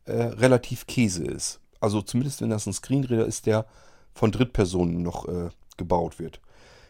äh, 0.04 0.12
relativ 0.12 0.86
Käse 0.86 1.24
ist. 1.24 1.60
Also 1.80 2.02
zumindest 2.02 2.40
wenn 2.40 2.50
das 2.50 2.66
ein 2.66 2.72
Screenreader 2.72 3.26
ist, 3.26 3.46
der 3.46 3.66
von 4.12 4.32
Drittpersonen 4.32 5.02
noch 5.02 5.28
äh, 5.28 5.50
gebaut 5.76 6.18
wird. 6.18 6.40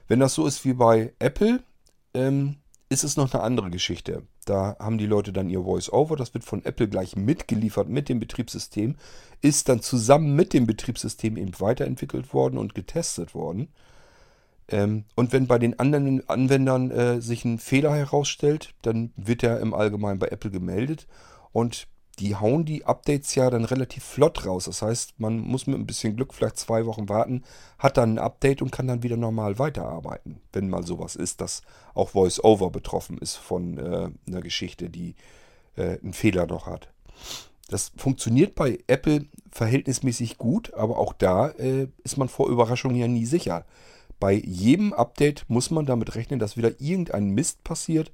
Wenn 0.09 0.21
das 0.21 0.35
so 0.35 0.47
ist 0.47 0.65
wie 0.65 0.75
bei 0.75 1.13
Apple, 1.19 1.63
ähm, 2.15 2.57
ist 2.89 3.05
es 3.05 3.17
noch 3.17 3.33
eine 3.33 3.43
andere 3.43 3.71
Geschichte. 3.71 4.23
Da 4.47 4.77
haben 4.79 4.97
die 4.97 5.07
Leute 5.07 5.33
dann 5.33 5.51
ihr 5.51 5.63
Voice-Over, 5.63 6.17
das 6.17 6.33
wird 6.33 6.45
von 6.45 6.65
Apple 6.65 6.89
gleich 6.89 7.17
mitgeliefert 7.17 7.89
mit 7.89 8.09
dem 8.09 8.21
Betriebssystem, 8.21 8.95
ist 9.43 9.69
dann 9.69 9.83
zusammen 9.83 10.37
mit 10.37 10.55
dem 10.55 10.67
Betriebssystem 10.67 11.37
eben 11.37 11.53
weiterentwickelt 11.59 12.33
worden 12.33 12.57
und 12.57 12.75
getestet 12.75 13.35
worden. 13.35 13.69
Ähm, 14.69 15.05
und 15.17 15.33
wenn 15.33 15.49
bei 15.49 15.59
den 15.59 15.79
anderen 15.81 16.29
Anwendern 16.29 16.93
äh, 16.93 17.21
sich 17.21 17.45
ein 17.45 17.59
Fehler 17.59 17.95
herausstellt, 17.95 18.73
dann 18.83 19.13
wird 19.17 19.43
er 19.43 19.59
im 19.59 19.75
Allgemeinen 19.75 20.21
bei 20.21 20.29
Apple 20.29 20.53
gemeldet 20.53 21.09
und 21.53 21.89
die 22.19 22.35
hauen 22.35 22.65
die 22.65 22.85
Updates 22.85 23.35
ja 23.35 23.51
dann 23.51 23.65
relativ 23.65 24.03
flott 24.03 24.47
raus. 24.47 24.65
Das 24.65 24.81
heißt, 24.83 25.21
man 25.21 25.39
muss 25.39 25.67
mit 25.67 25.79
ein 25.79 25.87
bisschen 25.87 26.17
Glück 26.17 26.33
vielleicht 26.33 26.59
zwei 26.59 26.87
Wochen 26.87 27.09
warten, 27.09 27.45
hat 27.79 27.97
dann 27.97 28.15
ein 28.15 28.19
Update 28.19 28.63
und 28.63 28.73
kann 28.73 28.87
dann 28.87 29.03
wieder 29.03 29.17
normal 29.17 29.59
weiterarbeiten. 29.59 30.41
Wenn 30.53 30.71
mal 30.71 30.85
sowas 30.85 31.15
ist, 31.17 31.41
dass 31.41 31.63
auch 31.95 32.15
VoiceOver 32.15 32.71
betroffen 32.71 33.19
ist 33.19 33.37
von 33.37 33.79
äh, 33.79 34.09
einer 34.27 34.41
Geschichte, 34.41 34.89
die 34.89 35.15
äh, 35.77 35.99
einen 36.01 36.15
Fehler 36.15 36.47
noch 36.47 36.67
hat. 36.67 36.89
Das 37.69 37.93
funktioniert 37.97 38.55
bei 38.55 38.79
Apple 38.87 39.27
verhältnismäßig 39.51 40.39
gut, 40.39 40.73
aber 40.75 40.99
auch 40.99 41.13
da 41.13 41.49
äh, 41.49 41.89
ist 42.05 42.17
man 42.17 42.29
vor 42.29 42.49
Überraschungen 42.49 42.97
ja 42.97 43.09
nie 43.09 43.27
sicher. 43.27 43.65
Bei 44.21 44.33
jedem 44.33 44.93
Update 44.93 45.45
muss 45.49 45.71
man 45.71 45.85
damit 45.85 46.15
rechnen, 46.15 46.39
dass 46.39 46.57
wieder 46.57 46.81
irgendein 46.81 47.31
Mist 47.31 47.65
passiert, 47.65 48.13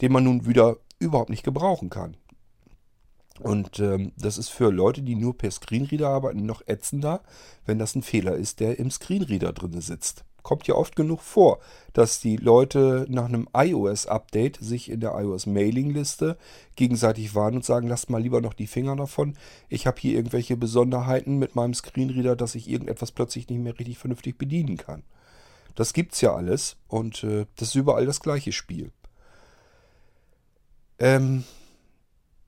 den 0.00 0.12
man 0.12 0.24
nun 0.24 0.46
wieder 0.46 0.76
überhaupt 0.98 1.30
nicht 1.30 1.42
gebrauchen 1.42 1.90
kann. 1.90 2.16
Und 3.40 3.78
ähm, 3.80 4.12
das 4.16 4.38
ist 4.38 4.50
für 4.50 4.70
Leute, 4.70 5.02
die 5.02 5.14
nur 5.14 5.36
per 5.36 5.50
Screenreader 5.50 6.08
arbeiten, 6.08 6.46
noch 6.46 6.62
ätzender, 6.66 7.22
wenn 7.66 7.78
das 7.78 7.94
ein 7.94 8.02
Fehler 8.02 8.34
ist, 8.34 8.60
der 8.60 8.78
im 8.78 8.90
Screenreader 8.90 9.52
drin 9.52 9.80
sitzt. 9.80 10.24
Kommt 10.42 10.66
ja 10.66 10.74
oft 10.74 10.96
genug 10.96 11.20
vor, 11.20 11.60
dass 11.92 12.18
die 12.20 12.36
Leute 12.36 13.06
nach 13.08 13.26
einem 13.26 13.48
iOS-Update 13.54 14.58
sich 14.60 14.90
in 14.90 14.98
der 14.98 15.14
iOS-Mailing-Liste 15.14 16.36
gegenseitig 16.74 17.34
warnen 17.36 17.58
und 17.58 17.64
sagen, 17.64 17.86
lasst 17.86 18.10
mal 18.10 18.20
lieber 18.20 18.40
noch 18.40 18.54
die 18.54 18.66
Finger 18.66 18.96
davon. 18.96 19.36
Ich 19.68 19.86
habe 19.86 20.00
hier 20.00 20.16
irgendwelche 20.16 20.56
Besonderheiten 20.56 21.38
mit 21.38 21.54
meinem 21.54 21.74
Screenreader, 21.74 22.34
dass 22.34 22.56
ich 22.56 22.68
irgendetwas 22.68 23.12
plötzlich 23.12 23.48
nicht 23.48 23.60
mehr 23.60 23.78
richtig 23.78 23.98
vernünftig 23.98 24.36
bedienen 24.36 24.76
kann. 24.76 25.04
Das 25.76 25.92
gibt's 25.92 26.20
ja 26.20 26.34
alles 26.34 26.76
und 26.88 27.22
äh, 27.22 27.46
das 27.56 27.68
ist 27.68 27.74
überall 27.76 28.04
das 28.04 28.20
gleiche 28.20 28.52
Spiel. 28.52 28.90
Ähm, 30.98 31.44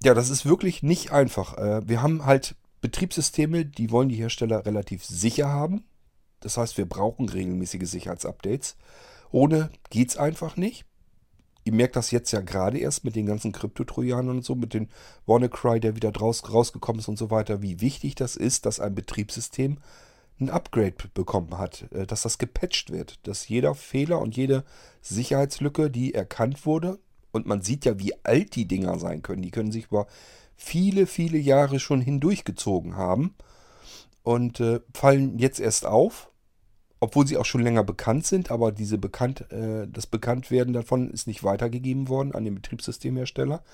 ja, 0.05 0.15
das 0.15 0.31
ist 0.31 0.45
wirklich 0.45 0.83
nicht 0.83 1.13
einfach. 1.13 1.57
Äh, 1.57 1.89
wir 1.89 2.03
haben 2.03 2.25
halt 2.27 2.55
Betriebssysteme, 2.81 3.65
die 3.65 3.91
wollen 3.91 4.11
die 4.11 4.17
Hersteller 4.17 4.67
relativ 4.67 5.05
sicher 5.05 5.49
haben. 5.49 5.85
Das 6.41 6.59
heißt, 6.59 6.77
wir 6.77 6.87
brauchen 6.87 7.29
regelmäßige 7.29 7.89
Sicherheitsupdates. 7.89 8.77
Ohne 9.31 9.71
geht 9.89 10.11
es 10.11 10.17
einfach 10.19 10.57
nicht. 10.57 10.85
Ihr 11.65 11.73
merkt 11.73 11.97
das 11.97 12.11
jetzt 12.11 12.31
ja 12.33 12.43
gerade 12.43 12.79
erst 12.79 13.05
mit 13.05 13.17
den 13.17 13.25
ganzen 13.25 13.53
Krypto-Trojanern 13.53 14.37
und 14.37 14.45
so, 14.45 14.55
mit 14.55 14.75
dem 14.75 14.89
WannaCry, 15.25 15.81
der 15.81 15.97
wieder 15.97 16.13
draus, 16.13 16.53
rausgekommen 16.53 17.01
ist 17.01 17.09
und 17.09 17.17
so 17.17 17.31
weiter, 17.31 17.63
wie 17.63 17.81
wichtig 17.81 18.15
das 18.15 18.37
ist, 18.37 18.67
dass 18.67 18.81
ein 18.81 18.95
Betriebssystem 18.95 19.79
ein 20.39 20.51
Upgrade 20.51 20.97
bekommen 21.15 21.57
hat, 21.57 21.91
äh, 21.93 22.07
dass 22.07 22.23
das 22.23 22.37
gepatcht 22.37 22.91
wird, 22.91 23.27
dass 23.27 23.49
jeder 23.49 23.75
Fehler 23.75 24.21
und 24.21 24.37
jede 24.37 24.65
Sicherheitslücke, 25.01 25.91
die 25.91 26.13
erkannt 26.13 26.67
wurde, 26.67 26.99
und 27.35 27.47
man 27.47 27.63
sieht 27.63 27.85
ja, 27.85 27.99
wie 27.99 28.15
alt 28.25 28.55
die 28.55 28.69
Dinger 28.69 28.99
sein 29.01 29.23
können. 29.23 29.43
Die 29.43 29.51
können 29.51 29.73
sich 29.73 29.87
über 29.87 30.07
viele, 30.57 31.07
viele 31.07 31.37
Jahre 31.37 31.81
schon 31.81 32.01
hindurchgezogen 32.01 32.97
haben 32.97 33.35
und 34.23 34.61
äh, 34.61 34.81
fallen 34.95 35.39
jetzt 35.41 35.59
erst 35.59 35.85
auf, 35.85 36.31
obwohl 37.01 37.27
sie 37.27 37.37
auch 37.37 37.45
schon 37.45 37.63
länger 37.63 37.83
bekannt 37.83 38.25
sind, 38.25 38.53
aber 38.53 38.71
diese 38.71 38.99
bekannt, 38.99 39.51
äh, 39.51 39.89
das 39.89 40.07
Bekanntwerden 40.07 40.73
davon 40.73 41.11
ist 41.11 41.27
nicht 41.27 41.43
weitergegeben 41.43 42.09
worden 42.09 42.33
an 42.33 42.45
den 42.45 42.55
Betriebssystemhersteller. 42.55 43.65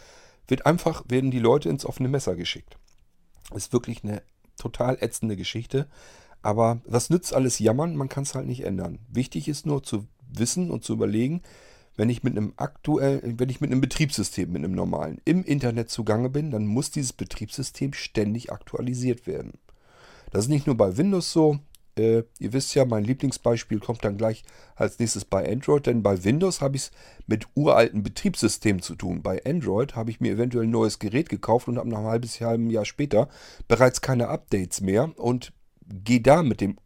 Wird 0.48 0.64
einfach, 0.64 1.04
werden 1.08 1.30
die 1.30 1.38
Leute 1.38 1.68
ins 1.68 1.84
offene 1.84 2.08
Messer 2.08 2.36
geschickt. 2.36 2.78
Ist 3.54 3.74
wirklich 3.74 4.02
eine 4.02 4.22
total 4.56 4.96
ätzende 5.02 5.36
Geschichte. 5.36 5.86
Aber 6.40 6.80
was 6.86 7.10
nützt 7.10 7.34
alles 7.34 7.58
jammern? 7.58 7.94
Man 7.94 8.08
kann 8.08 8.22
es 8.22 8.34
halt 8.34 8.46
nicht 8.46 8.64
ändern. 8.64 9.00
Wichtig 9.10 9.48
ist 9.48 9.66
nur 9.66 9.82
zu 9.82 10.06
wissen 10.32 10.70
und 10.70 10.82
zu 10.82 10.94
überlegen, 10.94 11.42
wenn 11.96 12.08
ich 12.08 12.22
mit 12.22 12.36
einem 12.36 12.52
aktuellen, 12.56 13.38
wenn 13.38 13.48
ich 13.48 13.60
mit 13.60 13.70
einem 13.70 13.80
Betriebssystem, 13.80 14.50
mit 14.50 14.64
einem 14.64 14.74
normalen, 14.74 15.20
im 15.24 15.44
Internet 15.44 15.90
zugange 15.90 16.30
bin, 16.30 16.50
dann 16.50 16.66
muss 16.66 16.90
dieses 16.90 17.12
Betriebssystem 17.12 17.92
ständig 17.92 18.52
aktualisiert 18.52 19.26
werden. 19.26 19.58
Das 20.30 20.44
ist 20.44 20.50
nicht 20.50 20.66
nur 20.66 20.76
bei 20.76 20.96
Windows 20.96 21.32
so. 21.32 21.58
Äh, 21.98 22.22
ihr 22.38 22.52
wisst 22.52 22.74
ja, 22.74 22.84
mein 22.84 23.04
Lieblingsbeispiel 23.04 23.80
kommt 23.80 24.04
dann 24.04 24.16
gleich 24.16 24.44
als 24.76 24.98
nächstes 24.98 25.24
bei 25.24 25.50
Android, 25.50 25.86
denn 25.86 26.02
bei 26.02 26.22
Windows 26.24 26.60
habe 26.60 26.76
ich 26.76 26.84
es 26.84 26.90
mit 27.26 27.46
uralten 27.54 28.02
Betriebssystemen 28.02 28.80
zu 28.80 28.94
tun. 28.94 29.22
Bei 29.22 29.44
Android 29.44 29.96
habe 29.96 30.10
ich 30.10 30.20
mir 30.20 30.32
eventuell 30.32 30.64
ein 30.64 30.70
neues 30.70 30.98
Gerät 30.98 31.28
gekauft 31.28 31.68
und 31.68 31.78
habe 31.78 31.88
nach 31.88 31.98
einem 31.98 32.28
einem 32.40 32.70
Jahr 32.70 32.84
später 32.84 33.28
bereits 33.68 34.00
keine 34.00 34.28
Updates 34.28 34.80
mehr 34.80 35.12
und 35.18 35.52
gehe 35.86 36.20
da 36.20 36.42
mit 36.42 36.60
dem 36.60 36.76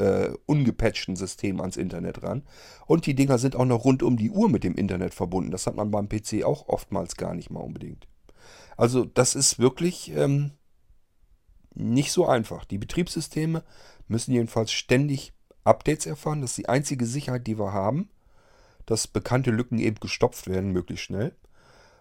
äh, 0.00 0.32
ungepatchten 0.46 1.16
System 1.16 1.60
ans 1.60 1.76
Internet 1.76 2.22
ran. 2.22 2.42
Und 2.86 3.06
die 3.06 3.14
Dinger 3.14 3.38
sind 3.38 3.56
auch 3.56 3.64
noch 3.64 3.84
rund 3.84 4.02
um 4.02 4.16
die 4.16 4.30
Uhr 4.30 4.48
mit 4.48 4.64
dem 4.64 4.74
Internet 4.74 5.14
verbunden. 5.14 5.50
Das 5.50 5.66
hat 5.66 5.76
man 5.76 5.90
beim 5.90 6.08
PC 6.08 6.44
auch 6.44 6.68
oftmals 6.68 7.16
gar 7.16 7.34
nicht 7.34 7.50
mal 7.50 7.60
unbedingt. 7.60 8.08
Also 8.76 9.04
das 9.04 9.34
ist 9.34 9.58
wirklich 9.58 10.10
ähm, 10.16 10.52
nicht 11.74 12.12
so 12.12 12.26
einfach. 12.26 12.64
Die 12.64 12.78
Betriebssysteme 12.78 13.62
müssen 14.08 14.32
jedenfalls 14.32 14.72
ständig 14.72 15.32
Updates 15.64 16.06
erfahren. 16.06 16.40
Das 16.40 16.50
ist 16.50 16.58
die 16.58 16.68
einzige 16.68 17.06
Sicherheit, 17.06 17.46
die 17.46 17.58
wir 17.58 17.72
haben, 17.72 18.08
dass 18.86 19.06
bekannte 19.06 19.50
Lücken 19.50 19.78
eben 19.78 20.00
gestopft 20.00 20.48
werden, 20.48 20.72
möglichst 20.72 21.04
schnell. 21.04 21.34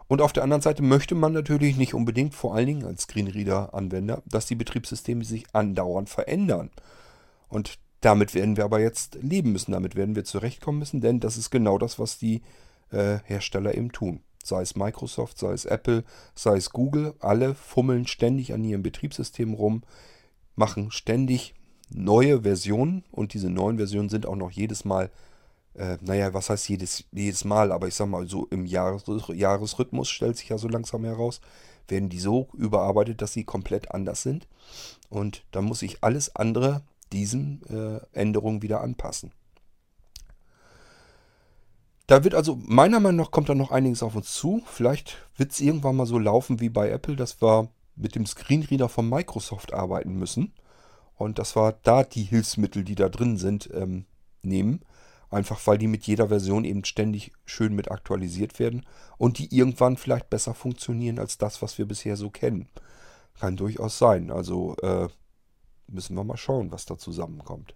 Und 0.07 0.21
auf 0.21 0.33
der 0.33 0.41
anderen 0.41 0.63
Seite 0.63 0.81
möchte 0.81 1.13
man 1.13 1.33
natürlich 1.33 1.77
nicht 1.77 1.93
unbedingt, 1.93 2.33
vor 2.33 2.55
allen 2.55 2.65
Dingen 2.65 2.85
als 2.85 3.03
Screenreader-Anwender, 3.03 4.23
dass 4.25 4.47
die 4.47 4.55
Betriebssysteme 4.55 5.23
sich 5.23 5.45
andauernd 5.53 6.09
verändern. 6.09 6.71
Und 7.47 7.77
damit 8.01 8.33
werden 8.33 8.57
wir 8.57 8.63
aber 8.63 8.79
jetzt 8.79 9.15
leben 9.21 9.51
müssen, 9.51 9.71
damit 9.71 9.95
werden 9.95 10.15
wir 10.15 10.23
zurechtkommen 10.23 10.79
müssen, 10.79 11.01
denn 11.01 11.19
das 11.19 11.37
ist 11.37 11.49
genau 11.49 11.77
das, 11.77 11.99
was 11.99 12.17
die 12.17 12.41
äh, 12.91 13.19
Hersteller 13.25 13.75
eben 13.75 13.91
tun. 13.91 14.21
Sei 14.43 14.61
es 14.61 14.75
Microsoft, 14.75 15.37
sei 15.37 15.51
es 15.51 15.65
Apple, 15.65 16.03
sei 16.33 16.57
es 16.57 16.71
Google, 16.71 17.13
alle 17.19 17.55
fummeln 17.55 18.07
ständig 18.07 18.53
an 18.53 18.63
ihrem 18.63 18.83
Betriebssystem 18.83 19.53
rum, 19.53 19.83
machen 20.55 20.91
ständig 20.91 21.55
neue 21.89 22.41
Versionen 22.43 23.03
und 23.11 23.33
diese 23.33 23.49
neuen 23.49 23.77
Versionen 23.77 24.09
sind 24.09 24.25
auch 24.25 24.35
noch 24.35 24.51
jedes 24.51 24.85
Mal, 24.85 25.09
äh, 25.73 25.97
naja, 26.01 26.33
was 26.33 26.49
heißt 26.49 26.69
jedes, 26.69 27.03
jedes 27.11 27.43
Mal, 27.43 27.71
aber 27.71 27.87
ich 27.87 27.95
sag 27.95 28.07
mal 28.07 28.27
so 28.27 28.47
im 28.47 28.65
Jahres, 28.65 29.03
Jahresrhythmus 29.27 30.09
stellt 30.09 30.37
sich 30.37 30.49
ja 30.49 30.57
so 30.57 30.67
langsam 30.67 31.03
heraus, 31.03 31.41
werden 31.89 32.09
die 32.09 32.19
so 32.19 32.47
überarbeitet, 32.53 33.21
dass 33.21 33.33
sie 33.33 33.43
komplett 33.43 33.91
anders 33.91 34.21
sind. 34.21 34.47
Und 35.09 35.43
da 35.51 35.61
muss 35.61 35.81
ich 35.81 36.03
alles 36.03 36.35
andere 36.35 36.83
diesen 37.11 37.61
äh, 37.67 37.99
Änderungen 38.13 38.61
wieder 38.61 38.81
anpassen. 38.81 39.31
Da 42.07 42.23
wird 42.23 42.33
also, 42.33 42.57
meiner 42.59 42.99
Meinung 42.99 43.17
nach, 43.17 43.31
kommt 43.31 43.49
da 43.49 43.55
noch 43.55 43.69
einiges 43.69 44.01
auf 44.01 44.15
uns 44.15 44.33
zu. 44.33 44.63
Vielleicht 44.65 45.17
wird 45.37 45.51
es 45.51 45.59
irgendwann 45.59 45.95
mal 45.95 46.07
so 46.07 46.17
laufen 46.17 46.59
wie 46.59 46.69
bei 46.69 46.89
Apple, 46.89 47.15
dass 47.15 47.39
wir 47.39 47.69
mit 47.95 48.15
dem 48.15 48.25
Screenreader 48.25 48.89
von 48.89 49.07
Microsoft 49.07 49.73
arbeiten 49.73 50.13
müssen. 50.13 50.53
Und 51.15 51.37
dass 51.37 51.55
wir 51.55 51.77
da 51.83 52.03
die 52.03 52.23
Hilfsmittel, 52.23 52.83
die 52.83 52.95
da 52.95 53.09
drin 53.09 53.37
sind, 53.37 53.69
ähm, 53.73 54.05
nehmen. 54.41 54.81
Einfach 55.29 55.59
weil 55.67 55.77
die 55.77 55.85
mit 55.85 56.07
jeder 56.07 56.29
Version 56.29 56.63
eben 56.63 56.83
ständig 56.83 57.31
schön 57.45 57.75
mit 57.75 57.91
aktualisiert 57.91 58.57
werden 58.57 58.87
und 59.19 59.37
die 59.37 59.55
irgendwann 59.55 59.95
vielleicht 59.95 60.31
besser 60.31 60.55
funktionieren 60.55 61.19
als 61.19 61.37
das, 61.37 61.61
was 61.61 61.77
wir 61.77 61.85
bisher 61.85 62.15
so 62.15 62.31
kennen. 62.31 62.67
Kann 63.39 63.55
durchaus 63.55 63.99
sein. 63.99 64.31
Also 64.31 64.75
äh, 64.77 65.07
müssen 65.91 66.15
wir 66.15 66.23
mal 66.23 66.37
schauen, 66.37 66.71
was 66.71 66.85
da 66.85 66.97
zusammenkommt. 66.97 67.75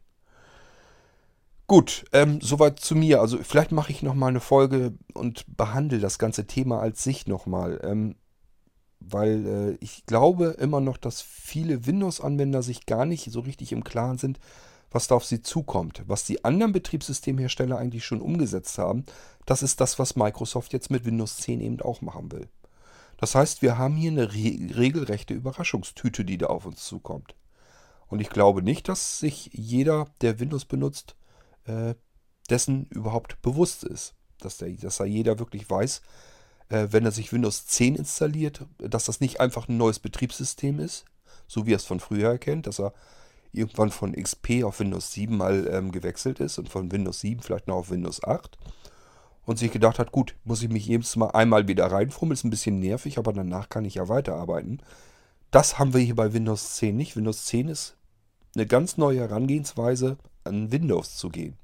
Gut, 1.68 2.06
ähm, 2.12 2.40
soweit 2.42 2.80
zu 2.80 2.96
mir. 2.96 3.22
Also 3.22 3.38
vielleicht 3.38 3.72
mache 3.72 3.92
ich 3.92 4.04
nochmal 4.04 4.30
eine 4.30 4.42
Folge 4.42 4.94
und 5.14 5.46
behandle 5.58 6.00
das 6.00 6.20
ganze 6.20 6.46
Thema 6.46 6.80
als 6.80 7.04
sich 7.04 7.26
nochmal. 7.26 7.80
Ähm, 7.84 8.16
weil 9.00 9.46
äh, 9.46 9.78
ich 9.80 10.06
glaube 10.06 10.56
immer 10.60 10.82
noch, 10.82 10.98
dass 10.98 11.22
viele 11.22 11.86
Windows-Anwender 11.86 12.62
sich 12.64 12.86
gar 12.86 13.06
nicht 13.06 13.32
so 13.32 13.42
richtig 13.42 13.72
im 13.72 13.84
Klaren 13.84 14.18
sind, 14.18 14.40
was 14.92 15.08
da 15.08 15.16
auf 15.16 15.26
sie 15.26 15.42
zukommt. 15.42 16.04
Was 16.08 16.26
die 16.26 16.46
anderen 16.46 16.72
Betriebssystemhersteller 16.72 17.78
eigentlich 17.78 18.06
schon 18.06 18.22
umgesetzt 18.22 18.78
haben, 18.78 19.06
das 19.46 19.64
ist 19.64 19.82
das, 19.82 20.00
was 20.00 20.16
Microsoft 20.16 20.74
jetzt 20.74 20.92
mit 20.92 21.06
Windows 21.06 21.38
10 21.38 21.62
eben 21.62 21.82
auch 21.82 22.02
machen 22.02 22.32
will. 22.32 22.48
Das 23.18 23.36
heißt, 23.36 23.62
wir 23.62 23.78
haben 23.78 23.96
hier 23.96 24.12
eine 24.12 24.34
re 24.34 24.76
regelrechte 24.78 25.34
Überraschungstüte, 25.34 26.26
die 26.26 26.38
da 26.38 26.48
auf 26.48 26.66
uns 26.66 26.84
zukommt. 26.84 27.36
Und 28.14 28.20
ich 28.20 28.30
glaube 28.30 28.62
nicht, 28.62 28.90
dass 28.90 29.18
sich 29.18 29.50
jeder, 29.54 30.06
der 30.22 30.40
Windows 30.40 30.66
benutzt, 30.66 31.16
äh, 31.66 31.96
dessen 32.48 32.86
überhaupt 32.92 33.42
bewusst 33.42 33.84
ist. 33.84 34.14
Dass, 34.38 34.58
der, 34.60 34.70
dass 34.70 34.98
da 34.98 35.04
jeder 35.04 35.40
wirklich 35.40 35.68
weiß, 35.68 36.04
äh, 36.70 36.90
wenn 36.92 37.06
er 37.06 37.12
sich 37.12 37.34
Windows 37.34 37.66
10 37.66 37.96
installiert, 37.96 38.68
dass 38.78 39.06
das 39.06 39.20
nicht 39.20 39.40
einfach 39.40 39.68
ein 39.68 39.78
neues 39.78 39.98
Betriebssystem 39.98 40.80
ist, 40.80 41.06
so 41.48 41.66
wie 41.66 41.74
er 41.74 41.78
es 41.78 41.86
von 41.86 42.00
früher 42.00 42.30
erkennt, 42.30 42.68
dass 42.68 42.80
er 42.80 42.94
irgendwann 43.52 43.90
von 43.90 44.14
XP 44.14 44.64
auf 44.64 44.80
Windows 44.80 45.12
7 45.12 45.36
mal 45.36 45.68
ähm, 45.72 45.92
gewechselt 45.92 46.40
ist 46.40 46.60
und 46.60 46.70
von 46.70 46.92
Windows 46.92 47.20
7 47.20 47.42
vielleicht 47.42 47.68
noch 47.68 47.78
auf 47.78 47.90
Windows 47.90 48.24
8 48.24 48.60
und 49.44 49.58
sich 49.58 49.72
gedacht 49.72 49.98
hat, 49.98 50.12
gut, 50.12 50.36
muss 50.44 50.62
ich 50.62 50.70
mich 50.70 50.86
jedes 50.86 51.16
Mal 51.16 51.32
einmal 51.32 51.68
wieder 51.68 51.88
reinfummeln, 51.88 52.34
ist 52.34 52.44
ein 52.44 52.52
bisschen 52.52 52.80
nervig, 52.80 53.18
aber 53.18 53.34
danach 53.34 53.70
kann 53.70 53.86
ich 53.86 53.96
ja 53.96 54.08
weiterarbeiten. 54.08 54.84
Das 55.50 55.80
haben 55.80 55.96
wir 55.96 56.02
hier 56.02 56.16
bei 56.16 56.32
Windows 56.32 56.76
10 56.76 56.96
nicht. 56.96 57.16
Windows 57.16 57.46
10 57.46 57.70
ist 57.70 57.98
eine 58.56 58.66
ganz 58.66 58.98
neue 58.98 59.20
Herangehensweise 59.20 60.18
an 60.44 60.72
Windows 60.72 61.18
zu 61.18 61.30
gehen. 61.30 61.58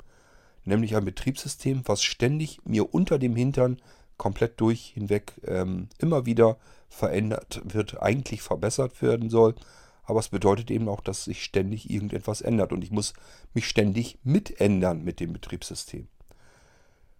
Nämlich 0.66 0.96
ein 0.96 1.06
Betriebssystem, 1.06 1.84
was 1.86 2.04
ständig 2.04 2.60
mir 2.66 2.94
unter 2.94 3.20
dem 3.20 3.36
Hintern 3.36 3.78
komplett 4.18 4.60
durch 4.60 4.92
hinweg 4.94 5.34
ähm, 5.46 5.88
immer 5.98 6.26
wieder 6.26 6.58
verändert 6.90 7.62
wird, 7.64 8.02
eigentlich 8.02 8.42
verbessert 8.42 9.02
werden 9.02 9.30
soll. 9.30 9.56
Aber 10.04 10.20
es 10.20 10.30
bedeutet 10.30 10.72
eben 10.72 10.90
auch, 10.90 11.02
dass 11.02 11.26
sich 11.26 11.44
ständig 11.44 11.90
irgendetwas 11.90 12.42
ändert 12.42 12.74
und 12.74 12.84
ich 12.84 12.92
muss 12.92 13.14
mich 13.54 13.68
ständig 13.68 14.18
mitändern 14.24 15.04
mit 15.04 15.20
dem 15.20 15.34
Betriebssystem. 15.34 16.08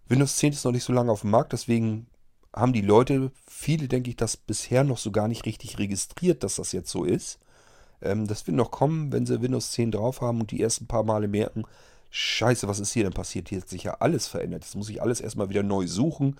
Windows 0.08 0.36
10 0.36 0.52
ist 0.52 0.64
noch 0.64 0.72
nicht 0.72 0.84
so 0.84 0.92
lange 0.92 1.12
auf 1.12 1.20
dem 1.20 1.30
Markt, 1.30 1.52
deswegen 1.52 2.08
haben 2.54 2.72
die 2.72 2.80
Leute, 2.80 3.30
viele 3.46 3.86
denke 3.86 4.10
ich, 4.10 4.16
das 4.16 4.36
bisher 4.36 4.82
noch 4.82 4.98
so 4.98 5.12
gar 5.12 5.28
nicht 5.28 5.46
richtig 5.46 5.78
registriert, 5.78 6.42
dass 6.42 6.56
das 6.56 6.72
jetzt 6.72 6.90
so 6.90 7.04
ist. 7.04 7.38
Ähm, 8.02 8.26
das 8.26 8.46
wird 8.46 8.56
noch 8.56 8.70
kommen, 8.70 9.12
wenn 9.12 9.26
sie 9.26 9.42
Windows 9.42 9.72
10 9.72 9.92
drauf 9.92 10.20
haben 10.20 10.40
und 10.40 10.50
die 10.50 10.62
ersten 10.62 10.86
paar 10.86 11.04
Male 11.04 11.28
merken, 11.28 11.64
scheiße, 12.10 12.68
was 12.68 12.80
ist 12.80 12.92
hier 12.92 13.04
denn 13.04 13.12
passiert? 13.12 13.48
Hier 13.48 13.60
hat 13.60 13.68
sich 13.68 13.84
ja 13.84 13.94
alles 14.00 14.26
verändert. 14.26 14.64
Jetzt 14.64 14.76
muss 14.76 14.88
ich 14.88 15.02
alles 15.02 15.20
erstmal 15.20 15.48
wieder 15.48 15.62
neu 15.62 15.86
suchen. 15.86 16.36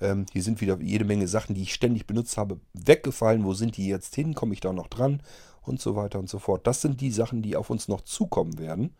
Ähm, 0.00 0.26
hier 0.32 0.42
sind 0.42 0.60
wieder 0.60 0.78
jede 0.80 1.04
Menge 1.04 1.28
Sachen, 1.28 1.54
die 1.54 1.62
ich 1.62 1.74
ständig 1.74 2.06
benutzt 2.06 2.36
habe, 2.36 2.58
weggefallen. 2.74 3.44
Wo 3.44 3.54
sind 3.54 3.76
die 3.76 3.86
jetzt 3.86 4.14
hin? 4.14 4.34
Komme 4.34 4.54
ich 4.54 4.60
da 4.60 4.72
noch 4.72 4.88
dran? 4.88 5.22
Und 5.62 5.80
so 5.80 5.94
weiter 5.94 6.18
und 6.18 6.28
so 6.28 6.40
fort. 6.40 6.66
Das 6.66 6.80
sind 6.80 7.00
die 7.00 7.12
Sachen, 7.12 7.40
die 7.40 7.54
auf 7.56 7.70
uns 7.70 7.86
noch 7.86 8.00
zukommen 8.00 8.58
werden. 8.58 8.94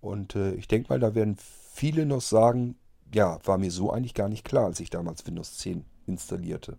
Und 0.00 0.36
äh, 0.36 0.54
ich 0.54 0.68
denke 0.68 0.88
mal, 0.88 1.00
da 1.00 1.16
werden 1.16 1.36
viele 1.72 2.06
noch 2.06 2.20
sagen, 2.20 2.76
ja, 3.12 3.40
war 3.44 3.58
mir 3.58 3.72
so 3.72 3.90
eigentlich 3.90 4.14
gar 4.14 4.28
nicht 4.28 4.44
klar, 4.44 4.66
als 4.66 4.78
ich 4.78 4.90
damals 4.90 5.26
Windows 5.26 5.58
10 5.58 5.84
installierte. 6.06 6.76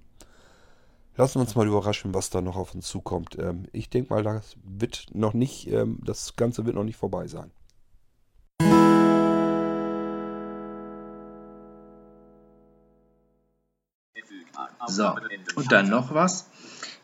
Lassen 1.17 1.39
wir 1.39 1.41
uns 1.41 1.55
mal 1.55 1.65
überraschen, 1.65 2.13
was 2.13 2.29
da 2.29 2.41
noch 2.41 2.55
auf 2.55 2.75
uns 2.75 2.87
zukommt. 2.87 3.37
Ähm, 3.39 3.65
ich 3.71 3.89
denke 3.89 4.13
mal, 4.13 4.21
das 4.21 4.55
wird 4.63 5.07
noch 5.13 5.33
nicht, 5.33 5.67
ähm, 5.71 5.99
das 6.05 6.35
Ganze 6.35 6.67
wird 6.67 6.75
noch 6.75 6.83
nicht 6.83 6.95
vorbei 6.97 7.27
sein. 7.27 7.49
So, 14.85 15.15
und 15.55 15.71
dann 15.71 15.89
noch 15.89 16.13
was. 16.13 16.45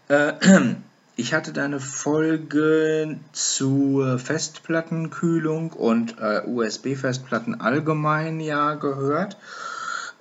Äh, 0.10 0.34
ich 1.16 1.34
hatte 1.34 1.52
deine 1.52 1.80
Folge 1.80 3.20
zur 3.32 4.20
Festplattenkühlung 4.20 5.74
und 5.74 6.20
äh, 6.20 6.44
USB-Festplatten 6.46 7.60
allgemein 7.62 8.40
ja 8.40 8.76
gehört. 8.76 9.38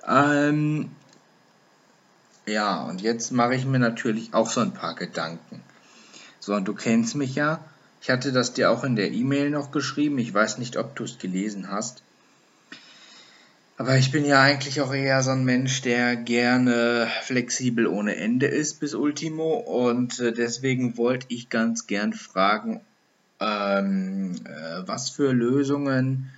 Ähm, 0.07 0.89
ja, 2.45 2.83
und 2.83 3.01
jetzt 3.01 3.31
mache 3.31 3.55
ich 3.55 3.65
mir 3.65 3.79
natürlich 3.79 4.33
auch 4.33 4.49
so 4.49 4.61
ein 4.61 4.73
paar 4.73 4.95
Gedanken. 4.95 5.61
So, 6.39 6.53
und 6.55 6.67
du 6.67 6.73
kennst 6.73 7.15
mich 7.15 7.35
ja. 7.35 7.63
Ich 8.01 8.09
hatte 8.09 8.33
das 8.33 8.53
dir 8.53 8.69
auch 8.69 8.83
in 8.83 8.97
der 8.97 9.11
E-Mail 9.11 9.49
noch 9.49 9.71
geschrieben. 9.71 10.17
Ich 10.19 10.33
weiß 10.33 10.57
nicht, 10.57 10.75
ob 10.75 10.95
du 10.95 11.05
es 11.05 11.19
gelesen 11.19 11.71
hast. 11.71 12.03
Aber 13.77 13.97
ich 13.97 14.11
bin 14.11 14.25
ja 14.25 14.41
eigentlich 14.41 14.81
auch 14.81 14.93
eher 14.93 15.23
so 15.23 15.31
ein 15.31 15.45
Mensch, 15.45 15.81
der 15.81 16.17
gerne 16.17 17.07
flexibel 17.23 17.87
ohne 17.87 18.17
Ende 18.17 18.47
ist 18.47 18.81
bis 18.81 18.93
Ultimo. 18.93 19.53
Und 19.53 20.19
äh, 20.19 20.33
deswegen 20.33 20.97
wollte 20.97 21.27
ich 21.29 21.49
ganz 21.49 21.87
gern 21.87 22.11
fragen, 22.11 22.81
ähm, 23.39 24.35
äh, 24.45 24.85
was 24.85 25.09
für 25.09 25.31
Lösungen 25.31 26.29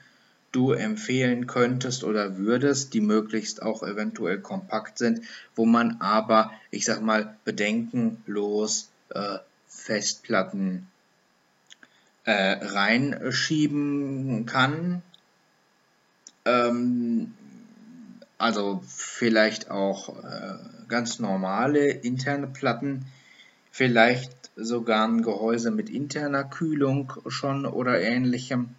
du 0.55 0.71
empfehlen 0.71 1.47
könntest 1.47 2.03
oder 2.03 2.37
würdest, 2.37 2.93
die 2.93 3.01
möglichst 3.01 3.61
auch 3.61 3.83
eventuell 3.83 4.39
kompakt 4.39 4.97
sind, 4.97 5.21
wo 5.55 5.65
man 5.65 5.97
aber, 5.99 6.51
ich 6.71 6.85
sag 6.85 7.01
mal, 7.01 7.35
bedenkenlos 7.43 8.89
äh, 9.09 9.39
Festplatten 9.67 10.87
äh, 12.23 12.57
reinschieben 12.61 14.45
kann. 14.45 15.01
Ähm, 16.45 17.33
also 18.37 18.81
vielleicht 18.87 19.71
auch 19.71 20.23
äh, 20.23 20.55
ganz 20.87 21.19
normale 21.19 21.89
interne 21.89 22.47
Platten, 22.47 23.05
vielleicht 23.71 24.31
sogar 24.55 25.07
ein 25.07 25.21
Gehäuse 25.21 25.71
mit 25.71 25.89
interner 25.89 26.45
Kühlung 26.45 27.11
schon 27.27 27.65
oder 27.65 27.99
ähnlichem, 27.99 28.69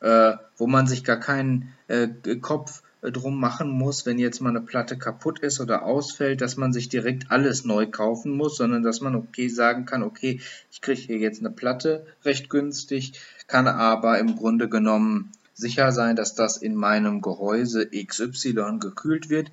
äh, 0.00 0.34
wo 0.56 0.66
man 0.66 0.86
sich 0.86 1.04
gar 1.04 1.18
keinen 1.18 1.74
äh, 1.88 2.08
Kopf 2.36 2.82
drum 3.00 3.38
machen 3.38 3.70
muss, 3.70 4.06
wenn 4.06 4.18
jetzt 4.18 4.40
mal 4.40 4.50
eine 4.50 4.60
Platte 4.60 4.98
kaputt 4.98 5.38
ist 5.38 5.60
oder 5.60 5.84
ausfällt, 5.84 6.40
dass 6.40 6.56
man 6.56 6.72
sich 6.72 6.88
direkt 6.88 7.30
alles 7.30 7.64
neu 7.64 7.86
kaufen 7.86 8.36
muss, 8.36 8.56
sondern 8.56 8.82
dass 8.82 9.00
man 9.00 9.14
okay 9.14 9.48
sagen 9.48 9.84
kann, 9.84 10.02
okay, 10.02 10.40
ich 10.70 10.80
kriege 10.80 11.00
hier 11.00 11.18
jetzt 11.18 11.40
eine 11.40 11.50
Platte 11.50 12.06
recht 12.24 12.50
günstig, 12.50 13.12
kann 13.46 13.68
aber 13.68 14.18
im 14.18 14.34
Grunde 14.36 14.68
genommen 14.68 15.30
sicher 15.54 15.92
sein, 15.92 16.16
dass 16.16 16.34
das 16.34 16.56
in 16.56 16.74
meinem 16.74 17.20
Gehäuse 17.20 17.88
XY 17.88 18.78
gekühlt 18.80 19.30
wird 19.30 19.52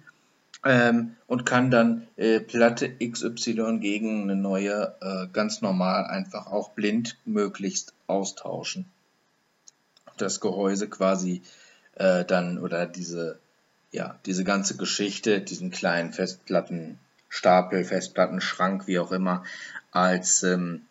ähm, 0.63 1.15
und 1.27 1.45
kann 1.45 1.69
dann 1.69 2.07
äh, 2.15 2.39
Platte 2.39 2.89
XY 2.97 3.79
gegen 3.79 4.23
eine 4.23 4.35
neue 4.35 4.95
äh, 5.01 5.27
ganz 5.31 5.61
normal 5.61 6.05
einfach 6.05 6.47
auch 6.47 6.71
blind 6.71 7.17
möglichst 7.25 7.93
austauschen. 8.07 8.85
Das 10.17 10.39
Gehäuse 10.39 10.89
quasi 10.89 11.41
äh, 11.95 12.25
dann 12.25 12.57
oder 12.57 12.85
diese, 12.85 13.39
ja, 13.91 14.19
diese 14.25 14.43
ganze 14.43 14.77
Geschichte, 14.77 15.41
diesen 15.41 15.71
kleinen 15.71 16.13
Festplattenstapel, 16.13 17.83
Festplattenschrank, 17.83 18.87
wie 18.87 18.99
auch 18.99 19.11
immer, 19.11 19.43
als 19.91 20.43
ähm, 20.43 20.81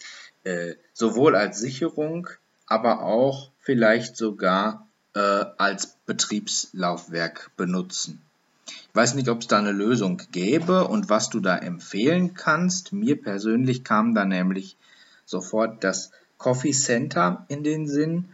äh, 0.44 0.74
sowohl 0.92 1.36
als 1.36 1.58
Sicherung, 1.60 2.28
aber 2.66 3.02
auch 3.02 3.50
vielleicht 3.60 4.16
sogar 4.16 4.86
äh, 5.14 5.44
als 5.58 5.96
Betriebslaufwerk 6.06 7.50
benutzen. 7.56 8.20
Ich 8.66 8.94
weiß 8.94 9.14
nicht, 9.14 9.28
ob 9.28 9.40
es 9.40 9.46
da 9.46 9.58
eine 9.58 9.72
Lösung 9.72 10.22
gäbe 10.30 10.86
und 10.86 11.10
was 11.10 11.28
du 11.28 11.40
da 11.40 11.56
empfehlen 11.56 12.34
kannst. 12.34 12.92
Mir 12.92 13.20
persönlich 13.20 13.84
kam 13.84 14.14
da 14.14 14.24
nämlich 14.24 14.76
sofort 15.26 15.82
das 15.82 16.12
Coffee 16.38 16.72
Center 16.72 17.44
in 17.48 17.64
den 17.64 17.88
Sinn, 17.88 18.28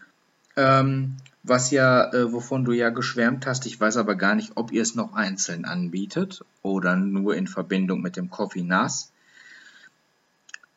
ähm, 0.57 1.17
was 1.43 1.71
ja, 1.71 2.13
äh, 2.13 2.33
wovon 2.33 2.65
du 2.65 2.73
ja 2.73 2.91
geschwärmt 2.91 3.47
hast. 3.47 3.67
Ich 3.67 3.81
weiß 3.81 3.97
aber 3.97 4.15
gar 4.15 4.35
nicht, 4.35 4.53
ob 4.57 4.73
ihr 4.73 4.83
es 4.83 4.95
noch 4.95 5.15
einzeln 5.15 5.65
anbietet 5.65 6.45
oder 6.63 6.97
nur 6.97 7.35
in 7.35 7.47
Verbindung 7.47 8.03
mit 8.03 8.17
dem 8.17 8.31
Coffee 8.31 8.63
NAS. 8.63 9.13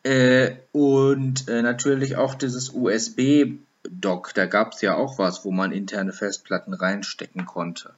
Äh, 0.04 0.56
und 0.72 1.48
äh, 1.48 1.62
natürlich 1.62 2.18
auch 2.18 2.36
dieses 2.36 2.70
USB-Dock, 2.70 4.34
da 4.34 4.46
gab 4.46 4.74
es 4.74 4.82
ja 4.82 4.96
auch 4.96 5.18
was, 5.18 5.46
wo 5.46 5.52
man 5.52 5.72
interne 5.72 6.14
Festplatten 6.14 6.74
reinstecken 6.74 7.46
konnte. 7.46 7.94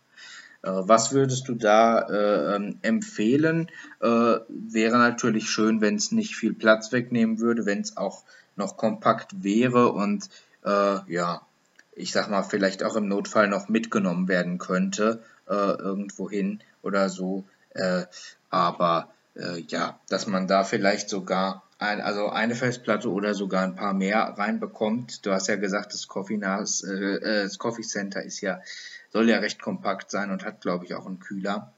Äh, 0.65 0.71
was 0.71 1.13
würdest 1.13 1.47
du 1.47 1.55
da 1.55 1.99
äh, 1.99 2.55
ähm, 2.55 2.79
empfehlen? 2.81 3.69
Äh, 4.01 4.39
wäre 4.49 4.97
natürlich 4.97 5.49
schön, 5.49 5.81
wenn 5.81 5.95
es 5.95 6.11
nicht 6.11 6.35
viel 6.35 6.53
Platz 6.53 6.91
wegnehmen 6.91 7.39
würde, 7.39 7.65
wenn 7.65 7.81
es 7.81 7.97
auch 7.97 8.23
noch 8.55 8.77
kompakt 8.77 9.43
wäre 9.43 9.91
und 9.91 10.29
ja, 10.67 11.45
ich 11.95 12.11
sag 12.11 12.29
mal, 12.29 12.43
vielleicht 12.43 12.83
auch 12.83 12.95
im 12.95 13.07
Notfall 13.07 13.47
noch 13.47 13.69
mitgenommen 13.69 14.27
werden 14.27 14.57
könnte, 14.57 15.23
äh, 15.47 15.53
irgendwohin 15.53 16.61
oder 16.81 17.09
so. 17.09 17.45
Äh, 17.69 18.03
aber 18.49 19.09
äh, 19.35 19.61
ja, 19.67 19.99
dass 20.09 20.27
man 20.27 20.47
da 20.47 20.63
vielleicht 20.63 21.09
sogar 21.09 21.63
ein, 21.77 22.01
also 22.01 22.29
eine 22.29 22.55
Festplatte 22.55 23.11
oder 23.11 23.33
sogar 23.33 23.63
ein 23.63 23.75
paar 23.75 23.93
mehr 23.93 24.33
reinbekommt. 24.37 25.25
Du 25.25 25.31
hast 25.31 25.47
ja 25.47 25.55
gesagt, 25.55 25.93
das 25.93 26.07
Coffee, 26.07 26.35
äh, 26.35 26.61
äh, 27.15 27.43
das 27.43 27.57
Coffee 27.57 27.83
Center 27.83 28.23
ist 28.23 28.41
ja, 28.41 28.61
soll 29.11 29.29
ja 29.29 29.39
recht 29.39 29.61
kompakt 29.61 30.11
sein 30.11 30.31
und 30.31 30.45
hat, 30.45 30.61
glaube 30.61 30.85
ich, 30.85 30.93
auch 30.93 31.05
einen 31.05 31.19
Kühler. 31.19 31.73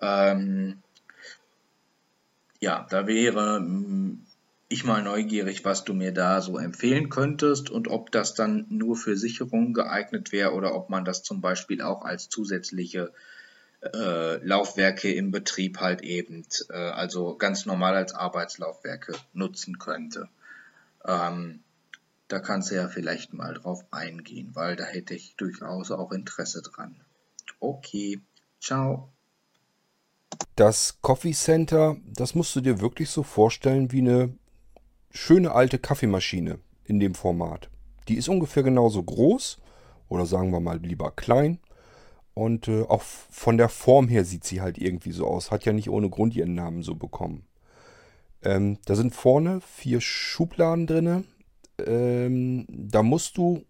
Ähm, 0.00 0.82
ja, 2.60 2.86
da 2.90 3.06
wäre 3.06 3.60
ich 4.70 4.84
mal 4.84 5.02
neugierig, 5.02 5.64
was 5.64 5.84
du 5.84 5.94
mir 5.94 6.12
da 6.12 6.40
so 6.40 6.56
empfehlen 6.56 7.08
könntest 7.08 7.70
und 7.70 7.88
ob 7.88 8.12
das 8.12 8.34
dann 8.34 8.66
nur 8.68 8.96
für 8.96 9.16
Sicherung 9.16 9.74
geeignet 9.74 10.30
wäre 10.30 10.52
oder 10.52 10.76
ob 10.76 10.90
man 10.90 11.04
das 11.04 11.24
zum 11.24 11.40
Beispiel 11.40 11.82
auch 11.82 12.02
als 12.04 12.28
zusätzliche 12.28 13.12
äh, 13.82 14.36
Laufwerke 14.46 15.12
im 15.12 15.32
Betrieb 15.32 15.80
halt 15.80 16.02
eben, 16.02 16.46
äh, 16.68 16.74
also 16.74 17.36
ganz 17.36 17.66
normal 17.66 17.96
als 17.96 18.14
Arbeitslaufwerke 18.14 19.14
nutzen 19.32 19.80
könnte. 19.80 20.28
Ähm, 21.04 21.64
da 22.28 22.38
kannst 22.38 22.70
du 22.70 22.76
ja 22.76 22.86
vielleicht 22.86 23.34
mal 23.34 23.54
drauf 23.54 23.84
eingehen, 23.90 24.50
weil 24.54 24.76
da 24.76 24.84
hätte 24.84 25.14
ich 25.14 25.34
durchaus 25.34 25.90
auch 25.90 26.12
Interesse 26.12 26.62
dran. 26.62 26.94
Okay, 27.58 28.20
ciao. 28.60 29.12
Das 30.54 31.00
Coffee 31.00 31.32
Center, 31.32 31.96
das 32.04 32.36
musst 32.36 32.54
du 32.54 32.60
dir 32.60 32.80
wirklich 32.80 33.10
so 33.10 33.24
vorstellen 33.24 33.90
wie 33.90 33.98
eine 33.98 34.38
schöne 35.10 35.52
alte 35.52 35.78
Kaffeemaschine 35.78 36.58
in 36.84 37.00
dem 37.00 37.14
Format. 37.14 37.70
Die 38.08 38.16
ist 38.16 38.28
ungefähr 38.28 38.62
genauso 38.62 39.02
groß 39.02 39.58
oder 40.08 40.26
sagen 40.26 40.50
wir 40.50 40.60
mal 40.60 40.78
lieber 40.78 41.10
klein. 41.12 41.58
Und 42.34 42.68
äh, 42.68 42.82
auch 42.82 43.02
von 43.02 43.58
der 43.58 43.68
Form 43.68 44.08
her 44.08 44.24
sieht 44.24 44.44
sie 44.44 44.60
halt 44.60 44.78
irgendwie 44.78 45.12
so 45.12 45.26
aus. 45.26 45.50
Hat 45.50 45.64
ja 45.64 45.72
nicht 45.72 45.90
ohne 45.90 46.08
Grund 46.08 46.34
ihren 46.34 46.54
Namen 46.54 46.82
so 46.82 46.94
bekommen. 46.94 47.44
Ähm, 48.42 48.78
da 48.86 48.94
sind 48.94 49.14
vorne 49.14 49.60
vier 49.60 50.00
Schubladen 50.00 50.86
drin. 50.86 51.24
Ähm, 51.84 52.66
da 52.68 53.02
musst 53.02 53.36
du, 53.36 53.64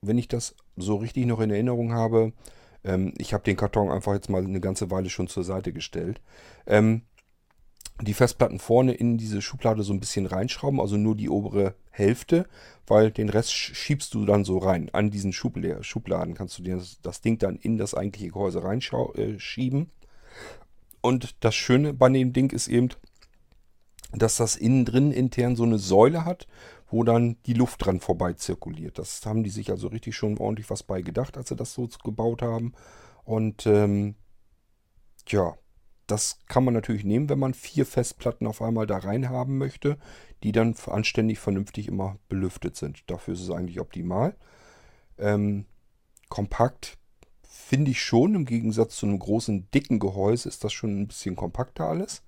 wenn 0.00 0.18
ich 0.18 0.28
das 0.28 0.56
so 0.76 0.96
richtig 0.96 1.26
noch 1.26 1.40
in 1.40 1.50
Erinnerung 1.50 1.92
habe, 1.92 2.32
ähm, 2.84 3.14
ich 3.18 3.34
habe 3.34 3.44
den 3.44 3.56
Karton 3.56 3.90
einfach 3.90 4.14
jetzt 4.14 4.30
mal 4.30 4.44
eine 4.44 4.60
ganze 4.60 4.90
Weile 4.90 5.10
schon 5.10 5.28
zur 5.28 5.44
Seite 5.44 5.72
gestellt. 5.72 6.20
Ähm, 6.66 7.02
die 8.00 8.14
Festplatten 8.14 8.58
vorne 8.58 8.94
in 8.94 9.16
diese 9.18 9.42
Schublade 9.42 9.82
so 9.82 9.92
ein 9.92 10.00
bisschen 10.00 10.26
reinschrauben, 10.26 10.80
also 10.80 10.96
nur 10.96 11.16
die 11.16 11.28
obere 11.28 11.74
Hälfte, 11.90 12.46
weil 12.86 13.10
den 13.10 13.28
Rest 13.28 13.52
schiebst 13.52 14.14
du 14.14 14.24
dann 14.24 14.44
so 14.44 14.58
rein. 14.58 14.90
An 14.92 15.10
diesen 15.10 15.32
Schubladen 15.32 16.34
kannst 16.34 16.58
du 16.58 16.62
das, 16.62 17.00
das 17.02 17.20
Ding 17.20 17.38
dann 17.38 17.56
in 17.56 17.76
das 17.78 17.94
eigentliche 17.94 18.30
Gehäuse 18.30 18.64
reinschieben. 18.64 19.82
Äh, 19.82 19.86
Und 21.00 21.36
das 21.40 21.54
Schöne 21.54 21.94
bei 21.94 22.08
dem 22.08 22.32
Ding 22.32 22.50
ist 22.52 22.68
eben, 22.68 22.88
dass 24.12 24.36
das 24.36 24.56
innen 24.56 24.84
drin 24.84 25.12
intern 25.12 25.56
so 25.56 25.62
eine 25.62 25.78
Säule 25.78 26.24
hat, 26.24 26.46
wo 26.90 27.04
dann 27.04 27.36
die 27.46 27.54
Luft 27.54 27.84
dran 27.84 28.00
vorbei 28.00 28.34
zirkuliert. 28.34 28.98
Das 28.98 29.24
haben 29.24 29.42
die 29.42 29.50
sich 29.50 29.70
also 29.70 29.88
richtig 29.88 30.14
schon 30.16 30.38
ordentlich 30.38 30.68
was 30.68 30.82
bei 30.82 31.00
gedacht, 31.00 31.36
als 31.36 31.48
sie 31.48 31.56
das 31.56 31.72
so 31.72 31.88
gebaut 32.04 32.42
haben. 32.42 32.74
Und 33.24 33.66
ähm, 33.66 34.16
ja, 35.28 35.54
das 36.12 36.40
kann 36.46 36.64
man 36.64 36.74
natürlich 36.74 37.04
nehmen, 37.04 37.30
wenn 37.30 37.38
man 37.38 37.54
vier 37.54 37.86
Festplatten 37.86 38.46
auf 38.46 38.60
einmal 38.60 38.86
da 38.86 38.98
rein 38.98 39.30
haben 39.30 39.56
möchte, 39.56 39.96
die 40.42 40.52
dann 40.52 40.74
anständig 40.86 41.38
vernünftig 41.38 41.88
immer 41.88 42.18
belüftet 42.28 42.76
sind. 42.76 43.10
Dafür 43.10 43.32
ist 43.32 43.40
es 43.40 43.50
eigentlich 43.50 43.80
optimal. 43.80 44.36
Ähm, 45.18 45.64
kompakt 46.28 46.98
finde 47.48 47.92
ich 47.92 48.02
schon, 48.02 48.34
im 48.34 48.44
Gegensatz 48.44 48.96
zu 48.96 49.06
einem 49.06 49.18
großen, 49.18 49.70
dicken 49.70 50.00
Gehäuse 50.00 50.50
ist 50.50 50.64
das 50.64 50.74
schon 50.74 51.00
ein 51.00 51.08
bisschen 51.08 51.34
kompakter 51.34 51.86
alles. 51.86 52.22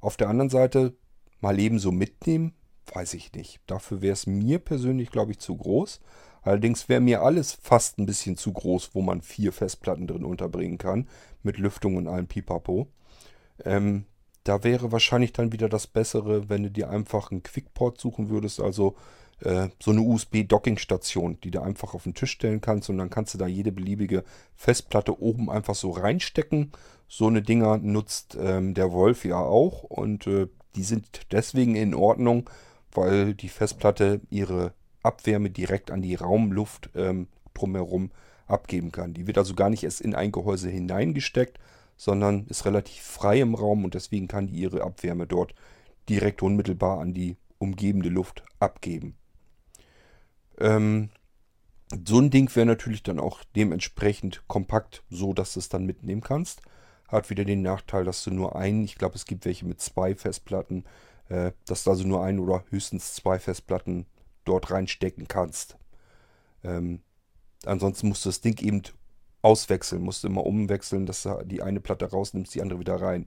Auf 0.00 0.16
der 0.16 0.30
anderen 0.30 0.48
Seite 0.48 0.94
mal 1.42 1.60
ebenso 1.60 1.92
mitnehmen, 1.92 2.54
weiß 2.94 3.12
ich 3.12 3.34
nicht. 3.34 3.60
Dafür 3.66 4.00
wäre 4.00 4.14
es 4.14 4.26
mir 4.26 4.60
persönlich, 4.60 5.10
glaube 5.10 5.32
ich, 5.32 5.40
zu 5.40 5.58
groß. 5.58 6.00
Allerdings 6.40 6.88
wäre 6.88 7.02
mir 7.02 7.20
alles 7.20 7.52
fast 7.52 7.98
ein 7.98 8.06
bisschen 8.06 8.38
zu 8.38 8.54
groß, 8.54 8.94
wo 8.94 9.02
man 9.02 9.20
vier 9.20 9.52
Festplatten 9.52 10.06
drin 10.06 10.24
unterbringen 10.24 10.78
kann, 10.78 11.06
mit 11.42 11.58
Lüftung 11.58 11.96
und 11.96 12.08
allem 12.08 12.28
Pipapo. 12.28 12.88
Ähm, 13.64 14.04
da 14.44 14.64
wäre 14.64 14.92
wahrscheinlich 14.92 15.32
dann 15.32 15.52
wieder 15.52 15.68
das 15.68 15.86
Bessere, 15.86 16.48
wenn 16.48 16.62
du 16.62 16.70
dir 16.70 16.90
einfach 16.90 17.30
einen 17.30 17.42
Quickport 17.42 18.00
suchen 18.00 18.30
würdest, 18.30 18.60
also 18.60 18.96
äh, 19.40 19.68
so 19.80 19.90
eine 19.90 20.00
USB-Docking-Station, 20.00 21.38
die 21.42 21.50
du 21.50 21.62
einfach 21.62 21.94
auf 21.94 22.04
den 22.04 22.14
Tisch 22.14 22.32
stellen 22.32 22.60
kannst 22.60 22.90
und 22.90 22.98
dann 22.98 23.10
kannst 23.10 23.34
du 23.34 23.38
da 23.38 23.46
jede 23.46 23.72
beliebige 23.72 24.24
Festplatte 24.54 25.20
oben 25.20 25.50
einfach 25.50 25.74
so 25.74 25.90
reinstecken. 25.90 26.72
So 27.08 27.26
eine 27.26 27.42
Dinger 27.42 27.78
nutzt 27.78 28.36
ähm, 28.40 28.74
der 28.74 28.92
Wolf 28.92 29.24
ja 29.24 29.38
auch 29.38 29.82
und 29.82 30.26
äh, 30.26 30.46
die 30.76 30.84
sind 30.84 31.32
deswegen 31.32 31.74
in 31.74 31.94
Ordnung, 31.94 32.48
weil 32.92 33.34
die 33.34 33.48
Festplatte 33.48 34.20
ihre 34.30 34.72
Abwärme 35.02 35.50
direkt 35.50 35.90
an 35.90 36.02
die 36.02 36.14
Raumluft 36.14 36.90
ähm, 36.94 37.28
drumherum 37.54 38.10
abgeben 38.46 38.92
kann. 38.92 39.14
Die 39.14 39.26
wird 39.26 39.38
also 39.38 39.54
gar 39.54 39.70
nicht 39.70 39.84
erst 39.84 40.00
in 40.00 40.14
ein 40.14 40.32
Gehäuse 40.32 40.68
hineingesteckt, 40.68 41.58
sondern 42.00 42.46
ist 42.46 42.64
relativ 42.64 43.02
frei 43.02 43.42
im 43.42 43.54
Raum 43.54 43.84
und 43.84 43.92
deswegen 43.92 44.26
kann 44.26 44.46
die 44.46 44.54
ihre 44.54 44.82
Abwärme 44.84 45.26
dort 45.26 45.54
direkt 46.08 46.40
unmittelbar 46.40 46.98
an 46.98 47.12
die 47.12 47.36
umgebende 47.58 48.08
Luft 48.08 48.42
abgeben. 48.58 49.18
Ähm, 50.58 51.10
so 52.06 52.18
ein 52.18 52.30
Ding 52.30 52.56
wäre 52.56 52.64
natürlich 52.64 53.02
dann 53.02 53.20
auch 53.20 53.44
dementsprechend 53.54 54.42
kompakt, 54.48 55.02
so 55.10 55.34
dass 55.34 55.52
du 55.52 55.58
es 55.58 55.68
dann 55.68 55.84
mitnehmen 55.84 56.22
kannst. 56.22 56.62
Hat 57.06 57.28
wieder 57.28 57.44
den 57.44 57.60
Nachteil, 57.60 58.04
dass 58.04 58.24
du 58.24 58.30
nur 58.30 58.56
einen, 58.56 58.82
ich 58.82 58.94
glaube 58.94 59.16
es 59.16 59.26
gibt 59.26 59.44
welche 59.44 59.66
mit 59.66 59.82
zwei 59.82 60.14
Festplatten, 60.14 60.84
äh, 61.28 61.52
dass 61.66 61.84
du 61.84 61.90
also 61.90 62.08
nur 62.08 62.24
ein 62.24 62.38
oder 62.38 62.64
höchstens 62.70 63.12
zwei 63.14 63.38
Festplatten 63.38 64.06
dort 64.46 64.70
reinstecken 64.70 65.28
kannst. 65.28 65.76
Ähm, 66.64 67.02
ansonsten 67.66 68.08
musst 68.08 68.24
du 68.24 68.30
das 68.30 68.40
Ding 68.40 68.58
eben 68.62 68.84
auswechseln, 69.42 70.02
musst 70.02 70.24
immer 70.24 70.44
umwechseln, 70.44 71.06
dass 71.06 71.22
du 71.22 71.42
die 71.44 71.62
eine 71.62 71.80
Platte 71.80 72.10
rausnimmst, 72.10 72.54
die 72.54 72.62
andere 72.62 72.80
wieder 72.80 73.00
rein. 73.00 73.26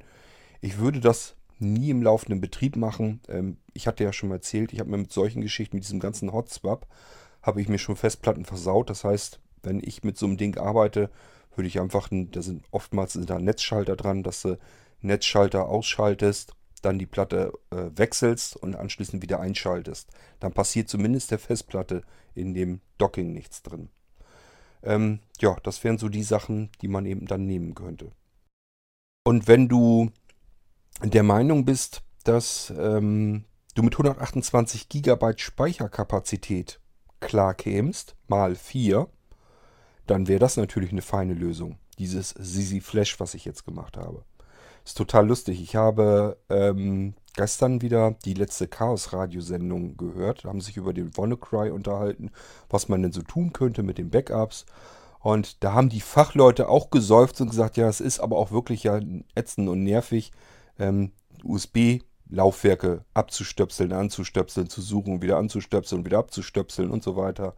Ich 0.61 0.77
würde 0.77 0.99
das 0.99 1.35
nie 1.59 1.89
im 1.89 2.03
laufenden 2.03 2.41
Betrieb 2.41 2.75
machen. 2.75 3.21
Ähm, 3.27 3.57
ich 3.73 3.87
hatte 3.87 4.03
ja 4.03 4.13
schon 4.13 4.29
mal 4.29 4.35
erzählt, 4.35 4.73
ich 4.73 4.79
habe 4.79 4.89
mir 4.89 4.97
mit 4.97 5.11
solchen 5.11 5.41
Geschichten, 5.41 5.77
mit 5.77 5.85
diesem 5.85 5.99
ganzen 5.99 6.31
Hotswap, 6.31 6.87
habe 7.41 7.61
ich 7.61 7.69
mir 7.69 7.79
schon 7.79 7.95
Festplatten 7.95 8.45
versaut. 8.45 8.89
Das 8.89 9.03
heißt, 9.03 9.39
wenn 9.63 9.79
ich 9.83 10.03
mit 10.03 10.17
so 10.17 10.25
einem 10.25 10.37
Ding 10.37 10.57
arbeite, 10.57 11.09
würde 11.55 11.67
ich 11.67 11.79
einfach, 11.79 12.09
da 12.11 12.41
sind 12.41 12.63
oftmals 12.71 13.17
da 13.25 13.39
Netzschalter 13.39 13.95
dran, 13.95 14.23
dass 14.23 14.41
du 14.41 14.57
Netzschalter 15.01 15.67
ausschaltest, 15.67 16.53
dann 16.81 16.99
die 16.99 17.05
Platte 17.05 17.53
äh, 17.71 17.89
wechselst 17.95 18.57
und 18.57 18.75
anschließend 18.75 19.21
wieder 19.21 19.39
einschaltest. 19.39 20.09
Dann 20.39 20.53
passiert 20.53 20.89
zumindest 20.89 21.31
der 21.31 21.39
Festplatte 21.39 22.03
in 22.35 22.53
dem 22.53 22.81
Docking 22.97 23.31
nichts 23.31 23.61
drin. 23.61 23.89
Ähm, 24.83 25.19
ja, 25.39 25.55
das 25.63 25.83
wären 25.83 25.97
so 25.97 26.09
die 26.09 26.23
Sachen, 26.23 26.69
die 26.81 26.87
man 26.87 27.05
eben 27.05 27.25
dann 27.25 27.45
nehmen 27.45 27.73
könnte. 27.73 28.11
Und 29.25 29.47
wenn 29.47 29.69
du 29.69 30.11
der 31.01 31.23
Meinung 31.23 31.65
bist, 31.65 32.03
dass 32.23 32.71
ähm, 32.77 33.45
du 33.75 33.83
mit 33.83 33.93
128 33.93 34.89
GB 34.89 35.33
Speicherkapazität 35.37 36.79
klar 37.19 37.53
kämst, 37.53 38.15
mal 38.27 38.55
4, 38.55 39.07
dann 40.07 40.27
wäre 40.27 40.39
das 40.39 40.57
natürlich 40.57 40.91
eine 40.91 41.01
feine 41.01 41.33
Lösung. 41.33 41.77
Dieses 41.97 42.31
Sisi 42.31 42.81
Flash, 42.81 43.19
was 43.19 43.33
ich 43.33 43.45
jetzt 43.45 43.65
gemacht 43.65 43.97
habe. 43.97 44.25
Ist 44.85 44.97
total 44.97 45.27
lustig. 45.27 45.61
Ich 45.61 45.75
habe 45.75 46.37
ähm, 46.49 47.13
gestern 47.35 47.81
wieder 47.81 48.15
die 48.25 48.33
letzte 48.33 48.67
Chaos-Radiosendung 48.67 49.97
gehört, 49.97 50.43
haben 50.43 50.61
sich 50.61 50.77
über 50.77 50.93
den 50.93 51.15
WannaCry 51.15 51.71
unterhalten, 51.71 52.31
was 52.69 52.89
man 52.89 53.01
denn 53.01 53.13
so 53.13 53.21
tun 53.21 53.53
könnte 53.53 53.83
mit 53.83 53.97
den 53.97 54.09
Backups. 54.09 54.65
Und 55.19 55.63
da 55.63 55.73
haben 55.73 55.87
die 55.87 56.01
Fachleute 56.01 56.67
auch 56.67 56.89
gesäuft 56.89 57.39
und 57.39 57.49
gesagt, 57.49 57.77
ja, 57.77 57.87
es 57.87 58.01
ist 58.01 58.19
aber 58.19 58.37
auch 58.37 58.51
wirklich 58.51 58.83
ja 58.83 58.99
ätzend 59.35 59.69
und 59.69 59.83
nervig, 59.83 60.33
ähm, 60.77 61.13
USB-Laufwerke 61.43 63.05
abzustöpseln, 63.13 63.93
anzustöpseln, 63.93 64.69
zu 64.69 64.81
suchen, 64.81 65.21
wieder 65.21 65.37
anzustöpseln, 65.37 66.05
wieder 66.05 66.19
abzustöpseln 66.19 66.91
und 66.91 67.03
so 67.03 67.15
weiter. 67.15 67.55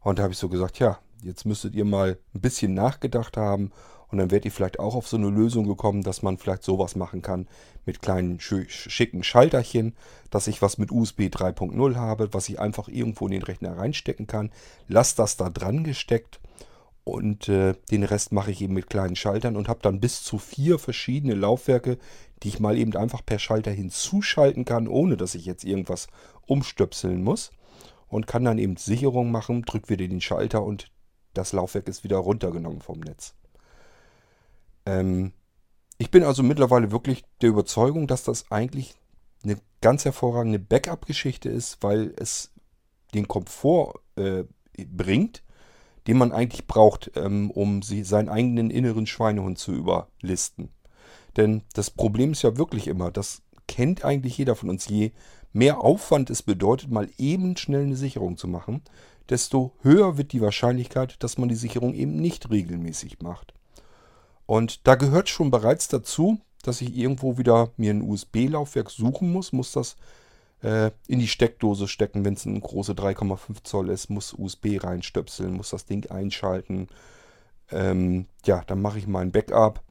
Und 0.00 0.18
da 0.18 0.22
habe 0.22 0.32
ich 0.32 0.38
so 0.38 0.48
gesagt, 0.48 0.78
ja, 0.78 0.98
jetzt 1.22 1.44
müsstet 1.44 1.74
ihr 1.74 1.84
mal 1.84 2.18
ein 2.34 2.40
bisschen 2.40 2.72
nachgedacht 2.72 3.36
haben 3.36 3.70
und 4.14 4.18
dann 4.18 4.30
werdet 4.30 4.44
ihr 4.44 4.52
vielleicht 4.52 4.78
auch 4.78 4.94
auf 4.94 5.08
so 5.08 5.16
eine 5.16 5.28
Lösung 5.28 5.66
gekommen, 5.66 6.04
dass 6.04 6.22
man 6.22 6.38
vielleicht 6.38 6.62
sowas 6.62 6.94
machen 6.94 7.20
kann 7.20 7.48
mit 7.84 8.00
kleinen 8.00 8.38
schicken 8.38 9.24
Schalterchen, 9.24 9.96
dass 10.30 10.46
ich 10.46 10.62
was 10.62 10.78
mit 10.78 10.92
USB 10.92 11.22
3.0 11.22 11.96
habe, 11.96 12.32
was 12.32 12.48
ich 12.48 12.60
einfach 12.60 12.86
irgendwo 12.86 13.26
in 13.26 13.32
den 13.32 13.42
Rechner 13.42 13.76
reinstecken 13.76 14.28
kann. 14.28 14.52
Lasst 14.86 15.18
das 15.18 15.36
da 15.36 15.50
dran 15.50 15.82
gesteckt 15.82 16.38
und 17.02 17.48
äh, 17.48 17.74
den 17.90 18.04
Rest 18.04 18.30
mache 18.30 18.52
ich 18.52 18.62
eben 18.62 18.74
mit 18.74 18.88
kleinen 18.88 19.16
Schaltern 19.16 19.56
und 19.56 19.68
habe 19.68 19.80
dann 19.82 19.98
bis 19.98 20.22
zu 20.22 20.38
vier 20.38 20.78
verschiedene 20.78 21.34
Laufwerke, 21.34 21.98
die 22.44 22.48
ich 22.50 22.60
mal 22.60 22.78
eben 22.78 22.94
einfach 22.94 23.26
per 23.26 23.40
Schalter 23.40 23.72
hinzuschalten 23.72 24.64
kann, 24.64 24.86
ohne 24.86 25.16
dass 25.16 25.34
ich 25.34 25.44
jetzt 25.44 25.64
irgendwas 25.64 26.06
umstöpseln 26.46 27.24
muss. 27.24 27.50
Und 28.06 28.28
kann 28.28 28.44
dann 28.44 28.58
eben 28.58 28.76
Sicherung 28.76 29.32
machen, 29.32 29.62
drücke 29.62 29.88
wieder 29.88 30.06
den 30.06 30.20
Schalter 30.20 30.62
und 30.62 30.92
das 31.32 31.52
Laufwerk 31.52 31.88
ist 31.88 32.04
wieder 32.04 32.18
runtergenommen 32.18 32.80
vom 32.80 33.00
Netz. 33.00 33.34
Ähm, 34.86 35.32
ich 35.98 36.10
bin 36.10 36.24
also 36.24 36.42
mittlerweile 36.42 36.90
wirklich 36.90 37.24
der 37.40 37.50
Überzeugung, 37.50 38.06
dass 38.06 38.24
das 38.24 38.50
eigentlich 38.50 38.94
eine 39.42 39.58
ganz 39.80 40.04
hervorragende 40.04 40.58
Backup-Geschichte 40.58 41.48
ist, 41.48 41.82
weil 41.82 42.14
es 42.16 42.52
den 43.14 43.28
Komfort 43.28 44.00
äh, 44.16 44.44
bringt, 44.76 45.42
den 46.06 46.18
man 46.18 46.32
eigentlich 46.32 46.66
braucht, 46.66 47.12
ähm, 47.14 47.50
um 47.50 47.82
sie, 47.82 48.04
seinen 48.04 48.28
eigenen 48.28 48.70
inneren 48.70 49.06
Schweinehund 49.06 49.58
zu 49.58 49.72
überlisten. 49.72 50.70
Denn 51.36 51.62
das 51.74 51.90
Problem 51.90 52.32
ist 52.32 52.42
ja 52.42 52.56
wirklich 52.56 52.88
immer, 52.88 53.10
das 53.10 53.42
kennt 53.66 54.04
eigentlich 54.04 54.36
jeder 54.36 54.56
von 54.56 54.68
uns, 54.68 54.88
je 54.88 55.12
mehr 55.52 55.80
Aufwand 55.80 56.30
es 56.30 56.42
bedeutet, 56.42 56.90
mal 56.90 57.08
eben 57.18 57.56
schnell 57.56 57.84
eine 57.84 57.96
Sicherung 57.96 58.36
zu 58.36 58.48
machen, 58.48 58.82
desto 59.28 59.72
höher 59.80 60.18
wird 60.18 60.32
die 60.32 60.42
Wahrscheinlichkeit, 60.42 61.22
dass 61.22 61.38
man 61.38 61.48
die 61.48 61.54
Sicherung 61.54 61.94
eben 61.94 62.16
nicht 62.16 62.50
regelmäßig 62.50 63.20
macht. 63.22 63.54
Und 64.46 64.86
da 64.86 64.94
gehört 64.94 65.28
schon 65.28 65.50
bereits 65.50 65.88
dazu, 65.88 66.38
dass 66.62 66.80
ich 66.80 66.96
irgendwo 66.96 67.38
wieder 67.38 67.70
mir 67.76 67.92
ein 67.92 68.02
USB-Laufwerk 68.02 68.90
suchen 68.90 69.32
muss, 69.32 69.52
muss 69.52 69.72
das 69.72 69.96
äh, 70.62 70.90
in 71.06 71.18
die 71.18 71.28
Steckdose 71.28 71.88
stecken, 71.88 72.24
wenn 72.24 72.34
es 72.34 72.46
eine 72.46 72.60
große 72.60 72.92
3,5 72.92 73.64
Zoll 73.64 73.90
ist, 73.90 74.10
muss 74.10 74.32
USB 74.32 74.82
reinstöpseln, 74.82 75.52
muss 75.52 75.70
das 75.70 75.84
Ding 75.84 76.10
einschalten. 76.10 76.88
Ähm, 77.70 78.26
ja, 78.44 78.62
dann 78.66 78.80
mache 78.80 78.98
ich 78.98 79.06
mein 79.06 79.30
Backup, 79.30 79.82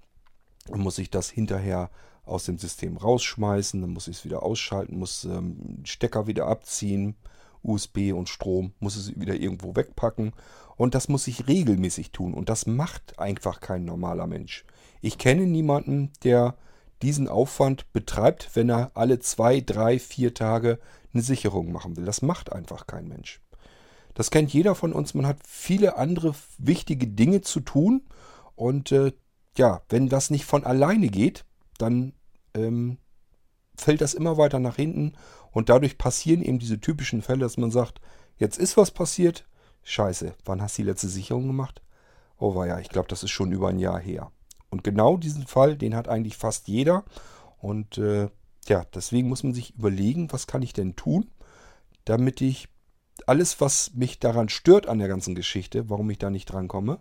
dann 0.67 0.81
muss 0.81 0.97
ich 0.97 1.09
das 1.09 1.29
hinterher 1.29 1.89
aus 2.25 2.45
dem 2.45 2.57
System 2.57 2.97
rausschmeißen, 2.97 3.81
dann 3.81 3.91
muss 3.91 4.07
ich 4.07 4.17
es 4.17 4.25
wieder 4.25 4.43
ausschalten, 4.43 4.97
muss 4.97 5.25
ähm, 5.25 5.81
Stecker 5.83 6.25
wieder 6.25 6.47
abziehen, 6.47 7.15
USB 7.63 8.13
und 8.13 8.29
Strom, 8.29 8.73
muss 8.79 8.95
es 8.95 9.19
wieder 9.19 9.35
irgendwo 9.35 9.75
wegpacken. 9.75 10.33
Und 10.75 10.95
das 10.95 11.07
muss 11.07 11.27
ich 11.27 11.47
regelmäßig 11.47 12.11
tun. 12.11 12.33
Und 12.33 12.49
das 12.49 12.65
macht 12.65 13.19
einfach 13.19 13.61
kein 13.61 13.85
normaler 13.85 14.27
Mensch. 14.27 14.65
Ich 15.01 15.17
kenne 15.17 15.45
niemanden, 15.45 16.11
der 16.23 16.55
diesen 17.01 17.27
Aufwand 17.27 17.91
betreibt, 17.93 18.49
wenn 18.53 18.69
er 18.69 18.91
alle 18.95 19.19
zwei, 19.19 19.59
drei, 19.61 19.99
vier 19.99 20.33
Tage 20.33 20.79
eine 21.13 21.21
Sicherung 21.21 21.71
machen 21.71 21.97
will. 21.97 22.05
Das 22.05 22.21
macht 22.21 22.51
einfach 22.51 22.87
kein 22.87 23.07
Mensch. 23.07 23.41
Das 24.13 24.31
kennt 24.31 24.53
jeder 24.53 24.75
von 24.75 24.93
uns. 24.93 25.13
Man 25.13 25.27
hat 25.27 25.37
viele 25.45 25.97
andere 25.97 26.33
wichtige 26.57 27.07
Dinge 27.07 27.41
zu 27.41 27.59
tun. 27.59 28.03
Und 28.55 28.91
äh, 28.91 29.11
ja, 29.57 29.81
wenn 29.89 30.09
das 30.09 30.29
nicht 30.29 30.45
von 30.45 30.63
alleine 30.63 31.09
geht, 31.09 31.45
dann 31.77 32.13
ähm, 32.53 32.97
fällt 33.75 34.01
das 34.01 34.13
immer 34.13 34.37
weiter 34.37 34.59
nach 34.59 34.75
hinten 34.75 35.13
und 35.51 35.69
dadurch 35.69 35.97
passieren 35.97 36.41
eben 36.41 36.59
diese 36.59 36.79
typischen 36.79 37.21
Fälle, 37.21 37.41
dass 37.41 37.57
man 37.57 37.71
sagt, 37.71 38.01
jetzt 38.37 38.57
ist 38.57 38.77
was 38.77 38.91
passiert, 38.91 39.45
scheiße, 39.83 40.35
wann 40.45 40.61
hast 40.61 40.77
du 40.77 40.83
die 40.83 40.89
letzte 40.89 41.07
Sicherung 41.07 41.47
gemacht? 41.47 41.81
Oh 42.37 42.55
war 42.55 42.67
ja, 42.67 42.79
ich 42.79 42.89
glaube, 42.89 43.07
das 43.07 43.23
ist 43.23 43.31
schon 43.31 43.51
über 43.51 43.69
ein 43.69 43.79
Jahr 43.79 43.99
her. 43.99 44.31
Und 44.69 44.83
genau 44.83 45.17
diesen 45.17 45.45
Fall, 45.45 45.77
den 45.77 45.95
hat 45.95 46.07
eigentlich 46.07 46.35
fast 46.35 46.67
jeder. 46.67 47.03
Und 47.59 47.97
äh, 47.97 48.29
ja, 48.67 48.85
deswegen 48.93 49.29
muss 49.29 49.43
man 49.43 49.53
sich 49.53 49.75
überlegen, 49.75 50.31
was 50.31 50.47
kann 50.47 50.63
ich 50.63 50.73
denn 50.73 50.95
tun, 50.95 51.29
damit 52.05 52.41
ich 52.41 52.69
alles, 53.27 53.61
was 53.61 53.93
mich 53.93 54.19
daran 54.19 54.49
stört 54.49 54.87
an 54.87 54.99
der 54.99 55.07
ganzen 55.07 55.35
Geschichte, 55.35 55.89
warum 55.89 56.09
ich 56.09 56.17
da 56.17 56.29
nicht 56.29 56.47
drankomme, 56.47 56.99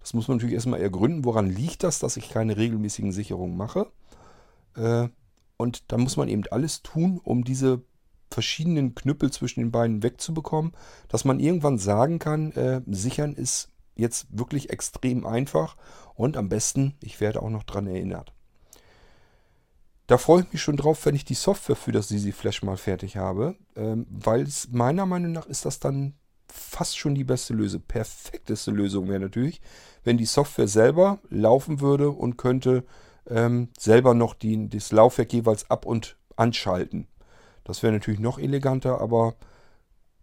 das 0.00 0.14
muss 0.14 0.28
man 0.28 0.36
natürlich 0.36 0.54
erstmal 0.54 0.80
ergründen, 0.80 1.24
woran 1.24 1.50
liegt 1.50 1.82
das, 1.82 1.98
dass 1.98 2.16
ich 2.16 2.28
keine 2.28 2.56
regelmäßigen 2.56 3.10
Sicherungen 3.10 3.56
mache. 3.56 3.90
Äh, 4.76 5.08
und 5.56 5.90
da 5.92 5.98
muss 5.98 6.16
man 6.16 6.28
eben 6.28 6.42
alles 6.50 6.82
tun, 6.82 7.20
um 7.22 7.44
diese 7.44 7.82
verschiedenen 8.30 8.94
Knüppel 8.94 9.30
zwischen 9.30 9.60
den 9.60 9.70
Beinen 9.70 10.02
wegzubekommen, 10.02 10.72
dass 11.08 11.24
man 11.24 11.40
irgendwann 11.40 11.78
sagen 11.78 12.18
kann, 12.18 12.52
äh, 12.52 12.82
sichern 12.86 13.34
ist 13.34 13.70
jetzt 13.94 14.26
wirklich 14.30 14.70
extrem 14.70 15.26
einfach 15.26 15.76
und 16.14 16.36
am 16.36 16.48
besten, 16.48 16.94
ich 17.02 17.20
werde 17.20 17.42
auch 17.42 17.50
noch 17.50 17.62
daran 17.62 17.86
erinnert. 17.86 18.32
Da 20.06 20.18
freue 20.18 20.42
ich 20.42 20.52
mich 20.52 20.62
schon 20.62 20.76
drauf, 20.76 21.04
wenn 21.04 21.16
ich 21.16 21.24
die 21.24 21.34
Software 21.34 21.76
für 21.76 21.92
das 21.92 22.08
Sisi 22.08 22.32
Flash 22.32 22.62
mal 22.62 22.76
fertig 22.76 23.16
habe, 23.16 23.56
ähm, 23.74 24.06
weil 24.08 24.46
meiner 24.70 25.06
Meinung 25.06 25.32
nach 25.32 25.46
ist 25.46 25.64
das 25.64 25.80
dann 25.80 26.14
fast 26.48 26.96
schon 26.96 27.14
die 27.14 27.24
beste 27.24 27.54
Lösung. 27.54 27.82
Perfekteste 27.88 28.70
Lösung 28.70 29.08
wäre 29.08 29.18
natürlich, 29.18 29.60
wenn 30.04 30.16
die 30.16 30.26
Software 30.26 30.68
selber 30.68 31.18
laufen 31.28 31.80
würde 31.80 32.10
und 32.10 32.36
könnte 32.36 32.84
ähm, 33.28 33.68
selber 33.78 34.14
noch 34.14 34.34
die, 34.34 34.68
das 34.68 34.92
Laufwerk 34.92 35.32
jeweils 35.32 35.70
ab- 35.70 35.86
und 35.86 36.16
anschalten. 36.36 37.08
Das 37.64 37.82
wäre 37.82 37.92
natürlich 37.92 38.20
noch 38.20 38.38
eleganter, 38.38 39.00
aber 39.00 39.34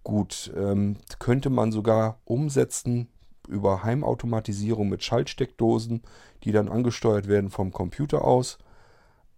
gut, 0.03 0.51
ähm, 0.55 0.97
könnte 1.19 1.49
man 1.49 1.71
sogar 1.71 2.19
umsetzen 2.25 3.09
über 3.47 3.83
Heimautomatisierung 3.83 4.89
mit 4.89 5.03
Schaltsteckdosen, 5.03 6.01
die 6.43 6.51
dann 6.51 6.69
angesteuert 6.69 7.27
werden 7.27 7.49
vom 7.49 7.71
Computer 7.71 8.23
aus. 8.23 8.57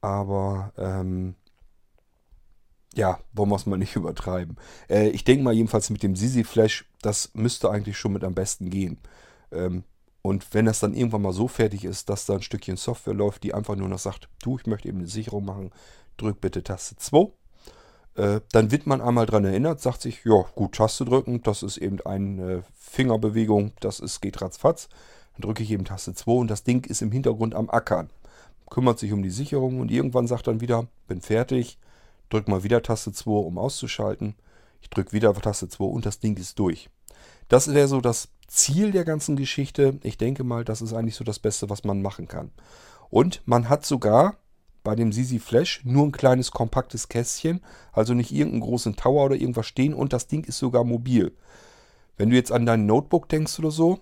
Aber 0.01 0.72
ähm, 0.78 1.36
ja, 2.93 3.20
wollen 3.34 3.49
wir 3.49 3.55
es 3.55 3.66
mal 3.66 3.78
nicht 3.78 3.95
übertreiben. 3.95 4.57
Äh, 4.89 5.09
ich 5.09 5.24
denke 5.24 5.43
mal 5.43 5.53
jedenfalls 5.53 5.89
mit 5.89 6.03
dem 6.03 6.16
Sisi 6.16 6.43
Flash, 6.43 6.86
das 7.01 7.32
müsste 7.34 7.70
eigentlich 7.70 7.97
schon 7.97 8.13
mit 8.13 8.24
am 8.24 8.36
besten 8.36 8.70
gehen. 8.70 8.99
Ähm, 9.51 9.84
und 10.26 10.55
wenn 10.55 10.65
das 10.65 10.80
dann 10.80 10.95
irgendwann 10.95 11.21
mal 11.21 11.34
so 11.34 11.47
fertig 11.47 11.86
ist, 11.86 12.09
dass 12.09 12.26
da 12.26 12.34
ein 12.34 12.41
Stückchen 12.41 12.78
Software 12.78 13.13
läuft, 13.13 13.43
die 13.43 13.53
einfach 13.53 13.76
nur 13.76 13.88
noch 13.88 13.99
sagt, 13.99 14.28
du, 14.41 14.57
ich 14.57 14.65
möchte 14.65 14.88
eben 14.88 14.97
eine 14.97 15.07
Sicherung 15.07 15.45
machen, 15.45 15.69
drück 16.17 16.41
bitte 16.41 16.63
Taste 16.63 16.95
2. 16.95 17.32
Äh, 18.15 18.41
dann 18.51 18.71
wird 18.71 18.88
man 18.88 19.01
einmal 19.01 19.28
daran 19.28 19.45
erinnert, 19.45 19.82
sagt 19.82 20.01
sich, 20.01 20.26
ja 20.26 20.43
gut, 20.55 20.73
Taste 20.73 21.05
drücken, 21.05 21.43
das 21.43 21.61
ist 21.61 21.78
eben 21.78 22.01
eine 22.01 22.63
Fingerbewegung, 22.73 23.73
das 23.82 23.99
ist, 23.99 24.19
geht 24.19 24.41
ratzfatz. 24.41 24.89
Dann 25.34 25.41
drücke 25.43 25.61
ich 25.61 25.69
eben 25.69 25.86
Taste 25.86 26.15
2 26.15 26.32
und 26.32 26.49
das 26.49 26.63
Ding 26.63 26.84
ist 26.89 27.03
im 27.03 27.11
Hintergrund 27.11 27.53
am 27.53 27.69
Ackern. 27.69 28.09
Kümmert 28.71 28.97
sich 28.97 29.13
um 29.13 29.21
die 29.21 29.30
Sicherung 29.30 29.80
und 29.80 29.91
irgendwann 29.91 30.26
sagt 30.26 30.47
dann 30.47 30.59
wieder, 30.59 30.88
bin 31.07 31.21
fertig, 31.21 31.78
drück 32.32 32.47
mal 32.47 32.63
wieder 32.63 32.82
Taste 32.82 33.13
2, 33.13 33.30
um 33.30 33.59
auszuschalten. 33.59 34.34
Ich 34.82 34.89
drücke 34.89 35.13
wieder 35.13 35.32
Taste 35.36 35.69
2 35.69 35.84
und 35.84 36.07
das 36.07 36.19
Ding 36.19 36.36
ist 36.38 36.57
durch. 36.57 36.89
Das 37.47 37.71
wäre 37.71 37.88
so 37.88 38.01
das 38.01 38.30
Ziel 38.47 38.91
der 38.91 39.05
ganzen 39.05 39.35
Geschichte. 39.35 39.99
Ich 40.03 40.17
denke 40.17 40.43
mal, 40.43 40.63
das 40.63 40.81
ist 40.81 40.93
eigentlich 40.93 41.15
so 41.15 41.23
das 41.23 41.39
Beste, 41.39 41.69
was 41.69 41.83
man 41.83 42.01
machen 42.01 42.27
kann. 42.27 42.51
Und 43.09 43.41
man 43.45 43.69
hat 43.69 43.85
sogar 43.85 44.37
bei 44.83 44.95
dem 44.95 45.11
Sisi 45.11 45.39
Flash 45.39 45.81
nur 45.83 46.05
ein 46.05 46.11
kleines 46.11 46.51
kompaktes 46.51 47.09
Kästchen, 47.09 47.61
also 47.91 48.13
nicht 48.13 48.31
irgendeinen 48.31 48.61
großen 48.61 48.95
Tower 48.95 49.25
oder 49.25 49.35
irgendwas 49.35 49.65
stehen 49.65 49.93
und 49.93 50.13
das 50.13 50.27
Ding 50.27 50.43
ist 50.45 50.59
sogar 50.59 50.83
mobil. 50.83 51.35
Wenn 52.17 52.29
du 52.29 52.35
jetzt 52.35 52.51
an 52.51 52.65
dein 52.65 52.85
Notebook 52.85 53.27
denkst 53.27 53.59
oder 53.59 53.71
so, 53.71 53.99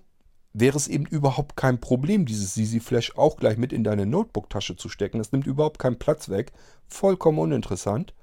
wäre 0.54 0.78
es 0.78 0.88
eben 0.88 1.06
überhaupt 1.06 1.56
kein 1.58 1.80
Problem, 1.80 2.26
dieses 2.26 2.54
Sisi 2.54 2.80
Flash 2.80 3.18
auch 3.18 3.38
gleich 3.38 3.58
mit 3.58 3.74
in 3.74 3.84
deine 3.84 4.06
Notebook-Tasche 4.06 4.76
zu 4.76 4.88
stecken. 4.88 5.18
Das 5.18 5.32
nimmt 5.32 5.48
überhaupt 5.48 5.80
keinen 5.80 5.98
Platz 5.98 6.30
weg. 6.30 6.52
Vollkommen 6.88 7.40
uninteressant. 7.40 8.14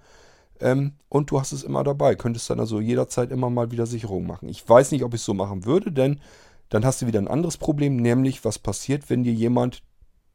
Ähm, 0.61 0.93
und 1.09 1.31
du 1.31 1.41
hast 1.41 1.53
es 1.53 1.63
immer 1.63 1.85
dabei. 1.85 2.15
Könntest 2.15 2.51
dann 2.51 2.61
also 2.61 2.81
jederzeit 2.81 3.31
immer 3.31 3.51
mal 3.51 3.71
wieder 3.71 3.87
Sicherung 3.87 4.27
machen. 4.27 4.49
Ich 4.49 4.67
weiß 4.69 4.93
nicht, 4.93 5.05
ob 5.05 5.15
ich 5.15 5.21
es 5.21 5.25
so 5.25 5.35
machen 5.35 5.65
würde, 5.65 5.93
denn 5.93 6.21
dann 6.69 6.85
hast 6.85 7.03
du 7.03 7.07
wieder 7.07 7.21
ein 7.21 7.29
anderes 7.29 7.57
Problem, 7.57 7.97
nämlich 7.97 8.45
was 8.45 8.59
passiert, 8.59 9.11
wenn 9.11 9.25
dir 9.25 9.33
jemand 9.33 9.83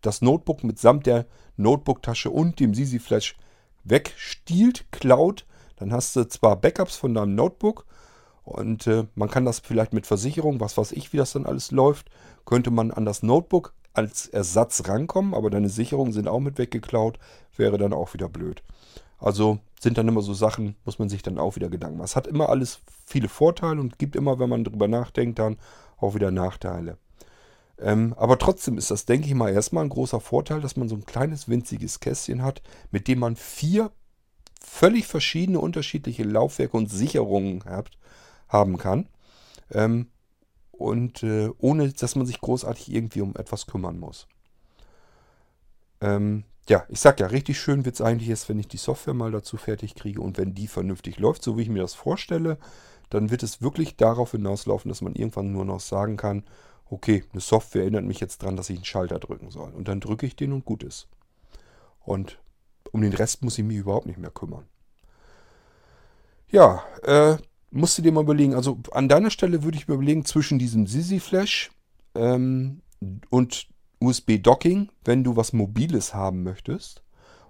das 0.02 0.22
Notebook 0.22 0.64
mitsamt 0.64 1.06
der 1.06 1.26
Notebook-Tasche 1.58 2.30
und 2.30 2.60
dem 2.60 2.74
Sisi 2.74 3.00
Flash 3.00 3.36
wegstiehlt, 3.84 4.86
klaut. 4.92 5.46
Dann 5.78 5.92
hast 5.92 6.16
du 6.16 6.28
zwar 6.28 6.58
Backups 6.58 6.98
von 6.98 7.14
deinem 7.14 7.36
Notebook 7.36 7.86
und 8.44 8.86
äh, 8.88 9.06
man 9.16 9.30
kann 9.30 9.46
das 9.46 9.60
vielleicht 9.60 9.94
mit 9.94 10.06
Versicherung, 10.06 10.60
was 10.60 10.78
weiß 10.78 10.92
ich, 10.92 11.12
wie 11.14 11.18
das 11.18 11.34
dann 11.34 11.46
alles 11.46 11.72
läuft, 11.72 12.10
könnte 12.46 12.70
man 12.70 12.92
an 12.92 13.06
das 13.06 13.24
Notebook 13.24 13.74
als 13.94 14.28
Ersatz 14.28 14.88
rankommen, 14.88 15.34
aber 15.34 15.50
deine 15.50 15.70
Sicherungen 15.70 16.14
sind 16.14 16.28
auch 16.28 16.40
mit 16.40 16.58
weggeklaut, 16.58 17.18
wäre 17.56 17.78
dann 17.78 17.94
auch 17.94 18.14
wieder 18.14 18.30
blöd. 18.30 18.62
Also 19.18 19.60
sind 19.86 20.00
dann 20.00 20.08
immer 20.08 20.24
so 20.24 20.34
Sachen, 20.34 20.76
muss 20.84 20.98
man 20.98 21.10
sich 21.10 21.22
dann 21.22 21.38
auch 21.38 21.56
wieder 21.56 21.70
Gedanken 21.70 21.98
machen. 21.98 22.06
Es 22.06 22.16
hat 22.16 22.26
immer 22.26 22.50
alles 22.50 22.80
viele 23.06 23.30
Vorteile 23.30 23.80
und 23.80 24.00
gibt 24.00 24.16
immer, 24.16 24.40
wenn 24.40 24.50
man 24.50 24.64
darüber 24.64 24.88
nachdenkt, 24.88 25.38
dann 25.38 25.58
auch 25.98 26.16
wieder 26.16 26.32
Nachteile. 26.32 26.98
Ähm, 27.78 28.16
aber 28.18 28.40
trotzdem 28.40 28.80
ist 28.80 28.90
das, 28.90 29.06
denke 29.06 29.28
ich 29.28 29.36
mal, 29.36 29.54
erstmal 29.54 29.84
ein 29.84 29.90
großer 29.90 30.20
Vorteil, 30.20 30.60
dass 30.60 30.76
man 30.76 30.90
so 30.90 30.96
ein 30.96 31.06
kleines 31.06 31.48
winziges 31.50 32.00
Kästchen 32.00 32.42
hat, 32.42 32.64
mit 32.90 33.08
dem 33.08 33.20
man 33.20 33.36
vier 33.36 33.92
völlig 34.60 35.06
verschiedene 35.06 35.60
unterschiedliche 35.60 36.24
Laufwerke 36.24 36.76
und 36.76 36.90
Sicherungen 36.90 37.64
hat, 37.66 37.92
haben 38.50 38.78
kann. 38.78 39.08
Ähm, 39.72 40.08
und 40.72 41.22
äh, 41.22 41.52
ohne, 41.60 41.94
dass 41.94 42.16
man 42.16 42.26
sich 42.26 42.42
großartig 42.42 42.92
irgendwie 42.92 43.22
um 43.22 43.36
etwas 43.36 43.68
kümmern 43.68 44.00
muss. 44.00 44.28
Ähm, 46.02 46.44
ja, 46.68 46.84
ich 46.90 47.00
sag 47.00 47.20
ja, 47.20 47.28
richtig 47.28 47.60
schön 47.60 47.86
wird 47.86 47.96
es 47.96 48.02
eigentlich 48.02 48.30
jetzt, 48.30 48.50
wenn 48.50 48.60
ich 48.60 48.68
die 48.68 48.78
Software 48.78 49.14
mal 49.14 49.32
dazu 49.32 49.58
fertig 49.58 49.96
kriege 49.96 50.22
und 50.22 50.38
wenn 50.38 50.56
die 50.56 50.68
vernünftig 50.68 51.20
läuft, 51.20 51.44
so 51.44 51.58
wie 51.58 51.62
ich 51.62 51.70
mir 51.70 51.82
das 51.82 51.94
vorstelle, 51.94 52.58
dann 53.10 53.30
wird 53.30 53.44
es 53.44 53.62
wirklich 53.62 53.98
darauf 53.98 54.32
hinauslaufen, 54.32 54.90
dass 54.90 55.02
man 55.02 55.14
irgendwann 55.14 55.52
nur 55.52 55.66
noch 55.66 55.80
sagen 55.80 56.18
kann, 56.18 56.44
okay, 56.90 57.24
eine 57.32 57.42
Software 57.42 57.82
erinnert 57.82 58.06
mich 58.06 58.20
jetzt 58.20 58.42
dran, 58.42 58.56
dass 58.56 58.70
ich 58.70 58.78
einen 58.78 58.86
Schalter 58.86 59.20
drücken 59.20 59.52
soll. 59.52 59.72
Und 59.72 59.88
dann 59.88 60.00
drücke 60.00 60.26
ich 60.26 60.36
den 60.36 60.54
und 60.54 60.66
gut 60.66 60.84
ist. 60.84 61.08
Und 62.00 62.40
um 62.92 63.02
den 63.02 63.14
Rest 63.14 63.44
muss 63.44 63.58
ich 63.58 63.64
mich 63.64 63.78
überhaupt 63.78 64.06
nicht 64.06 64.20
mehr 64.20 64.32
kümmern. 64.32 64.66
Ja, 66.50 66.84
äh, 67.04 67.38
musst 67.72 67.98
du 67.98 68.02
dir 68.02 68.12
mal 68.12 68.24
überlegen, 68.24 68.56
also 68.56 68.80
an 68.92 69.10
deiner 69.10 69.30
Stelle 69.30 69.64
würde 69.64 69.78
ich 69.78 69.88
mir 69.88 69.96
überlegen, 69.96 70.26
zwischen 70.26 70.60
diesem 70.60 70.88
Sisi 70.88 71.20
Flash 71.20 71.72
ähm, 72.14 72.82
und 73.30 73.68
USB-Docking, 74.06 74.90
wenn 75.04 75.24
du 75.24 75.36
was 75.36 75.54
Mobiles 75.54 76.14
haben 76.14 76.44
möchtest. 76.44 77.04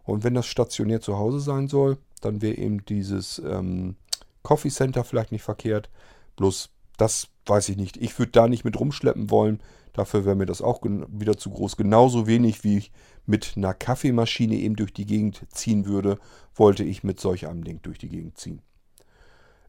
Und 0.03 0.23
wenn 0.23 0.35
das 0.35 0.45
stationär 0.45 1.01
zu 1.01 1.17
Hause 1.17 1.39
sein 1.39 1.67
soll, 1.67 1.97
dann 2.21 2.41
wäre 2.41 2.57
eben 2.57 2.85
dieses 2.85 3.39
ähm, 3.39 3.95
Coffee 4.43 4.69
Center 4.69 5.03
vielleicht 5.03 5.31
nicht 5.31 5.43
verkehrt. 5.43 5.89
Bloß 6.35 6.69
das 6.97 7.27
weiß 7.45 7.69
ich 7.69 7.77
nicht. 7.77 7.97
Ich 7.97 8.17
würde 8.17 8.31
da 8.31 8.47
nicht 8.47 8.63
mit 8.65 8.79
rumschleppen 8.79 9.29
wollen. 9.29 9.61
Dafür 9.93 10.25
wäre 10.25 10.35
mir 10.35 10.45
das 10.45 10.61
auch 10.61 10.81
wieder 10.83 11.37
zu 11.37 11.49
groß. 11.49 11.77
Genauso 11.77 12.27
wenig 12.27 12.63
wie 12.63 12.77
ich 12.77 12.91
mit 13.25 13.53
einer 13.55 13.73
Kaffeemaschine 13.73 14.55
eben 14.55 14.75
durch 14.75 14.93
die 14.93 15.05
Gegend 15.05 15.45
ziehen 15.49 15.85
würde, 15.85 16.19
wollte 16.53 16.83
ich 16.83 17.03
mit 17.03 17.19
solch 17.19 17.47
einem 17.47 17.63
Ding 17.63 17.81
durch 17.81 17.97
die 17.97 18.09
Gegend 18.09 18.37
ziehen. 18.37 18.61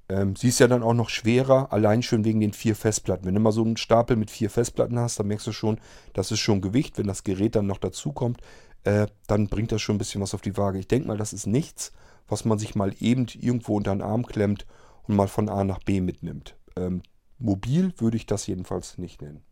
Ähm, 0.09 0.37
sie 0.37 0.49
ist 0.49 0.61
ja 0.61 0.69
dann 0.69 0.83
auch 0.83 0.95
noch 0.95 1.09
schwerer, 1.09 1.73
allein 1.73 2.03
schon 2.03 2.25
wegen 2.25 2.41
den 2.41 2.53
vier 2.53 2.77
Festplatten. 2.77 3.27
Wenn 3.27 3.35
du 3.35 3.41
mal 3.41 3.53
so 3.53 3.65
einen 3.65 3.77
Stapel 3.77 4.17
mit 4.17 4.31
vier 4.31 4.51
Festplatten 4.51 4.99
hast, 4.99 5.19
dann 5.19 5.27
merkst 5.27 5.47
du 5.47 5.53
schon, 5.53 5.79
das 6.13 6.31
ist 6.31 6.41
schon 6.41 6.61
Gewicht. 6.61 6.99
Wenn 6.99 7.07
das 7.07 7.25
Gerät 7.25 7.57
dann 7.57 7.67
noch 7.67 7.79
dazu 7.79 8.13
kommt, 8.13 8.41
äh, 8.85 9.09
dann 9.27 9.49
bringt 9.49 9.73
das 9.73 9.83
schon 9.83 9.97
ein 9.97 9.99
bisschen 9.99 10.21
was 10.21 10.35
auf 10.35 10.43
die 10.43 10.57
Waage. 10.57 10.79
Ich 10.79 10.89
denke 10.89 11.09
mal, 11.09 11.17
das 11.17 11.33
ist 11.33 11.47
nichts, 11.47 11.93
was 12.29 12.45
man 12.45 12.59
sich 12.59 12.75
mal 12.75 12.95
eben 13.01 13.27
irgendwo 13.41 13.77
unter 13.77 13.95
den 13.95 14.03
Arm 14.03 14.27
klemmt 14.27 14.67
und 15.05 15.17
mal 15.17 15.29
von 15.29 15.49
A 15.49 15.65
nach 15.65 15.81
B 15.81 16.01
mitnimmt. 16.01 16.57
Ähm, 16.77 17.03
mobil 17.39 17.93
würde 17.99 18.17
ich 18.17 18.27
das 18.27 18.47
jedenfalls 18.47 18.99
nicht 18.99 19.23
nennen. 19.23 19.43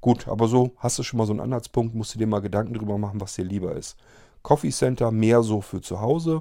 Gut, 0.00 0.28
aber 0.28 0.48
so 0.48 0.72
hast 0.78 0.98
du 0.98 1.02
schon 1.02 1.18
mal 1.18 1.26
so 1.26 1.32
einen 1.32 1.40
Anhaltspunkt, 1.40 1.94
musst 1.94 2.14
du 2.14 2.18
dir 2.18 2.26
mal 2.26 2.40
Gedanken 2.40 2.74
drüber 2.74 2.98
machen, 2.98 3.20
was 3.20 3.34
dir 3.34 3.44
lieber 3.44 3.74
ist. 3.74 3.96
Coffee 4.42 4.70
Center 4.70 5.10
mehr 5.10 5.42
so 5.42 5.60
für 5.60 5.80
zu 5.80 6.00
Hause. 6.00 6.40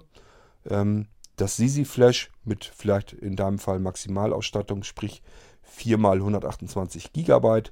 Ähm, 0.70 1.08
das 1.38 1.56
Sisi 1.56 1.86
Flash 1.86 2.32
mit 2.44 2.66
vielleicht 2.66 3.14
in 3.14 3.36
deinem 3.36 3.60
Fall 3.60 3.80
Maximalausstattung, 3.80 4.84
sprich 4.84 5.22
4 5.62 5.98
x 5.98 6.06
128 6.06 7.14
GB. 7.14 7.64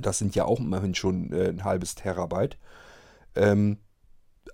Das 0.00 0.18
sind 0.18 0.34
ja 0.34 0.44
auch 0.44 0.60
immerhin 0.60 0.94
schon 0.94 1.32
äh, 1.32 1.48
ein 1.48 1.64
halbes 1.64 1.94
Terabyte. 1.94 2.58
Ähm, 3.34 3.78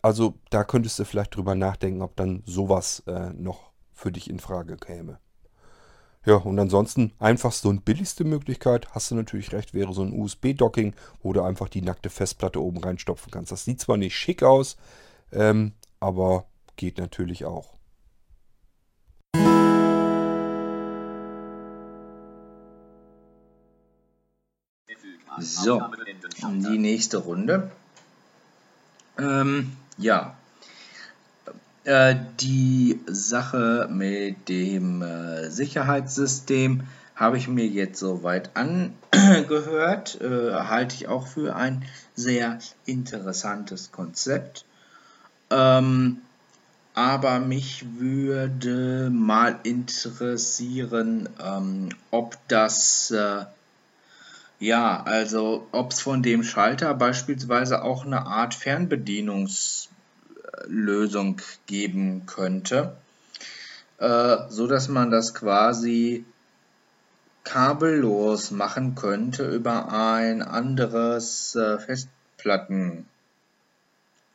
also 0.03 0.35
da 0.51 0.65
könntest 0.65 0.99
du 0.99 1.05
vielleicht 1.05 1.37
drüber 1.37 1.55
nachdenken, 1.55 2.03
ob 2.03 2.17
dann 2.17 2.43
sowas 2.47 3.03
äh, 3.07 3.31
noch 3.31 3.73
für 3.93 4.13
dich 4.13 4.31
in 4.31 4.41
Frage 4.41 4.77
käme. 4.77 5.19
Ja, 6.25 6.37
und 6.37 6.59
ansonsten 6.61 7.13
einfachste 7.19 7.69
und 7.69 7.85
billigste 7.85 8.23
Möglichkeit, 8.23 8.89
hast 8.93 9.11
du 9.11 9.17
natürlich 9.17 9.53
recht, 9.53 9.75
wäre 9.75 9.93
so 9.93 10.03
ein 10.03 10.13
USB-Docking, 10.13 10.95
wo 11.21 11.33
du 11.33 11.43
einfach 11.43 11.69
die 11.69 11.83
nackte 11.83 12.11
Festplatte 12.11 12.63
oben 12.63 12.79
reinstopfen 12.79 13.33
kannst. 13.33 13.51
Das 13.51 13.65
sieht 13.65 13.81
zwar 13.81 13.97
nicht 13.97 14.17
schick 14.17 14.45
aus, 14.45 14.77
ähm, 15.33 15.73
aber 15.99 16.47
geht 16.77 16.99
natürlich 16.99 17.45
auch. 17.45 17.75
So, 25.39 25.83
die 26.41 26.79
nächste 26.79 27.19
Runde. 27.19 27.71
Ähm, 29.19 29.73
ja, 29.99 30.37
äh, 31.85 32.17
die 32.41 33.01
Sache 33.07 33.89
mit 33.91 34.49
dem 34.49 35.03
äh, 35.03 35.51
Sicherheitssystem 35.51 36.83
habe 37.15 37.39
ich 37.39 37.49
mir 37.49 37.67
jetzt 37.67 37.99
soweit 37.99 38.51
angehört. 38.55 40.21
Äh, 40.21 40.53
halte 40.53 40.95
ich 40.95 41.09
auch 41.09 41.27
für 41.27 41.57
ein 41.57 41.85
sehr 42.15 42.59
interessantes 42.87 43.91
Konzept. 43.91 44.65
Ähm, 45.51 46.19
aber 46.95 47.41
mich 47.41 47.85
würde 47.99 49.11
mal 49.11 49.59
interessieren, 49.63 51.29
ähm, 51.43 51.91
ob 52.11 52.37
das 52.49 53.11
äh, 53.11 53.45
ja, 54.63 55.03
also 55.03 55.67
ob 55.73 55.91
es 55.91 56.01
von 56.01 56.23
dem 56.23 56.45
Schalter 56.45 56.95
beispielsweise 56.95 57.83
auch 57.83 58.07
eine 58.07 58.27
Art 58.27 58.55
Fernbedienungslösung 58.55 61.41
geben 61.67 62.27
könnte, 62.27 62.97
äh, 63.99 64.37
so 64.49 64.69
dass 64.69 64.89
man 64.89 65.11
das 65.11 65.35
quasi 65.35 66.25
kabellos 67.43 68.53
machen 68.53 68.95
könnte 68.95 69.49
über 69.49 69.93
ein 69.93 70.43
anderes 70.43 71.57
äh, 71.57 71.81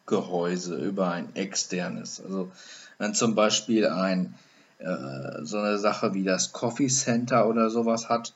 Festplattengehäuse, 0.08 0.76
über 0.76 1.12
ein 1.12 1.36
externes. 1.36 2.22
Also 2.22 2.52
wenn 2.98 3.14
zum 3.14 3.36
Beispiel 3.36 3.88
ein 3.88 4.36
äh, 4.80 5.44
so 5.44 5.58
eine 5.58 5.78
Sache 5.78 6.14
wie 6.14 6.24
das 6.24 6.54
Coffee 6.54 6.88
Center 6.88 7.48
oder 7.48 7.70
sowas 7.70 8.10
hat, 8.10 8.34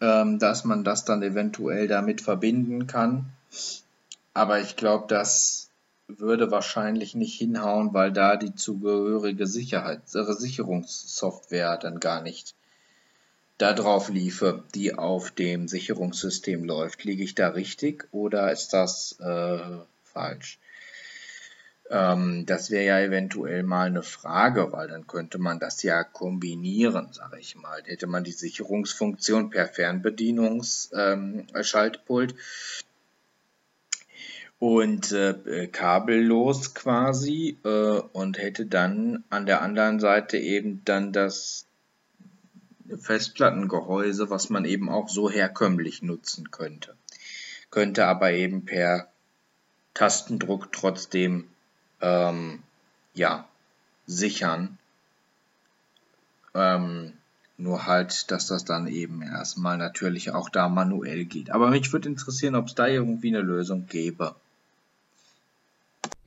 ähm, 0.00 0.38
dass 0.38 0.64
man 0.64 0.84
das 0.84 1.04
dann 1.04 1.22
eventuell 1.22 1.88
damit 1.88 2.20
verbinden 2.20 2.86
kann. 2.86 3.26
Aber 4.32 4.60
ich 4.60 4.76
glaube, 4.76 5.06
das 5.08 5.70
würde 6.08 6.50
wahrscheinlich 6.50 7.14
nicht 7.14 7.38
hinhauen, 7.38 7.94
weil 7.94 8.12
da 8.12 8.36
die 8.36 8.54
zugehörige 8.54 9.46
Sicherheits 9.46 10.14
äh, 10.14 10.24
Sicherungssoftware 10.24 11.76
dann 11.76 12.00
gar 12.00 12.22
nicht 12.22 12.54
da 13.58 13.72
drauf 13.72 14.08
liefe, 14.08 14.64
die 14.74 14.94
auf 14.96 15.30
dem 15.30 15.68
Sicherungssystem 15.68 16.64
läuft. 16.64 17.04
Liege 17.04 17.22
ich 17.22 17.36
da 17.36 17.48
richtig 17.48 18.08
oder 18.10 18.50
ist 18.50 18.72
das 18.72 19.18
äh, 19.20 19.58
falsch? 20.02 20.58
Ähm, 21.90 22.46
das 22.46 22.70
wäre 22.70 22.86
ja 22.86 22.98
eventuell 23.00 23.62
mal 23.62 23.86
eine 23.86 24.02
Frage, 24.02 24.72
weil 24.72 24.88
dann 24.88 25.06
könnte 25.06 25.38
man 25.38 25.60
das 25.60 25.82
ja 25.82 26.02
kombinieren, 26.02 27.12
sage 27.12 27.38
ich 27.38 27.56
mal. 27.56 27.82
Hätte 27.84 28.06
man 28.06 28.24
die 28.24 28.32
Sicherungsfunktion 28.32 29.50
per 29.50 29.68
Fernbedienungsschaltpult 29.68 32.32
ähm, 32.32 32.38
und 34.58 35.12
äh, 35.12 35.66
kabellos 35.66 36.72
quasi 36.74 37.58
äh, 37.64 37.68
und 37.68 38.38
hätte 38.38 38.64
dann 38.64 39.22
an 39.28 39.44
der 39.44 39.60
anderen 39.60 40.00
Seite 40.00 40.38
eben 40.38 40.80
dann 40.86 41.12
das 41.12 41.66
Festplattengehäuse, 42.98 44.30
was 44.30 44.48
man 44.50 44.64
eben 44.64 44.88
auch 44.88 45.10
so 45.10 45.30
herkömmlich 45.30 46.02
nutzen 46.02 46.50
könnte. 46.50 46.96
Könnte 47.70 48.06
aber 48.06 48.32
eben 48.32 48.64
per 48.64 49.08
Tastendruck 49.92 50.72
trotzdem 50.72 51.48
ähm, 52.04 52.62
ja, 53.14 53.48
sichern. 54.06 54.78
Ähm, 56.54 57.14
nur 57.56 57.86
halt, 57.86 58.30
dass 58.30 58.46
das 58.46 58.64
dann 58.64 58.86
eben 58.88 59.22
erstmal 59.22 59.78
natürlich 59.78 60.32
auch 60.32 60.50
da 60.50 60.68
manuell 60.68 61.24
geht. 61.24 61.50
Aber 61.50 61.70
mich 61.70 61.92
würde 61.92 62.08
interessieren, 62.08 62.56
ob 62.56 62.66
es 62.66 62.74
da 62.74 62.86
irgendwie 62.86 63.28
eine 63.28 63.40
Lösung 63.40 63.86
gäbe. 63.88 64.34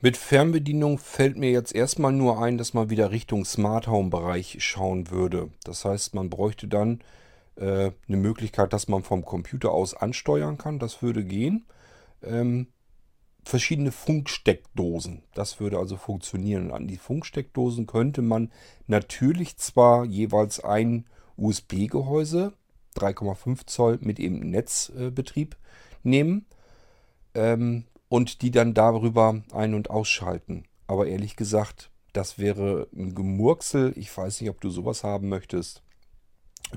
Mit 0.02 0.16
Fernbedienung 0.16 1.00
fällt 1.00 1.38
mir 1.38 1.52
jetzt 1.52 1.74
erstmal 1.74 2.14
nur 2.14 2.42
ein, 2.42 2.58
dass 2.58 2.74
man 2.74 2.90
wieder 2.90 3.12
Richtung 3.12 3.46
Smart 3.46 3.88
Home 3.88 4.10
Bereich 4.10 4.58
schauen 4.60 5.10
würde. 5.10 5.50
Das 5.64 5.86
heißt, 5.86 6.16
man 6.16 6.30
bräuchte 6.30 6.68
dann 6.68 7.02
äh, 7.56 7.92
eine 8.08 8.18
Möglichkeit, 8.18 8.74
dass 8.74 8.88
man 8.88 9.04
vom 9.04 9.26
Computer 9.26 9.72
aus 9.72 9.96
ansteuern 9.96 10.58
kann. 10.58 10.80
Das 10.80 11.02
würde 11.02 11.24
gehen. 11.24 11.66
Ähm, 12.24 12.68
verschiedene 13.48 13.92
Funksteckdosen. 13.92 15.24
Das 15.34 15.60
würde 15.60 15.80
also 15.80 15.98
funktionieren. 15.98 16.72
An 16.72 16.88
die 16.88 16.98
Funksteckdosen 16.98 17.88
könnte 17.88 18.22
man 18.22 18.52
natürlich 18.88 19.58
zwar 19.58 20.06
jeweils 20.06 20.64
ein 20.64 21.06
USB-Gehäuse, 21.38 22.54
3,5 22.96 23.68
Zoll 23.68 24.00
mit 24.02 24.20
eben 24.20 24.50
Netzbetrieb 24.50 25.56
nehmen 26.04 26.46
ähm, 27.36 27.86
und 28.10 28.42
die 28.42 28.52
dann 28.52 28.74
darüber 28.74 29.42
ein- 29.52 29.74
und 29.74 29.90
ausschalten. 29.90 30.64
Aber 30.88 31.08
ehrlich 31.08 31.36
gesagt, 31.36 31.92
das 32.14 32.40
wäre 32.40 32.88
ein 32.96 33.14
Gemurksel. 33.14 33.94
Ich 33.96 34.16
weiß 34.16 34.42
nicht, 34.42 34.50
ob 34.50 34.62
du 34.62 34.70
sowas 34.70 35.04
haben 35.04 35.30
möchtest. 35.30 35.84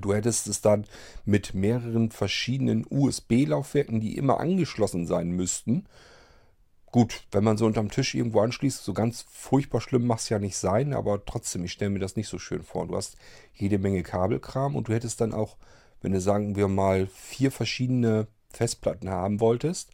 Du 0.00 0.14
hättest 0.14 0.46
es 0.46 0.60
dann 0.60 0.84
mit 1.24 1.54
mehreren 1.54 2.10
verschiedenen 2.10 2.86
USB-Laufwerken, 2.88 4.00
die 4.00 4.16
immer 4.16 4.38
angeschlossen 4.38 5.06
sein 5.06 5.30
müssten. 5.30 5.86
Gut, 6.92 7.22
wenn 7.30 7.44
man 7.44 7.56
so 7.56 7.66
unterm 7.66 7.90
Tisch 7.90 8.14
irgendwo 8.14 8.40
anschließt, 8.40 8.82
so 8.82 8.92
ganz 8.92 9.24
furchtbar 9.30 9.80
schlimm 9.80 10.06
macht 10.06 10.20
es 10.20 10.28
ja 10.28 10.40
nicht 10.40 10.56
sein, 10.56 10.92
aber 10.92 11.24
trotzdem, 11.24 11.64
ich 11.64 11.72
stelle 11.72 11.90
mir 11.90 12.00
das 12.00 12.16
nicht 12.16 12.26
so 12.26 12.38
schön 12.38 12.64
vor. 12.64 12.88
Du 12.88 12.96
hast 12.96 13.16
jede 13.54 13.78
Menge 13.78 14.02
Kabelkram 14.02 14.74
und 14.74 14.88
du 14.88 14.94
hättest 14.94 15.20
dann 15.20 15.32
auch, 15.32 15.56
wenn 16.02 16.12
du 16.12 16.20
sagen 16.20 16.56
wir 16.56 16.66
mal 16.66 17.06
vier 17.06 17.52
verschiedene 17.52 18.26
Festplatten 18.48 19.08
haben 19.08 19.38
wolltest, 19.38 19.90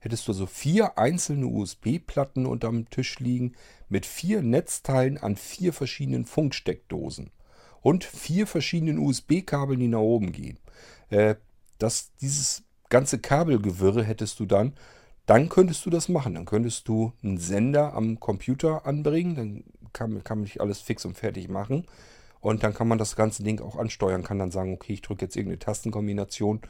hättest 0.00 0.26
du 0.26 0.32
so 0.32 0.46
vier 0.46 0.98
einzelne 0.98 1.46
USB-Platten 1.46 2.46
unterm 2.46 2.90
Tisch 2.90 3.20
liegen 3.20 3.54
mit 3.88 4.04
vier 4.04 4.42
Netzteilen 4.42 5.18
an 5.18 5.36
vier 5.36 5.72
verschiedenen 5.72 6.24
Funksteckdosen 6.24 7.30
und 7.82 8.02
vier 8.02 8.48
verschiedenen 8.48 8.98
USB-Kabeln, 8.98 9.78
die 9.78 9.86
nach 9.86 10.00
oben 10.00 10.32
gehen. 10.32 10.58
Äh, 11.10 11.36
das, 11.78 12.10
dieses 12.20 12.64
ganze 12.88 13.20
Kabelgewirre 13.20 14.02
hättest 14.02 14.40
du 14.40 14.46
dann, 14.46 14.72
dann 15.26 15.48
könntest 15.48 15.86
du 15.86 15.90
das 15.90 16.08
machen. 16.08 16.34
Dann 16.34 16.44
könntest 16.44 16.88
du 16.88 17.12
einen 17.22 17.38
Sender 17.38 17.94
am 17.94 18.20
Computer 18.20 18.86
anbringen, 18.86 19.34
dann 19.34 19.64
kann, 19.92 20.24
kann 20.24 20.38
man 20.38 20.44
nicht 20.44 20.60
alles 20.60 20.80
fix 20.80 21.04
und 21.04 21.16
fertig 21.16 21.48
machen. 21.48 21.86
Und 22.40 22.64
dann 22.64 22.74
kann 22.74 22.88
man 22.88 22.98
das 22.98 23.14
ganze 23.14 23.44
Ding 23.44 23.60
auch 23.60 23.76
ansteuern, 23.76 24.24
kann 24.24 24.38
dann 24.38 24.50
sagen, 24.50 24.74
okay, 24.74 24.94
ich 24.94 25.02
drücke 25.02 25.24
jetzt 25.24 25.36
irgendeine 25.36 25.60
Tastenkombination 25.60 26.60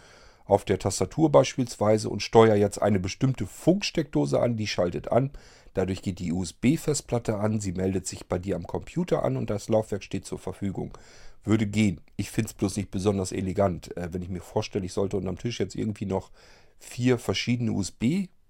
auf 0.45 0.65
der 0.65 0.79
Tastatur 0.79 1.31
beispielsweise 1.31 2.11
und 2.11 2.21
steuere 2.21 2.57
jetzt 2.57 2.83
eine 2.83 3.01
bestimmte 3.01 3.47
Funksteckdose 3.47 4.41
an, 4.41 4.57
die 4.57 4.67
schaltet 4.67 5.11
an. 5.11 5.31
Dadurch 5.73 6.03
geht 6.03 6.19
die 6.19 6.33
USB-Festplatte 6.33 7.39
an, 7.39 7.61
sie 7.61 7.73
meldet 7.73 8.07
sich 8.07 8.27
bei 8.27 8.39
dir 8.39 8.57
am 8.57 8.67
Computer 8.67 9.25
an 9.25 9.39
und 9.39 9.49
das 9.49 9.69
Laufwerk 9.69 10.03
steht 10.03 10.27
zur 10.27 10.39
Verfügung. 10.39 10.99
Würde 11.45 11.67
gehen. 11.67 12.01
Ich 12.17 12.31
finde 12.31 12.49
es 12.49 12.55
bloß 12.55 12.77
nicht 12.77 12.91
besonders 12.91 13.33
elegant. 13.33 13.97
Äh, 13.97 14.13
wenn 14.13 14.23
ich 14.23 14.29
mir 14.29 14.43
vorstelle, 14.43 14.85
ich 14.85 14.93
sollte 14.93 15.17
unterm 15.17 15.39
Tisch 15.39 15.59
jetzt 15.59 15.75
irgendwie 15.75 16.07
noch 16.07 16.31
vier 16.79 17.19
verschiedene 17.19 17.73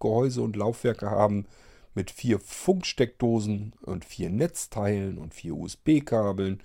USB-Gehäuse 0.03 0.43
und 0.43 0.57
Laufwerke 0.57 1.11
haben 1.11 1.47
mit 1.95 2.11
vier 2.11 2.41
Funksteckdosen 2.41 3.75
und 3.83 4.05
vier 4.05 4.31
Netzteilen 4.31 5.19
und 5.19 5.35
vier 5.35 5.55
USB-Kabeln. 5.55 6.63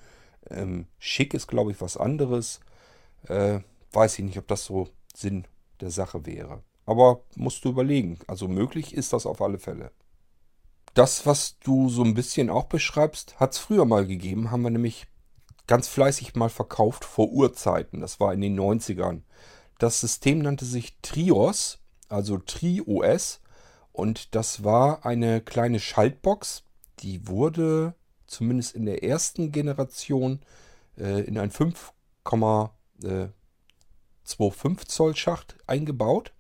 Ähm, 0.50 0.88
schick 1.00 1.34
ist, 1.34 1.48
glaube 1.48 1.72
ich, 1.72 1.82
was 1.82 1.98
anderes. 1.98 2.62
Äh, 3.28 3.60
weiß 3.92 4.20
ich 4.20 4.26
nicht, 4.26 4.38
ob 4.38 4.48
das 4.48 4.66
so 4.66 4.90
Sinn 5.14 5.46
der 5.82 5.92
Sache 5.92 6.26
wäre. 6.26 6.64
Aber 6.86 7.24
musst 7.36 7.66
du 7.66 7.70
überlegen. 7.70 8.20
Also 8.28 8.48
möglich 8.48 8.96
ist 8.96 9.12
das 9.12 9.26
auf 9.26 9.42
alle 9.42 9.60
Fälle. 9.60 9.92
Das, 10.94 11.26
was 11.26 11.60
du 11.60 11.90
so 11.90 12.04
ein 12.04 12.14
bisschen 12.14 12.50
auch 12.50 12.66
beschreibst, 12.66 13.40
hat 13.40 13.54
es 13.54 13.60
früher 13.60 13.86
mal 13.86 14.08
gegeben. 14.08 14.50
Haben 14.50 14.64
wir 14.64 14.70
nämlich 14.70 15.08
ganz 15.68 15.90
fleißig 15.90 16.36
mal 16.36 16.50
verkauft 16.50 17.04
vor 17.04 17.30
Urzeiten. 17.30 18.00
Das 18.00 18.22
war 18.22 18.34
in 18.34 18.42
den 18.42 18.58
90ern. 18.58 19.22
Das 19.78 20.00
System 20.00 20.40
nannte 20.40 20.66
sich 20.66 20.98
Trios, 21.02 21.80
also 22.10 22.38
TriOS. 22.38 23.42
Und 23.92 24.36
das 24.36 24.64
war 24.64 25.06
eine 25.06 25.42
kleine 25.42 25.80
Schaltbox. 25.80 26.64
Die 27.00 27.28
wurde 27.28 27.96
zumindest 28.28 28.76
in 28.76 28.86
der 28.86 29.04
ersten 29.04 29.52
Generation 29.52 30.42
äh, 30.98 31.22
in 31.22 31.38
ein 31.38 31.52
5,5 31.52 32.70
2,5 34.28 34.88
Zoll 34.88 35.16
Schacht 35.16 35.56
eingebaut. 35.66 36.34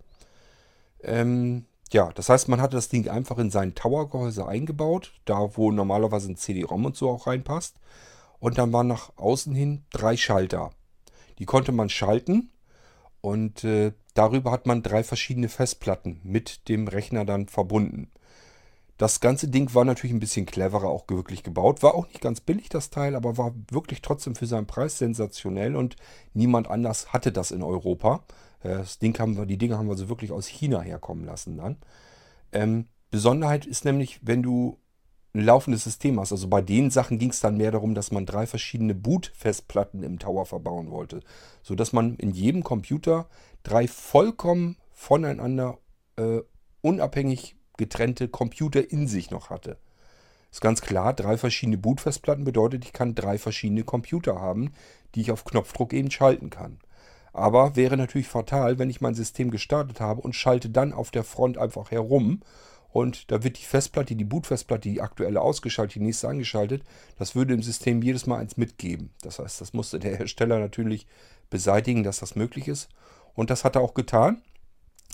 Ähm, 1.01 1.65
ja, 1.91 2.11
das 2.13 2.29
heißt, 2.29 2.49
man 2.49 2.59
hatte 2.59 2.75
das 2.75 2.89
Ding 2.89 3.07
einfach 3.07 3.37
in 3.37 3.49
sein 3.49 3.75
Tower-Gehäuse 3.75 4.45
eingebaut, 4.45 5.13
da 5.25 5.55
wo 5.55 5.71
normalerweise 5.71 6.29
ein 6.29 6.35
CD-ROM 6.35 6.85
und 6.85 6.97
so 6.97 7.09
auch 7.09 7.27
reinpasst. 7.27 7.77
Und 8.39 8.57
dann 8.57 8.73
waren 8.73 8.87
nach 8.87 9.11
außen 9.15 9.55
hin 9.55 9.85
drei 9.91 10.17
Schalter. 10.17 10.71
Die 11.39 11.45
konnte 11.45 11.71
man 11.71 11.89
schalten 11.89 12.51
und 13.21 13.63
äh, 13.63 13.93
darüber 14.17 14.51
hat 14.51 14.65
man 14.65 14.83
drei 14.83 15.03
verschiedene 15.03 15.49
Festplatten 15.49 16.19
mit 16.23 16.67
dem 16.69 16.87
Rechner 16.87 17.25
dann 17.25 17.47
verbunden. 17.47 18.11
Das 18.97 19.19
ganze 19.19 19.47
Ding 19.47 19.75
war 19.75 19.85
natürlich 19.85 20.13
ein 20.13 20.19
bisschen 20.19 20.47
cleverer 20.47 20.87
auch 20.87 21.05
wirklich 21.07 21.43
gebaut. 21.43 21.83
War 21.83 21.93
auch 21.93 22.07
nicht 22.07 22.21
ganz 22.21 22.41
billig, 22.41 22.69
das 22.69 22.89
Teil, 22.89 23.15
aber 23.15 23.37
war 23.37 23.53
wirklich 23.69 24.01
trotzdem 24.01 24.35
für 24.35 24.47
seinen 24.47 24.65
Preis 24.65 24.97
sensationell 24.97 25.75
und 25.75 25.97
niemand 26.33 26.67
anders 26.67 27.13
hatte 27.13 27.31
das 27.31 27.51
in 27.51 27.61
Europa. 27.61 28.23
Äh, 28.63 28.69
das 28.69 28.97
Ding 28.97 29.17
haben 29.19 29.37
wir, 29.37 29.45
die 29.45 29.59
Dinge 29.59 29.77
haben 29.77 29.87
wir 29.87 29.95
so 29.95 30.09
wirklich 30.09 30.31
aus 30.31 30.47
China 30.47 30.81
herkommen 30.81 31.25
lassen 31.25 31.57
dann. 31.57 31.77
Ähm, 32.51 32.87
Besonderheit 33.11 33.65
ist 33.67 33.85
nämlich, 33.85 34.19
wenn 34.23 34.41
du 34.41 34.79
ein 35.37 35.45
laufendes 35.45 35.83
System 35.83 36.19
hast. 36.19 36.31
Also 36.31 36.47
bei 36.47 36.61
den 36.61 36.89
Sachen 36.89 37.19
ging 37.19 37.29
es 37.29 37.39
dann 37.39 37.57
mehr 37.57 37.71
darum, 37.71 37.93
dass 37.93 38.11
man 38.11 38.25
drei 38.25 38.47
verschiedene 38.47 38.95
Boot-Festplatten 38.95 40.03
im 40.03 40.19
Tower 40.19 40.45
verbauen 40.45 40.91
wollte. 40.91 41.21
Sodass 41.61 41.93
man 41.93 42.15
in 42.15 42.31
jedem 42.31 42.63
Computer 42.63 43.27
drei 43.63 43.87
vollkommen 43.87 44.77
voneinander 44.91 45.77
äh, 46.17 46.41
unabhängig 46.81 47.55
getrennte 47.77 48.27
Computer 48.27 48.91
in 48.91 49.07
sich 49.07 49.29
noch 49.29 49.49
hatte. 49.49 49.77
Ist 50.51 50.61
ganz 50.61 50.81
klar, 50.81 51.13
drei 51.13 51.37
verschiedene 51.37 51.77
Bootfestplatten 51.77 52.43
bedeutet, 52.43 52.85
ich 52.85 52.93
kann 52.93 53.13
drei 53.13 53.37
verschiedene 53.37 53.83
Computer 53.83 54.39
haben, 54.41 54.73
die 55.13 55.21
ich 55.21 55.31
auf 55.31 55.45
Knopfdruck 55.45 55.93
eben 55.93 56.09
schalten 56.09 56.49
kann. 56.49 56.79
Aber 57.33 57.75
wäre 57.75 57.97
natürlich 57.97 58.27
fatal, 58.27 58.79
wenn 58.79 58.89
ich 58.89 59.01
mein 59.01 59.13
System 59.13 59.51
gestartet 59.51 59.99
habe 59.99 60.21
und 60.21 60.33
schalte 60.33 60.69
dann 60.69 60.93
auf 60.93 61.11
der 61.11 61.23
Front 61.23 61.57
einfach 61.59 61.91
herum 61.91 62.41
und 62.89 63.31
da 63.31 63.43
wird 63.43 63.57
die 63.59 63.63
Festplatte, 63.65 64.15
die 64.15 64.23
Bootfestplatte, 64.23 64.89
die 64.89 65.01
aktuelle 65.01 65.41
ausgeschaltet, 65.41 65.95
die 65.95 65.99
nächste 65.99 66.27
angeschaltet. 66.29 66.83
Das 67.17 67.35
würde 67.35 67.53
im 67.53 67.61
System 67.61 68.01
jedes 68.01 68.25
Mal 68.25 68.39
eins 68.39 68.57
mitgeben. 68.57 69.11
Das 69.21 69.39
heißt, 69.39 69.61
das 69.61 69.73
musste 69.73 69.99
der 69.99 70.17
Hersteller 70.17 70.59
natürlich 70.59 71.07
beseitigen, 71.49 72.03
dass 72.03 72.19
das 72.19 72.35
möglich 72.35 72.67
ist. 72.67 72.89
Und 73.33 73.49
das 73.49 73.63
hat 73.63 73.75
er 73.75 73.81
auch 73.81 73.93
getan. 73.93 74.41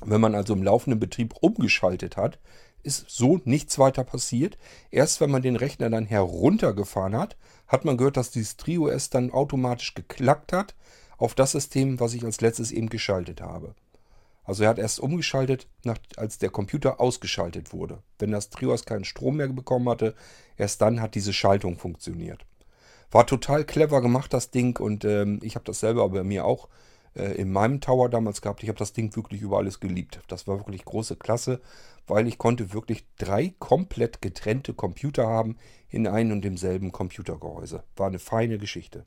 Wenn 0.05 0.21
man 0.21 0.35
also 0.35 0.53
im 0.53 0.63
laufenden 0.63 0.99
Betrieb 0.99 1.35
umgeschaltet 1.41 2.17
hat, 2.17 2.39
ist 2.83 3.09
so 3.09 3.39
nichts 3.45 3.79
weiter 3.79 4.03
passiert. 4.03 4.57
Erst 4.91 5.21
wenn 5.21 5.31
man 5.31 5.41
den 5.41 5.55
Rechner 5.55 5.89
dann 5.89 6.05
heruntergefahren 6.05 7.15
hat, 7.17 7.37
hat 7.67 7.85
man 7.85 7.97
gehört, 7.97 8.17
dass 8.17 8.31
dieses 8.31 8.57
TriOS 8.57 9.09
dann 9.09 9.31
automatisch 9.31 9.93
geklackt 9.93 10.53
hat 10.53 10.75
auf 11.17 11.35
das 11.35 11.51
System, 11.53 11.99
was 11.99 12.13
ich 12.13 12.23
als 12.23 12.41
letztes 12.41 12.71
eben 12.71 12.89
geschaltet 12.89 13.41
habe. 13.41 13.75
Also 14.43 14.63
er 14.63 14.69
hat 14.69 14.79
erst 14.79 14.99
umgeschaltet, 14.99 15.67
als 16.17 16.37
der 16.37 16.49
Computer 16.49 16.99
ausgeschaltet 16.99 17.71
wurde. 17.73 18.03
Wenn 18.19 18.31
das 18.31 18.49
TriOS 18.49 18.85
keinen 18.85 19.05
Strom 19.05 19.37
mehr 19.37 19.47
bekommen 19.47 19.87
hatte, 19.89 20.15
erst 20.57 20.81
dann 20.81 21.01
hat 21.01 21.15
diese 21.15 21.33
Schaltung 21.33 21.77
funktioniert. 21.77 22.45
War 23.11 23.25
total 23.25 23.63
clever 23.63 24.01
gemacht, 24.01 24.33
das 24.33 24.51
Ding, 24.51 24.79
und 24.79 25.05
ähm, 25.05 25.39
ich 25.43 25.55
habe 25.55 25.65
das 25.65 25.79
selber 25.79 26.09
bei 26.09 26.23
mir 26.23 26.45
auch 26.45 26.67
äh, 27.15 27.33
in 27.35 27.51
meinem 27.51 27.79
Tower 27.79 28.09
damals 28.09 28.41
gehabt. 28.41 28.63
Ich 28.63 28.69
habe 28.69 28.79
das 28.79 28.93
Ding 28.93 29.15
wirklich 29.15 29.41
über 29.41 29.57
alles 29.57 29.79
geliebt. 29.79 30.19
Das 30.27 30.47
war 30.47 30.57
wirklich 30.57 30.83
große 30.83 31.15
Klasse, 31.15 31.61
weil 32.07 32.27
ich 32.27 32.37
konnte 32.37 32.73
wirklich 32.73 33.05
drei 33.17 33.53
komplett 33.59 34.21
getrennte 34.21 34.73
Computer 34.73 35.27
haben 35.27 35.57
in 35.89 36.07
einem 36.07 36.31
und 36.33 36.41
demselben 36.43 36.91
Computergehäuse. 36.91 37.83
War 37.95 38.07
eine 38.07 38.19
feine 38.19 38.57
Geschichte. 38.57 39.05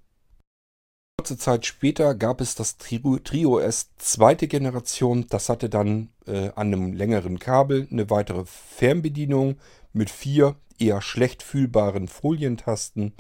Kurze 1.19 1.39
Zeit 1.39 1.65
später 1.65 2.15
gab 2.15 2.43
es 2.43 2.57
das 2.57 2.77
Trio, 2.77 3.59
S 3.59 3.89
zweite 3.97 4.49
Generation. 4.49 5.27
Das 5.31 5.49
hatte 5.49 5.71
dann 5.71 6.11
äh, 6.27 6.51
an 6.55 6.67
einem 6.67 6.93
längeren 6.93 7.39
Kabel 7.39 7.89
eine 7.91 8.11
weitere 8.11 8.45
Fernbedienung 8.45 9.57
mit 9.95 10.11
vier 10.11 10.57
eher 10.79 11.01
schlecht 11.01 11.43
fühlbaren 11.43 12.07
Folientasten. 12.07 13.15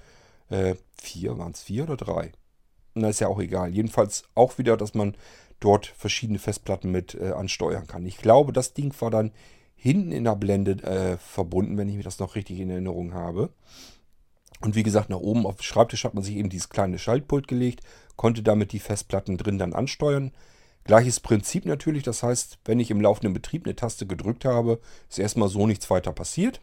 Äh, 0.51 0.74
vier, 1.01 1.38
waren 1.38 1.53
es 1.53 1.62
vier 1.62 1.84
oder 1.84 1.97
drei? 1.97 2.32
Na, 2.92 3.09
ist 3.09 3.20
ja 3.20 3.28
auch 3.28 3.40
egal. 3.40 3.70
Jedenfalls 3.70 4.24
auch 4.34 4.59
wieder, 4.59 4.76
dass 4.76 4.92
man 4.92 5.16
dort 5.59 5.86
verschiedene 5.86 6.38
Festplatten 6.38 6.90
mit 6.90 7.14
äh, 7.14 7.30
ansteuern 7.30 7.86
kann. 7.86 8.05
Ich 8.05 8.18
glaube, 8.18 8.53
das 8.53 8.74
Ding 8.74 8.94
war 9.01 9.11
dann 9.11 9.32
hinten 9.74 10.12
in 10.12 10.24
der 10.24 10.36
Blende 10.36 10.72
äh, 10.82 11.16
verbunden, 11.16 11.78
wenn 11.78 11.88
ich 11.88 11.97
mir 11.97 12.03
das 12.03 12.18
noch 12.18 12.34
richtig 12.34 12.61
in 12.61 12.68
Erinnerung 12.68 13.14
habe. 13.14 13.49
Und 14.61 14.74
wie 14.74 14.82
gesagt, 14.82 15.11
nach 15.11 15.18
oben 15.18 15.46
auf 15.46 15.57
dem 15.57 15.62
Schreibtisch 15.62 16.04
hat 16.04 16.14
man 16.14 16.24
sich 16.24 16.36
eben 16.36 16.48
dieses 16.48 16.68
kleine 16.68 16.98
Schaltpult 16.98 17.46
gelegt, 17.48 17.80
konnte 18.16 18.42
damit 18.42 18.72
die 18.72 18.78
Festplatten 18.78 19.36
drin 19.36 19.59
dann 19.59 19.74
ansteuern. 19.74 20.32
Gleiches 20.84 21.20
Prinzip 21.20 21.66
natürlich, 21.66 22.04
das 22.04 22.22
heißt, 22.22 22.59
wenn 22.64 22.80
ich 22.80 22.90
im 22.90 23.00
laufenden 23.00 23.34
Betrieb 23.34 23.66
eine 23.66 23.76
Taste 23.76 24.07
gedrückt 24.07 24.44
habe, 24.44 24.80
ist 25.11 25.18
erstmal 25.18 25.48
so 25.48 25.66
nichts 25.66 25.90
weiter 25.90 26.12
passiert. 26.12 26.61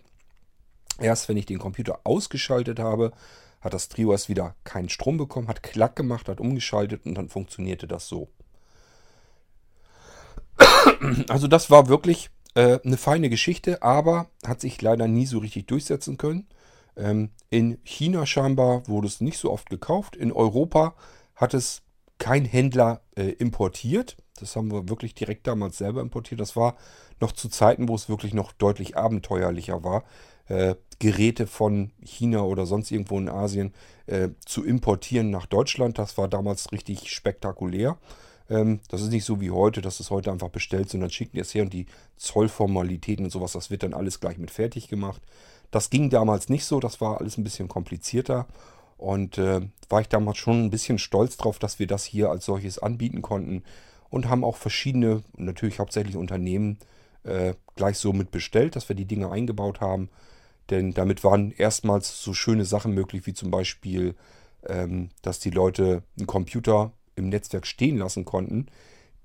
Erst 0.99 1.27
wenn 1.27 1.37
ich 1.37 1.45
den 1.45 1.59
Computer 1.59 1.99
ausgeschaltet 2.03 2.79
habe, 2.79 3.11
hat 3.61 3.73
das 3.73 3.89
TriOS 3.89 4.29
wieder 4.29 4.55
keinen 4.63 4.89
Strom 4.89 5.17
bekommen, 5.17 5.47
hat 5.47 5.63
Klack 5.63 5.95
gemacht, 5.95 6.27
hat 6.27 6.39
umgeschaltet 6.39 7.05
und 7.05 7.15
dann 7.15 7.29
funktionierte 7.29 7.87
das 7.87 8.07
so. 8.07 8.29
Also 11.27 11.47
das 11.47 11.69
war 11.69 11.89
wirklich 11.89 12.29
äh, 12.55 12.79
eine 12.83 12.97
feine 12.97 13.29
Geschichte, 13.29 13.81
aber 13.81 14.27
hat 14.45 14.61
sich 14.61 14.81
leider 14.81 15.07
nie 15.07 15.25
so 15.25 15.39
richtig 15.39 15.67
durchsetzen 15.67 16.17
können. 16.17 16.47
Ähm, 16.97 17.31
in 17.49 17.77
China 17.83 18.25
scheinbar 18.25 18.87
wurde 18.87 19.07
es 19.07 19.21
nicht 19.21 19.37
so 19.37 19.51
oft 19.51 19.69
gekauft. 19.69 20.15
In 20.15 20.31
Europa 20.31 20.95
hat 21.35 21.53
es 21.53 21.81
kein 22.17 22.45
Händler 22.45 23.01
äh, 23.15 23.29
importiert. 23.29 24.17
Das 24.39 24.55
haben 24.55 24.71
wir 24.71 24.89
wirklich 24.89 25.13
direkt 25.13 25.47
damals 25.47 25.77
selber 25.77 26.01
importiert. 26.01 26.41
Das 26.41 26.55
war 26.55 26.75
noch 27.19 27.31
zu 27.31 27.49
Zeiten, 27.49 27.87
wo 27.87 27.95
es 27.95 28.09
wirklich 28.09 28.33
noch 28.33 28.51
deutlich 28.51 28.97
abenteuerlicher 28.97 29.83
war, 29.83 30.03
äh, 30.47 30.75
Geräte 30.99 31.47
von 31.47 31.91
China 32.03 32.43
oder 32.43 32.65
sonst 32.65 32.91
irgendwo 32.91 33.17
in 33.17 33.29
Asien 33.29 33.73
äh, 34.07 34.29
zu 34.45 34.63
importieren 34.63 35.29
nach 35.29 35.45
Deutschland. 35.45 35.97
Das 35.97 36.17
war 36.17 36.27
damals 36.27 36.71
richtig 36.71 37.11
spektakulär. 37.11 37.97
Ähm, 38.49 38.79
das 38.89 39.01
ist 39.01 39.11
nicht 39.11 39.25
so 39.25 39.39
wie 39.41 39.51
heute, 39.51 39.81
dass 39.81 39.99
es 39.99 40.11
heute 40.11 40.31
einfach 40.31 40.49
bestellt, 40.49 40.89
sondern 40.89 41.09
schicken 41.09 41.33
die 41.33 41.39
es 41.41 41.53
her 41.53 41.63
und 41.63 41.73
die 41.73 41.85
Zollformalitäten 42.17 43.25
und 43.25 43.31
sowas, 43.31 43.53
das 43.53 43.69
wird 43.69 43.83
dann 43.83 43.93
alles 43.93 44.19
gleich 44.19 44.37
mit 44.37 44.51
fertig 44.51 44.87
gemacht. 44.87 45.21
Das 45.73 45.89
ging 45.89 46.11
damals 46.11 46.49
nicht 46.49 46.65
so, 46.65 46.79
das 46.79 47.01
war 47.01 47.19
alles 47.19 47.39
ein 47.39 47.43
bisschen 47.43 47.67
komplizierter. 47.67 48.45
Und 48.95 49.39
äh, 49.39 49.61
war 49.89 50.01
ich 50.01 50.07
damals 50.07 50.37
schon 50.37 50.65
ein 50.65 50.69
bisschen 50.69 50.99
stolz 50.99 51.35
drauf, 51.35 51.57
dass 51.57 51.79
wir 51.79 51.87
das 51.87 52.05
hier 52.05 52.29
als 52.29 52.45
solches 52.45 52.77
anbieten 52.77 53.23
konnten. 53.23 53.63
Und 54.11 54.29
haben 54.29 54.43
auch 54.43 54.55
verschiedene, 54.55 55.23
natürlich 55.35 55.79
hauptsächlich 55.79 56.15
Unternehmen, 56.15 56.77
äh, 57.23 57.55
gleich 57.75 57.97
so 57.97 58.13
mit 58.13 58.29
bestellt, 58.29 58.75
dass 58.75 58.87
wir 58.87 58.95
die 58.95 59.07
Dinge 59.07 59.31
eingebaut 59.31 59.81
haben. 59.81 60.09
Denn 60.69 60.93
damit 60.93 61.23
waren 61.23 61.49
erstmals 61.49 62.21
so 62.21 62.35
schöne 62.35 62.65
Sachen 62.65 62.93
möglich, 62.93 63.25
wie 63.25 63.33
zum 63.33 63.49
Beispiel, 63.49 64.13
ähm, 64.67 65.09
dass 65.23 65.39
die 65.39 65.49
Leute 65.49 66.03
einen 66.19 66.27
Computer 66.27 66.91
im 67.15 67.29
Netzwerk 67.29 67.65
stehen 67.65 67.97
lassen 67.97 68.25
konnten, 68.25 68.67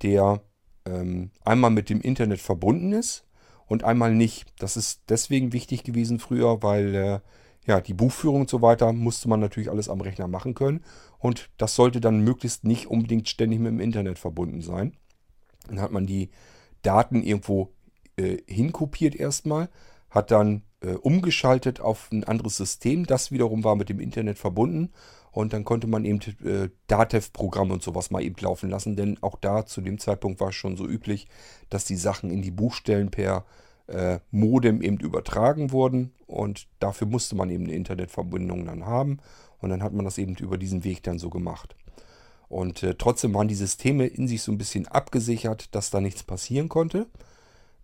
der 0.00 0.40
ähm, 0.86 1.30
einmal 1.44 1.70
mit 1.70 1.90
dem 1.90 2.00
Internet 2.00 2.40
verbunden 2.40 2.94
ist 2.94 3.27
und 3.68 3.84
einmal 3.84 4.14
nicht. 4.14 4.52
Das 4.58 4.76
ist 4.76 5.02
deswegen 5.08 5.52
wichtig 5.52 5.84
gewesen 5.84 6.18
früher, 6.18 6.62
weil 6.62 6.94
äh, 6.94 7.20
ja, 7.66 7.80
die 7.80 7.94
Buchführung 7.94 8.42
und 8.42 8.50
so 8.50 8.62
weiter 8.62 8.92
musste 8.92 9.28
man 9.28 9.40
natürlich 9.40 9.70
alles 9.70 9.88
am 9.88 10.00
Rechner 10.00 10.26
machen 10.26 10.54
können. 10.54 10.82
Und 11.18 11.50
das 11.58 11.74
sollte 11.74 12.00
dann 12.00 12.20
möglichst 12.20 12.64
nicht 12.64 12.86
unbedingt 12.86 13.28
ständig 13.28 13.60
mit 13.60 13.70
dem 13.70 13.80
Internet 13.80 14.18
verbunden 14.18 14.62
sein. 14.62 14.96
Dann 15.66 15.80
hat 15.80 15.92
man 15.92 16.06
die 16.06 16.30
Daten 16.82 17.22
irgendwo 17.22 17.74
äh, 18.16 18.38
hinkopiert 18.46 19.14
erstmal, 19.14 19.68
hat 20.08 20.30
dann 20.30 20.62
äh, 20.80 20.92
umgeschaltet 20.92 21.80
auf 21.80 22.10
ein 22.10 22.24
anderes 22.24 22.56
System. 22.56 23.04
Das 23.04 23.30
wiederum 23.32 23.64
war 23.64 23.76
mit 23.76 23.90
dem 23.90 24.00
Internet 24.00 24.38
verbunden. 24.38 24.92
Und 25.30 25.52
dann 25.52 25.64
konnte 25.64 25.86
man 25.86 26.04
eben 26.04 26.20
äh, 26.44 26.70
Datev-Programme 26.86 27.74
und 27.74 27.82
sowas 27.82 28.10
mal 28.10 28.22
eben 28.22 28.36
laufen 28.40 28.70
lassen. 28.70 28.96
Denn 28.96 29.22
auch 29.22 29.36
da 29.40 29.66
zu 29.66 29.80
dem 29.80 29.98
Zeitpunkt 29.98 30.40
war 30.40 30.48
es 30.48 30.54
schon 30.54 30.76
so 30.76 30.86
üblich, 30.86 31.28
dass 31.70 31.84
die 31.84 31.96
Sachen 31.96 32.30
in 32.30 32.42
die 32.42 32.50
Buchstellen 32.50 33.10
per 33.10 33.44
äh, 33.86 34.20
Modem 34.30 34.82
eben 34.82 34.98
übertragen 34.98 35.72
wurden. 35.72 36.12
Und 36.26 36.68
dafür 36.78 37.06
musste 37.06 37.36
man 37.36 37.50
eben 37.50 37.64
eine 37.64 37.74
Internetverbindung 37.74 38.64
dann 38.64 38.86
haben. 38.86 39.18
Und 39.60 39.70
dann 39.70 39.82
hat 39.82 39.92
man 39.92 40.04
das 40.04 40.18
eben 40.18 40.34
über 40.36 40.58
diesen 40.58 40.84
Weg 40.84 41.02
dann 41.02 41.18
so 41.18 41.30
gemacht. 41.30 41.74
Und 42.48 42.82
äh, 42.82 42.94
trotzdem 42.94 43.34
waren 43.34 43.48
die 43.48 43.54
Systeme 43.54 44.06
in 44.06 44.28
sich 44.28 44.42
so 44.42 44.52
ein 44.52 44.58
bisschen 44.58 44.86
abgesichert, 44.88 45.74
dass 45.74 45.90
da 45.90 46.00
nichts 46.00 46.22
passieren 46.22 46.68
konnte. 46.68 47.06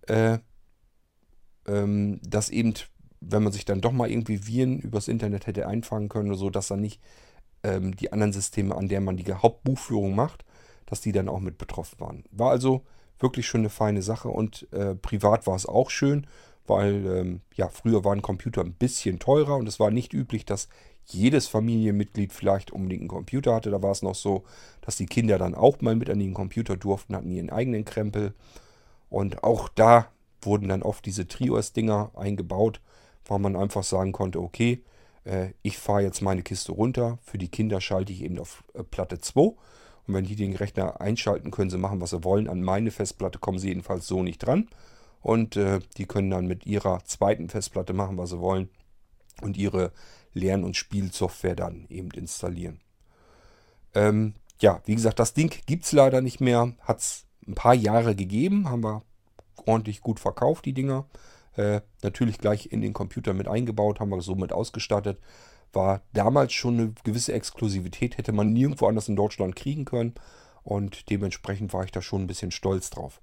Äh, 0.06 0.38
ähm, 1.66 2.20
dass 2.22 2.50
eben, 2.50 2.74
wenn 3.20 3.42
man 3.42 3.52
sich 3.52 3.64
dann 3.64 3.80
doch 3.80 3.92
mal 3.92 4.10
irgendwie 4.10 4.46
Viren 4.46 4.78
übers 4.78 5.08
Internet 5.08 5.46
hätte 5.46 5.66
einfangen 5.66 6.08
können 6.08 6.28
oder 6.28 6.38
so, 6.38 6.50
dass 6.50 6.68
dann 6.68 6.80
nicht 6.80 7.00
ähm, 7.64 7.96
die 7.96 8.12
anderen 8.12 8.32
Systeme, 8.32 8.76
an 8.76 8.88
der 8.88 9.00
man 9.00 9.16
die 9.16 9.32
Hauptbuchführung 9.32 10.14
macht, 10.14 10.44
dass 10.86 11.00
die 11.00 11.12
dann 11.12 11.28
auch 11.28 11.40
mit 11.40 11.58
betroffen 11.58 11.98
waren. 11.98 12.24
War 12.30 12.50
also 12.50 12.84
wirklich 13.18 13.46
schon 13.46 13.62
eine 13.62 13.70
feine 13.70 14.02
Sache 14.02 14.28
und 14.28 14.68
äh, 14.72 14.94
privat 14.94 15.46
war 15.46 15.56
es 15.56 15.66
auch 15.66 15.90
schön, 15.90 16.26
weil 16.66 17.06
ähm, 17.06 17.40
ja, 17.54 17.68
früher 17.68 18.04
waren 18.04 18.22
Computer 18.22 18.62
ein 18.62 18.74
bisschen 18.74 19.18
teurer 19.18 19.56
und 19.56 19.66
es 19.66 19.80
war 19.80 19.90
nicht 19.90 20.12
üblich, 20.12 20.44
dass 20.44 20.68
jedes 21.06 21.48
Familienmitglied 21.48 22.32
vielleicht 22.32 22.70
unbedingt 22.70 23.02
einen 23.02 23.08
Computer 23.08 23.54
hatte. 23.54 23.70
Da 23.70 23.82
war 23.82 23.90
es 23.90 24.02
noch 24.02 24.14
so, 24.14 24.44
dass 24.80 24.96
die 24.96 25.06
Kinder 25.06 25.38
dann 25.38 25.54
auch 25.54 25.80
mal 25.80 25.96
mit 25.96 26.08
an 26.08 26.18
den 26.18 26.34
Computer 26.34 26.76
durften, 26.76 27.14
hatten 27.14 27.30
ihren 27.30 27.50
eigenen 27.50 27.84
Krempel. 27.84 28.34
Und 29.10 29.44
auch 29.44 29.68
da 29.68 30.08
wurden 30.40 30.68
dann 30.68 30.82
oft 30.82 31.04
diese 31.04 31.28
Trios-Dinger 31.28 32.12
eingebaut, 32.14 32.80
weil 33.26 33.38
man 33.38 33.56
einfach 33.56 33.84
sagen 33.84 34.12
konnte, 34.12 34.40
okay, 34.40 34.82
ich 35.62 35.78
fahre 35.78 36.02
jetzt 36.02 36.20
meine 36.20 36.42
Kiste 36.42 36.72
runter, 36.72 37.18
für 37.22 37.38
die 37.38 37.48
Kinder 37.48 37.80
schalte 37.80 38.12
ich 38.12 38.22
eben 38.22 38.38
auf 38.38 38.64
äh, 38.74 38.82
Platte 38.82 39.20
2 39.20 39.40
und 39.40 39.56
wenn 40.06 40.24
die 40.24 40.36
den 40.36 40.54
Rechner 40.54 41.00
einschalten, 41.00 41.50
können 41.50 41.70
sie 41.70 41.78
machen, 41.78 42.00
was 42.00 42.10
sie 42.10 42.24
wollen. 42.24 42.48
An 42.48 42.62
meine 42.62 42.90
Festplatte 42.90 43.38
kommen 43.38 43.58
sie 43.58 43.68
jedenfalls 43.68 44.06
so 44.06 44.22
nicht 44.22 44.38
dran 44.38 44.68
und 45.22 45.56
äh, 45.56 45.80
die 45.96 46.06
können 46.06 46.30
dann 46.30 46.46
mit 46.46 46.66
ihrer 46.66 47.02
zweiten 47.04 47.48
Festplatte 47.48 47.94
machen, 47.94 48.18
was 48.18 48.30
sie 48.30 48.40
wollen 48.40 48.68
und 49.40 49.56
ihre 49.56 49.92
Lern- 50.34 50.64
und 50.64 50.76
Spielsoftware 50.76 51.56
dann 51.56 51.86
eben 51.88 52.10
installieren. 52.10 52.80
Ähm, 53.94 54.34
ja, 54.60 54.82
wie 54.84 54.94
gesagt, 54.94 55.18
das 55.18 55.32
Ding 55.34 55.54
gibt 55.66 55.84
es 55.84 55.92
leider 55.92 56.20
nicht 56.20 56.40
mehr. 56.40 56.74
Hat 56.80 56.98
es 56.98 57.24
ein 57.46 57.54
paar 57.54 57.74
Jahre 57.74 58.14
gegeben, 58.14 58.68
haben 58.68 58.84
wir 58.84 59.02
ordentlich 59.66 60.00
gut 60.00 60.20
verkauft, 60.20 60.64
die 60.64 60.72
Dinger. 60.72 61.06
Äh, 61.56 61.80
natürlich 62.02 62.38
gleich 62.38 62.66
in 62.66 62.80
den 62.80 62.92
Computer 62.92 63.32
mit 63.32 63.48
eingebaut, 63.48 64.00
haben 64.00 64.10
wir 64.10 64.20
somit 64.22 64.52
ausgestattet. 64.52 65.20
War 65.72 66.02
damals 66.12 66.52
schon 66.52 66.78
eine 66.78 66.94
gewisse 67.04 67.32
Exklusivität, 67.32 68.18
hätte 68.18 68.32
man 68.32 68.52
nirgendwo 68.52 68.86
anders 68.86 69.08
in 69.08 69.16
Deutschland 69.16 69.56
kriegen 69.56 69.84
können. 69.84 70.14
Und 70.62 71.10
dementsprechend 71.10 71.72
war 71.72 71.84
ich 71.84 71.92
da 71.92 72.00
schon 72.00 72.22
ein 72.22 72.26
bisschen 72.26 72.50
stolz 72.50 72.90
drauf. 72.90 73.20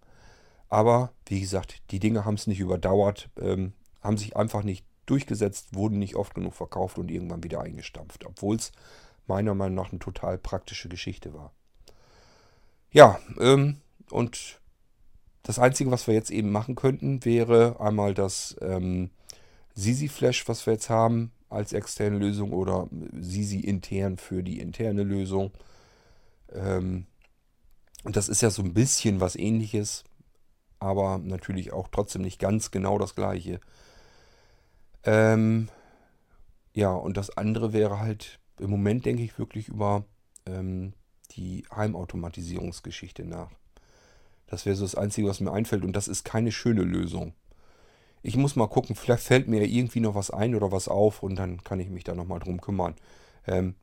Aber 0.69 1.11
wie 1.27 1.41
gesagt, 1.41 1.81
die 1.91 1.99
Dinge 1.99 2.23
haben 2.23 2.35
es 2.35 2.47
nicht 2.47 2.59
überdauert, 2.59 3.29
ähm, 3.39 3.73
haben 4.01 4.17
sich 4.17 4.37
einfach 4.37 4.63
nicht 4.63 4.85
durchgesetzt, 5.05 5.75
wurden 5.75 5.99
nicht 5.99 6.15
oft 6.15 6.33
genug 6.33 6.53
verkauft 6.53 6.97
und 6.97 7.11
irgendwann 7.11 7.43
wieder 7.43 7.61
eingestampft. 7.61 8.25
Obwohl 8.25 8.55
es 8.55 8.71
meiner 9.27 9.53
Meinung 9.53 9.75
nach 9.75 9.91
eine 9.91 9.99
total 9.99 10.37
praktische 10.37 10.87
Geschichte 10.87 11.33
war. 11.33 11.51
Ja, 12.91 13.19
ähm, 13.39 13.81
und 14.09 14.60
das 15.43 15.59
Einzige, 15.59 15.91
was 15.91 16.07
wir 16.07 16.13
jetzt 16.13 16.31
eben 16.31 16.51
machen 16.51 16.75
könnten, 16.75 17.25
wäre 17.25 17.79
einmal 17.79 18.13
das 18.13 18.55
ähm, 18.61 19.09
Sisi 19.73 20.07
Flash, 20.07 20.47
was 20.47 20.65
wir 20.65 20.73
jetzt 20.73 20.89
haben 20.89 21.31
als 21.49 21.73
externe 21.73 22.17
Lösung 22.17 22.53
oder 22.53 22.87
Sisi 23.19 23.59
intern 23.59 24.17
für 24.17 24.43
die 24.43 24.59
interne 24.59 25.03
Lösung. 25.03 25.51
Ähm, 26.53 27.05
und 28.03 28.15
das 28.15 28.29
ist 28.29 28.41
ja 28.41 28.49
so 28.49 28.61
ein 28.63 28.73
bisschen 28.73 29.19
was 29.19 29.35
ähnliches, 29.35 30.03
aber 30.79 31.17
natürlich 31.17 31.73
auch 31.73 31.87
trotzdem 31.87 32.21
nicht 32.21 32.39
ganz 32.39 32.71
genau 32.71 32.97
das 32.97 33.15
gleiche. 33.15 33.59
Ähm, 35.03 35.69
ja, 36.73 36.93
und 36.93 37.17
das 37.17 37.35
andere 37.37 37.73
wäre 37.73 37.99
halt 37.99 38.39
im 38.59 38.69
Moment, 38.69 39.05
denke 39.05 39.23
ich, 39.23 39.37
wirklich 39.37 39.67
über 39.67 40.05
ähm, 40.45 40.93
die 41.31 41.65
Heimautomatisierungsgeschichte 41.75 43.25
nach. 43.25 43.51
Das 44.51 44.65
wäre 44.65 44.75
so 44.75 44.83
das 44.83 44.95
Einzige, 44.95 45.29
was 45.29 45.39
mir 45.39 45.53
einfällt. 45.53 45.85
Und 45.85 45.95
das 45.95 46.09
ist 46.09 46.25
keine 46.25 46.51
schöne 46.51 46.81
Lösung. 46.81 47.33
Ich 48.21 48.35
muss 48.35 48.57
mal 48.57 48.67
gucken, 48.67 48.97
vielleicht 48.97 49.23
fällt 49.23 49.47
mir 49.47 49.63
irgendwie 49.63 50.01
noch 50.01 50.13
was 50.13 50.29
ein 50.29 50.55
oder 50.55 50.73
was 50.73 50.89
auf 50.89 51.23
und 51.23 51.37
dann 51.37 51.63
kann 51.63 51.79
ich 51.79 51.89
mich 51.89 52.03
da 52.03 52.13
nochmal 52.13 52.39
drum 52.39 52.59
kümmern. 52.59 52.95
Ähm, 53.47 53.75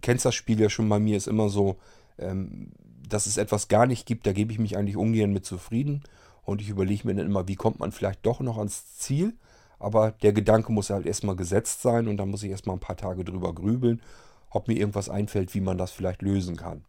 kennst 0.00 0.24
das 0.24 0.34
Spiel 0.34 0.60
ja 0.60 0.68
schon 0.68 0.88
bei 0.88 0.98
mir, 0.98 1.16
ist 1.16 1.28
immer 1.28 1.48
so, 1.48 1.76
ähm, 2.18 2.72
dass 3.08 3.26
es 3.26 3.36
etwas 3.36 3.68
gar 3.68 3.86
nicht 3.86 4.04
gibt, 4.04 4.26
da 4.26 4.32
gebe 4.32 4.52
ich 4.52 4.58
mich 4.58 4.76
eigentlich 4.76 4.96
ungern 4.96 5.32
mit 5.32 5.46
zufrieden. 5.46 6.02
Und 6.42 6.60
ich 6.60 6.68
überlege 6.68 7.06
mir 7.06 7.14
dann 7.14 7.26
immer, 7.26 7.46
wie 7.46 7.54
kommt 7.54 7.78
man 7.78 7.92
vielleicht 7.92 8.26
doch 8.26 8.40
noch 8.40 8.58
ans 8.58 8.96
Ziel. 8.98 9.34
Aber 9.78 10.10
der 10.10 10.32
Gedanke 10.32 10.72
muss 10.72 10.90
halt 10.90 11.06
erstmal 11.06 11.36
gesetzt 11.36 11.80
sein 11.80 12.08
und 12.08 12.16
dann 12.16 12.28
muss 12.28 12.42
ich 12.42 12.50
erstmal 12.50 12.74
ein 12.74 12.80
paar 12.80 12.96
Tage 12.96 13.24
drüber 13.24 13.54
grübeln, 13.54 14.02
ob 14.50 14.66
mir 14.66 14.74
irgendwas 14.74 15.08
einfällt, 15.08 15.54
wie 15.54 15.60
man 15.60 15.78
das 15.78 15.92
vielleicht 15.92 16.22
lösen 16.22 16.56
kann. 16.56 16.84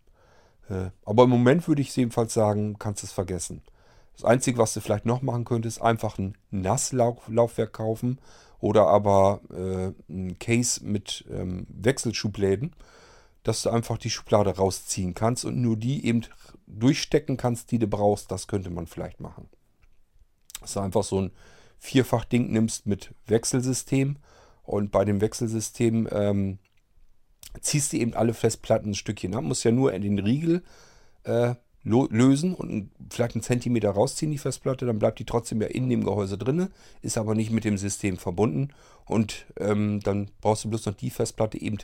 Äh, 0.69 0.89
aber 1.05 1.23
im 1.23 1.29
Moment 1.29 1.67
würde 1.67 1.81
ich 1.81 1.95
jedenfalls 1.95 2.33
sagen, 2.33 2.77
kannst 2.79 3.03
du 3.03 3.07
es 3.07 3.13
vergessen. 3.13 3.61
Das 4.15 4.25
Einzige, 4.25 4.57
was 4.59 4.73
du 4.73 4.79
vielleicht 4.79 5.05
noch 5.05 5.21
machen 5.21 5.45
könntest, 5.45 5.81
einfach 5.81 6.17
ein 6.17 6.37
Nasslaufwerk 6.51 7.73
kaufen 7.73 8.19
oder 8.59 8.87
aber 8.87 9.41
äh, 9.51 9.91
ein 10.11 10.37
Case 10.39 10.85
mit 10.85 11.25
ähm, 11.31 11.65
Wechselschubläden, 11.69 12.75
dass 13.41 13.63
du 13.63 13.69
einfach 13.69 13.97
die 13.97 14.09
Schublade 14.09 14.55
rausziehen 14.55 15.13
kannst 15.15 15.45
und 15.45 15.61
nur 15.61 15.75
die 15.75 16.05
eben 16.05 16.21
durchstecken 16.67 17.37
kannst, 17.37 17.71
die 17.71 17.79
du 17.79 17.87
brauchst. 17.87 18.31
Das 18.31 18.47
könnte 18.47 18.69
man 18.69 18.87
vielleicht 18.87 19.19
machen. 19.19 19.49
Dass 20.61 20.73
du 20.73 20.79
einfach 20.79 21.03
so 21.03 21.21
ein 21.21 21.31
Vierfach-Ding 21.79 22.51
nimmst 22.51 22.85
mit 22.85 23.13
Wechselsystem 23.27 24.17
und 24.63 24.91
bei 24.91 25.03
dem 25.03 25.19
Wechselsystem 25.19 26.07
ähm, 26.11 26.59
ziehst 27.61 27.93
du 27.93 27.97
eben 27.97 28.13
alle 28.13 28.33
Festplatten 28.33 28.91
ein 28.91 28.95
Stückchen 28.95 29.35
ab. 29.35 29.43
Muss 29.43 29.63
ja 29.63 29.71
nur 29.71 29.93
in 29.93 30.01
den 30.01 30.19
Riegel 30.19 30.63
äh, 31.23 31.55
lösen 31.83 32.55
und 32.55 32.91
vielleicht 33.09 33.35
einen 33.35 33.43
Zentimeter 33.43 33.91
rausziehen, 33.91 34.31
die 34.31 34.37
Festplatte. 34.37 34.85
Dann 34.85 34.99
bleibt 34.99 35.19
die 35.19 35.25
trotzdem 35.25 35.61
ja 35.61 35.67
in 35.67 35.89
dem 35.89 36.03
Gehäuse 36.03 36.37
drin, 36.37 36.69
ist 37.01 37.17
aber 37.17 37.35
nicht 37.35 37.51
mit 37.51 37.65
dem 37.65 37.77
System 37.77 38.17
verbunden. 38.17 38.69
Und 39.05 39.45
ähm, 39.59 39.99
dann 40.01 40.31
brauchst 40.41 40.63
du 40.63 40.69
bloß 40.69 40.85
noch 40.85 40.95
die 40.95 41.09
Festplatte 41.09 41.61
eben 41.61 41.77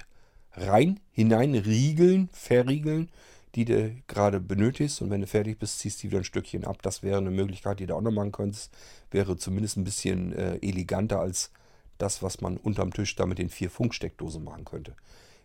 rein, 0.54 1.00
hinein, 1.12 1.54
riegeln, 1.56 2.30
verriegeln, 2.32 3.10
die 3.56 3.66
du 3.66 3.96
gerade 4.08 4.40
benötigst. 4.40 5.02
Und 5.02 5.10
wenn 5.10 5.22
du 5.22 5.28
fertig 5.28 5.60
bist, 5.60 5.80
ziehst 5.80 6.02
du 6.02 6.08
wieder 6.08 6.20
ein 6.20 6.24
Stückchen 6.24 6.66
ab. 6.66 6.82
Das 6.82 7.04
wäre 7.04 7.18
eine 7.18 7.32
Möglichkeit, 7.32 7.80
die 7.80 7.86
du 7.86 7.96
auch 7.96 8.02
noch 8.02 8.12
machen 8.12 8.32
könntest. 8.32 8.72
Wäre 9.12 9.38
zumindest 9.38 9.78
ein 9.78 9.84
bisschen 9.84 10.34
äh, 10.34 10.58
eleganter 10.62 11.20
als 11.20 11.52
das, 11.98 12.24
was 12.24 12.40
man 12.40 12.58
unterm 12.58 12.94
Tisch 12.94 13.16
da 13.16 13.26
mit 13.26 13.38
den 13.38 13.50
vier 13.50 13.70
Funksteckdosen 13.70 14.44
machen 14.44 14.66
könnte. 14.66 14.96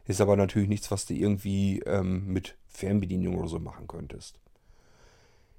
Ist 0.07 0.20
aber 0.20 0.36
natürlich 0.36 0.68
nichts, 0.68 0.90
was 0.90 1.07
du 1.07 1.14
irgendwie 1.14 1.80
ähm, 1.80 2.26
mit 2.26 2.57
Fernbedienung 2.66 3.38
oder 3.38 3.48
so 3.48 3.59
machen 3.59 3.86
könntest. 3.86 4.38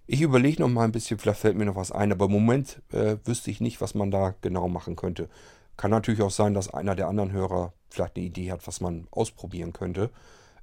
Ich 0.07 0.21
überlege 0.21 0.61
noch 0.61 0.69
mal 0.69 0.83
ein 0.83 0.91
bisschen, 0.91 1.17
vielleicht 1.17 1.39
fällt 1.39 1.57
mir 1.57 1.65
noch 1.65 1.75
was 1.75 1.91
ein, 1.91 2.11
aber 2.11 2.25
im 2.25 2.31
Moment 2.31 2.81
äh, 2.91 3.17
wüsste 3.25 3.49
ich 3.49 3.59
nicht, 3.59 3.81
was 3.81 3.95
man 3.95 4.11
da 4.11 4.35
genau 4.41 4.67
machen 4.67 4.95
könnte. 4.95 5.29
Kann 5.77 5.91
natürlich 5.91 6.21
auch 6.21 6.31
sein, 6.31 6.53
dass 6.53 6.71
einer 6.71 6.95
der 6.95 7.07
anderen 7.07 7.31
Hörer 7.31 7.73
vielleicht 7.89 8.15
eine 8.15 8.25
Idee 8.25 8.51
hat, 8.51 8.67
was 8.67 8.81
man 8.81 9.07
ausprobieren 9.09 9.73
könnte. 9.73 10.11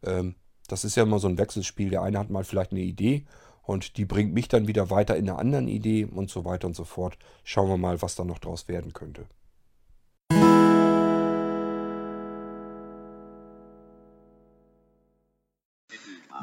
Ähm, 0.05 0.37
das 0.69 0.85
ist 0.85 0.97
ja 0.97 1.03
immer 1.03 1.19
so 1.19 1.29
ein 1.29 1.39
Wechselspiel. 1.39 1.91
Der 1.91 2.03
eine 2.03 2.19
hat 2.19 2.31
mal 2.31 2.45
vielleicht 2.45 2.71
eine 2.71 2.81
Idee 2.81 3.25
und 3.63 3.97
die 3.97 4.05
bringt 4.05 4.33
mich 4.33 4.49
dann 4.49 4.69
wieder 4.69 4.91
weiter 4.91 5.17
in 5.17 5.29
eine 5.29 5.39
andere 5.39 5.65
Idee 5.65 6.05
und 6.05 6.31
so 6.31 6.45
weiter 6.45 6.69
und 6.69 6.77
so 6.77 6.85
fort. 6.85 7.19
Schauen 7.43 7.69
wir 7.69 7.77
mal, 7.77 8.01
was 8.01 8.15
da 8.15 8.25
noch 8.25 8.39
draus 8.39 8.69
werden 8.69 8.93
könnte. 8.93 9.27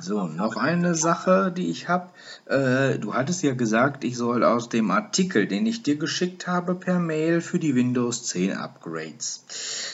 So, 0.02 0.28
noch 0.28 0.56
eine 0.56 0.96
Sache, 0.96 1.54
die 1.56 1.70
ich 1.70 1.90
habe. 1.90 2.10
Äh, 2.46 3.00
du 3.00 3.14
hattest 3.14 3.44
ja 3.44 3.54
gesagt, 3.54 4.04
ich 4.04 4.16
soll 4.16 4.44
aus 4.44 4.70
dem 4.70 4.92
Artikel, 4.92 5.48
den 5.48 5.66
ich 5.66 5.84
dir 5.84 5.98
geschickt 5.98 6.48
habe 6.48 6.76
per 6.76 7.00
Mail 7.00 7.42
für 7.42 7.60
die 7.60 7.76
Windows 7.76 8.26
10 8.28 8.54
Upgrades, 8.54 9.46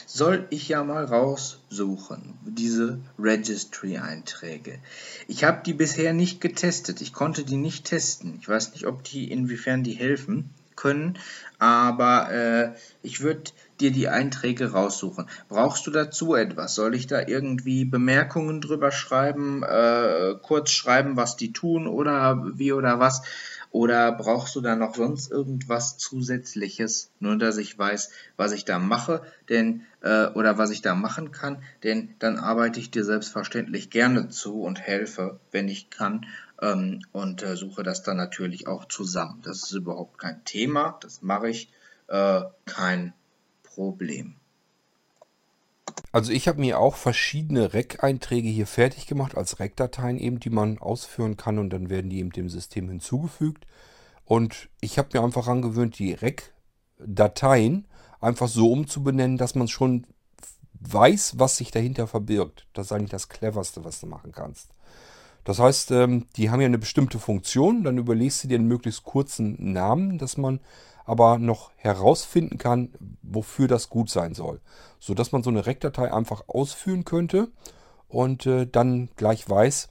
soll 0.05 0.45
ich 0.49 0.67
ja 0.69 0.83
mal 0.83 1.05
raussuchen, 1.05 2.35
diese 2.45 2.99
Registry-Einträge. 3.17 4.79
Ich 5.27 5.43
habe 5.43 5.61
die 5.65 5.73
bisher 5.73 6.13
nicht 6.13 6.39
getestet. 6.39 7.01
Ich 7.01 7.13
konnte 7.13 7.43
die 7.43 7.57
nicht 7.57 7.85
testen. 7.85 8.37
Ich 8.39 8.47
weiß 8.47 8.73
nicht, 8.73 8.85
ob 8.85 9.03
die, 9.03 9.31
inwiefern 9.31 9.83
die 9.83 9.93
helfen 9.93 10.51
können, 10.75 11.17
aber 11.57 12.31
äh, 12.31 12.71
ich 13.01 13.21
würde 13.21 13.43
dir 13.79 13.91
die 13.91 14.09
Einträge 14.09 14.71
raussuchen. 14.71 15.27
Brauchst 15.49 15.85
du 15.87 15.91
dazu 15.91 16.35
etwas? 16.35 16.75
Soll 16.75 16.95
ich 16.95 17.07
da 17.07 17.21
irgendwie 17.27 17.85
Bemerkungen 17.85 18.61
drüber 18.61 18.91
schreiben, 18.91 19.63
äh, 19.63 20.35
kurz 20.41 20.71
schreiben, 20.71 21.17
was 21.17 21.35
die 21.35 21.53
tun 21.53 21.87
oder 21.87 22.43
wie 22.55 22.73
oder 22.73 22.99
was? 22.99 23.21
Oder 23.75 24.13
brauchst 24.13 24.55
du 24.55 24.61
da 24.61 24.77
noch 24.77 24.95
sonst 24.95 25.29
irgendwas 25.29 25.97
Zusätzliches, 25.97 27.11
nur 27.19 27.37
dass 27.37 27.57
ich 27.57 27.77
weiß, 27.77 28.09
was 28.37 28.53
ich 28.53 28.63
da 28.63 28.79
mache, 28.79 29.21
denn 29.49 29.81
äh, 29.99 30.27
oder 30.27 30.57
was 30.57 30.69
ich 30.69 30.81
da 30.81 30.95
machen 30.95 31.33
kann, 31.33 31.61
denn 31.83 32.15
dann 32.19 32.37
arbeite 32.37 32.79
ich 32.79 32.89
dir 32.89 33.03
selbstverständlich 33.03 33.89
gerne 33.89 34.29
zu 34.29 34.61
und 34.61 34.79
helfe, 34.79 35.41
wenn 35.51 35.67
ich 35.67 35.89
kann 35.89 36.25
ähm, 36.61 37.01
und 37.11 37.43
äh, 37.43 37.57
suche 37.57 37.83
das 37.83 38.01
dann 38.01 38.15
natürlich 38.15 38.65
auch 38.67 38.85
zusammen. 38.85 39.41
Das 39.43 39.63
ist 39.63 39.73
überhaupt 39.73 40.19
kein 40.19 40.45
Thema, 40.45 40.97
das 41.01 41.21
mache 41.21 41.49
ich, 41.49 41.69
äh, 42.07 42.43
kein 42.65 43.13
Problem. 43.75 44.35
Also 46.11 46.31
ich 46.31 46.47
habe 46.47 46.61
mir 46.61 46.79
auch 46.79 46.95
verschiedene 46.95 47.73
REC-Einträge 47.73 48.47
hier 48.47 48.67
fertig 48.67 49.05
gemacht, 49.05 49.35
als 49.35 49.59
REC-Dateien 49.59 50.17
eben, 50.17 50.39
die 50.39 50.49
man 50.49 50.77
ausführen 50.77 51.35
kann 51.35 51.59
und 51.59 51.71
dann 51.71 51.89
werden 51.89 52.09
die 52.09 52.19
eben 52.19 52.31
dem 52.31 52.49
System 52.49 52.87
hinzugefügt. 52.89 53.67
Und 54.23 54.69
ich 54.81 54.97
habe 54.97 55.09
mir 55.13 55.23
einfach 55.23 55.47
angewöhnt, 55.47 55.99
die 55.99 56.13
REC-Dateien 56.13 57.85
einfach 58.21 58.47
so 58.47 58.71
umzubenennen, 58.71 59.37
dass 59.37 59.55
man 59.55 59.67
schon 59.67 60.07
weiß, 60.79 61.37
was 61.37 61.57
sich 61.57 61.71
dahinter 61.71 62.07
verbirgt. 62.07 62.65
Das 62.73 62.87
ist 62.87 62.91
eigentlich 62.91 63.11
das 63.11 63.29
Cleverste, 63.29 63.83
was 63.83 63.99
du 63.99 64.07
machen 64.07 64.31
kannst. 64.31 64.69
Das 65.45 65.59
heißt, 65.59 65.91
ähm, 65.91 66.25
die 66.35 66.49
haben 66.49 66.59
ja 66.59 66.65
eine 66.65 66.79
bestimmte 66.79 67.19
Funktion, 67.19 67.83
dann 67.83 67.97
überlegst 67.97 68.43
du 68.43 68.47
dir 68.49 68.57
einen 68.57 68.67
möglichst 68.67 69.03
kurzen 69.03 69.71
Namen, 69.71 70.17
dass 70.17 70.37
man 70.37 70.59
aber 71.05 71.37
noch 71.37 71.71
herausfinden 71.77 72.57
kann, 72.57 72.89
wofür 73.21 73.67
das 73.67 73.89
gut 73.89 74.09
sein 74.09 74.33
soll. 74.33 74.59
So 74.99 75.13
dass 75.13 75.31
man 75.31 75.43
so 75.43 75.51
eine 75.51 75.65
REC-Datei 75.65 76.11
einfach 76.11 76.49
ausführen 76.49 77.05
könnte 77.05 77.49
und 78.09 78.47
äh, 78.47 78.65
dann 78.65 79.09
gleich 79.15 79.47
weiß, 79.47 79.89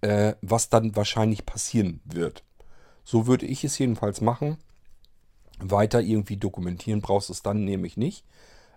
äh, 0.00 0.34
was 0.42 0.68
dann 0.68 0.96
wahrscheinlich 0.96 1.46
passieren 1.46 2.00
wird. 2.04 2.42
So 3.04 3.28
würde 3.28 3.46
ich 3.46 3.62
es 3.62 3.78
jedenfalls 3.78 4.20
machen. 4.20 4.58
Weiter 5.60 6.00
irgendwie 6.00 6.36
dokumentieren 6.36 7.02
brauchst 7.02 7.28
du 7.28 7.32
es 7.32 7.42
dann 7.42 7.64
nämlich 7.64 7.96
nicht, 7.96 8.24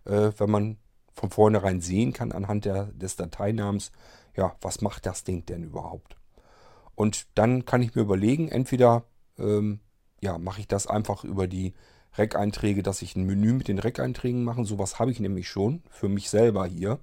äh, 0.06 0.32
wenn 0.38 0.52
man 0.52 0.78
von 1.14 1.32
vornherein 1.32 1.82
sehen 1.82 2.14
kann 2.14 2.32
anhand 2.32 2.66
der, 2.66 2.86
des 2.94 3.16
Dateinamens, 3.16 3.92
ja, 4.38 4.56
was 4.62 4.82
macht 4.82 5.06
das 5.06 5.24
Ding 5.24 5.46
denn 5.46 5.64
überhaupt? 5.64 6.16
Und 6.96 7.28
dann 7.36 7.66
kann 7.66 7.82
ich 7.82 7.96
mir 7.96 8.02
überlegen, 8.02 8.50
entweder 8.50 9.04
ähm, 9.38 9.82
ja, 10.22 10.38
mache 10.38 10.62
ich 10.62 10.68
das 10.68 10.88
einfach 10.88 11.24
über 11.24 11.48
die 11.48 11.74
Rec-Einträge, 12.18 12.82
dass 12.84 13.02
ich 13.02 13.16
ein 13.16 13.26
Menü 13.26 13.54
mit 13.54 13.68
den 13.68 13.80
Rec-Einträgen 13.80 14.44
mache. 14.44 14.66
Sowas 14.66 15.00
habe 15.00 15.12
ich 15.12 15.20
nämlich 15.20 15.48
schon 15.48 15.84
für 15.90 16.10
mich 16.10 16.30
selber 16.30 16.66
hier. 16.66 17.00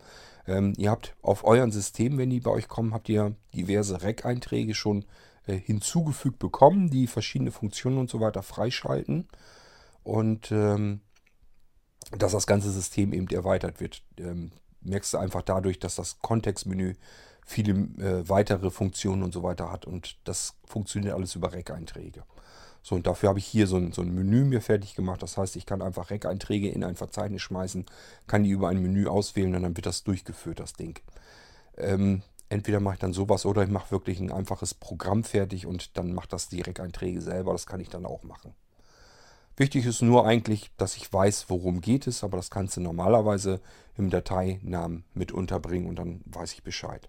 Ähm, 0.47 0.73
ihr 0.77 0.91
habt 0.91 1.15
auf 1.23 1.45
euren 1.45 1.71
System, 1.71 2.19
wenn 2.19 2.31
die 2.31 2.41
bei 2.41 2.51
euch 2.51 2.69
kommen, 2.69 2.95
habt 2.95 3.09
ihr 3.09 3.37
diverse 3.55 4.03
Rec-Einträge 4.03 4.75
schon 4.75 5.05
äh, 5.47 5.57
hinzugefügt 5.57 6.39
bekommen, 6.39 6.91
die 6.91 7.07
verschiedene 7.07 7.53
Funktionen 7.53 7.99
und 7.99 8.11
so 8.11 8.21
weiter 8.21 8.43
freischalten. 8.43 9.29
Und 10.03 10.51
ähm, 10.51 11.01
dass 12.19 12.33
das 12.33 12.47
ganze 12.47 12.71
System 12.71 13.13
eben 13.13 13.29
erweitert 13.29 13.81
wird. 13.81 14.03
Ähm, 14.19 14.51
merkst 14.85 15.15
du 15.15 15.19
einfach 15.19 15.43
dadurch, 15.43 15.79
dass 15.79 15.97
das 15.97 16.19
Kontextmenü 16.21 16.95
viele 17.45 17.73
äh, 17.73 18.29
weitere 18.29 18.71
Funktionen 18.71 19.23
und 19.23 19.33
so 19.33 19.43
weiter 19.43 19.71
hat. 19.71 19.85
Und 19.87 20.17
das 20.25 20.55
funktioniert 20.65 21.15
alles 21.15 21.35
über 21.35 21.53
Rec-Einträge. 21.53 22.25
So, 22.83 22.95
und 22.95 23.07
dafür 23.07 23.31
habe 23.31 23.39
ich 23.39 23.47
hier 23.47 23.67
so 23.67 23.77
ein, 23.77 23.93
so 23.93 24.03
ein 24.03 24.15
Menü 24.15 24.45
mir 24.45 24.61
fertig 24.61 24.95
gemacht. 24.95 25.23
Das 25.23 25.39
heißt, 25.39 25.57
ich 25.57 25.65
kann 25.65 25.81
einfach 25.81 26.11
Rec-Einträge 26.11 26.69
in 26.69 26.85
ein 26.85 26.97
Verzeichnis 26.97 27.43
schmeißen, 27.43 27.87
kann 28.27 28.45
die 28.45 28.51
über 28.51 28.69
ein 28.69 28.83
Menü 28.83 29.07
auswählen 29.07 29.55
und 29.55 29.63
dann 29.63 29.77
wird 29.77 29.87
das 29.87 30.05
durchgeführt, 30.05 30.61
das 30.61 30.75
Ding. 30.75 30.99
Ähm, 31.79 32.23
entweder 32.51 32.81
mache 32.81 32.95
ich 32.95 33.01
dann 33.01 33.15
sowas 33.15 33.47
oder 33.47 33.63
ich 33.63 33.71
mache 33.71 33.91
wirklich 33.91 34.21
ein 34.21 34.31
einfaches 34.31 34.75
Programm 34.75 35.25
fertig 35.25 35.67
und 35.67 35.97
dann 35.97 36.13
macht 36.13 36.33
das 36.35 36.49
die 36.49 36.61
Rec-Einträge 36.61 37.23
selber. 37.23 37.53
Das 37.53 37.67
kann 37.67 37.81
ich 37.81 37.89
dann 37.89 38.05
auch 38.05 38.23
machen. 38.23 38.55
Wichtig 39.57 39.87
ist 39.87 40.03
nur 40.03 40.27
eigentlich, 40.27 40.73
dass 40.77 40.97
ich 40.97 41.13
weiß, 41.13 41.47
worum 41.49 41.81
geht 41.81 42.09
es, 42.09 42.25
aber 42.25 42.37
das 42.37 42.51
kannst 42.51 42.77
du 42.77 42.81
normalerweise 42.81 43.61
im 43.97 44.11
Dateinamen 44.11 45.05
mit 45.15 45.31
unterbringen 45.31 45.89
und 45.89 45.97
dann 45.97 46.23
weiß 46.25 46.55
ich 46.55 46.65
Bescheid. 46.65 47.09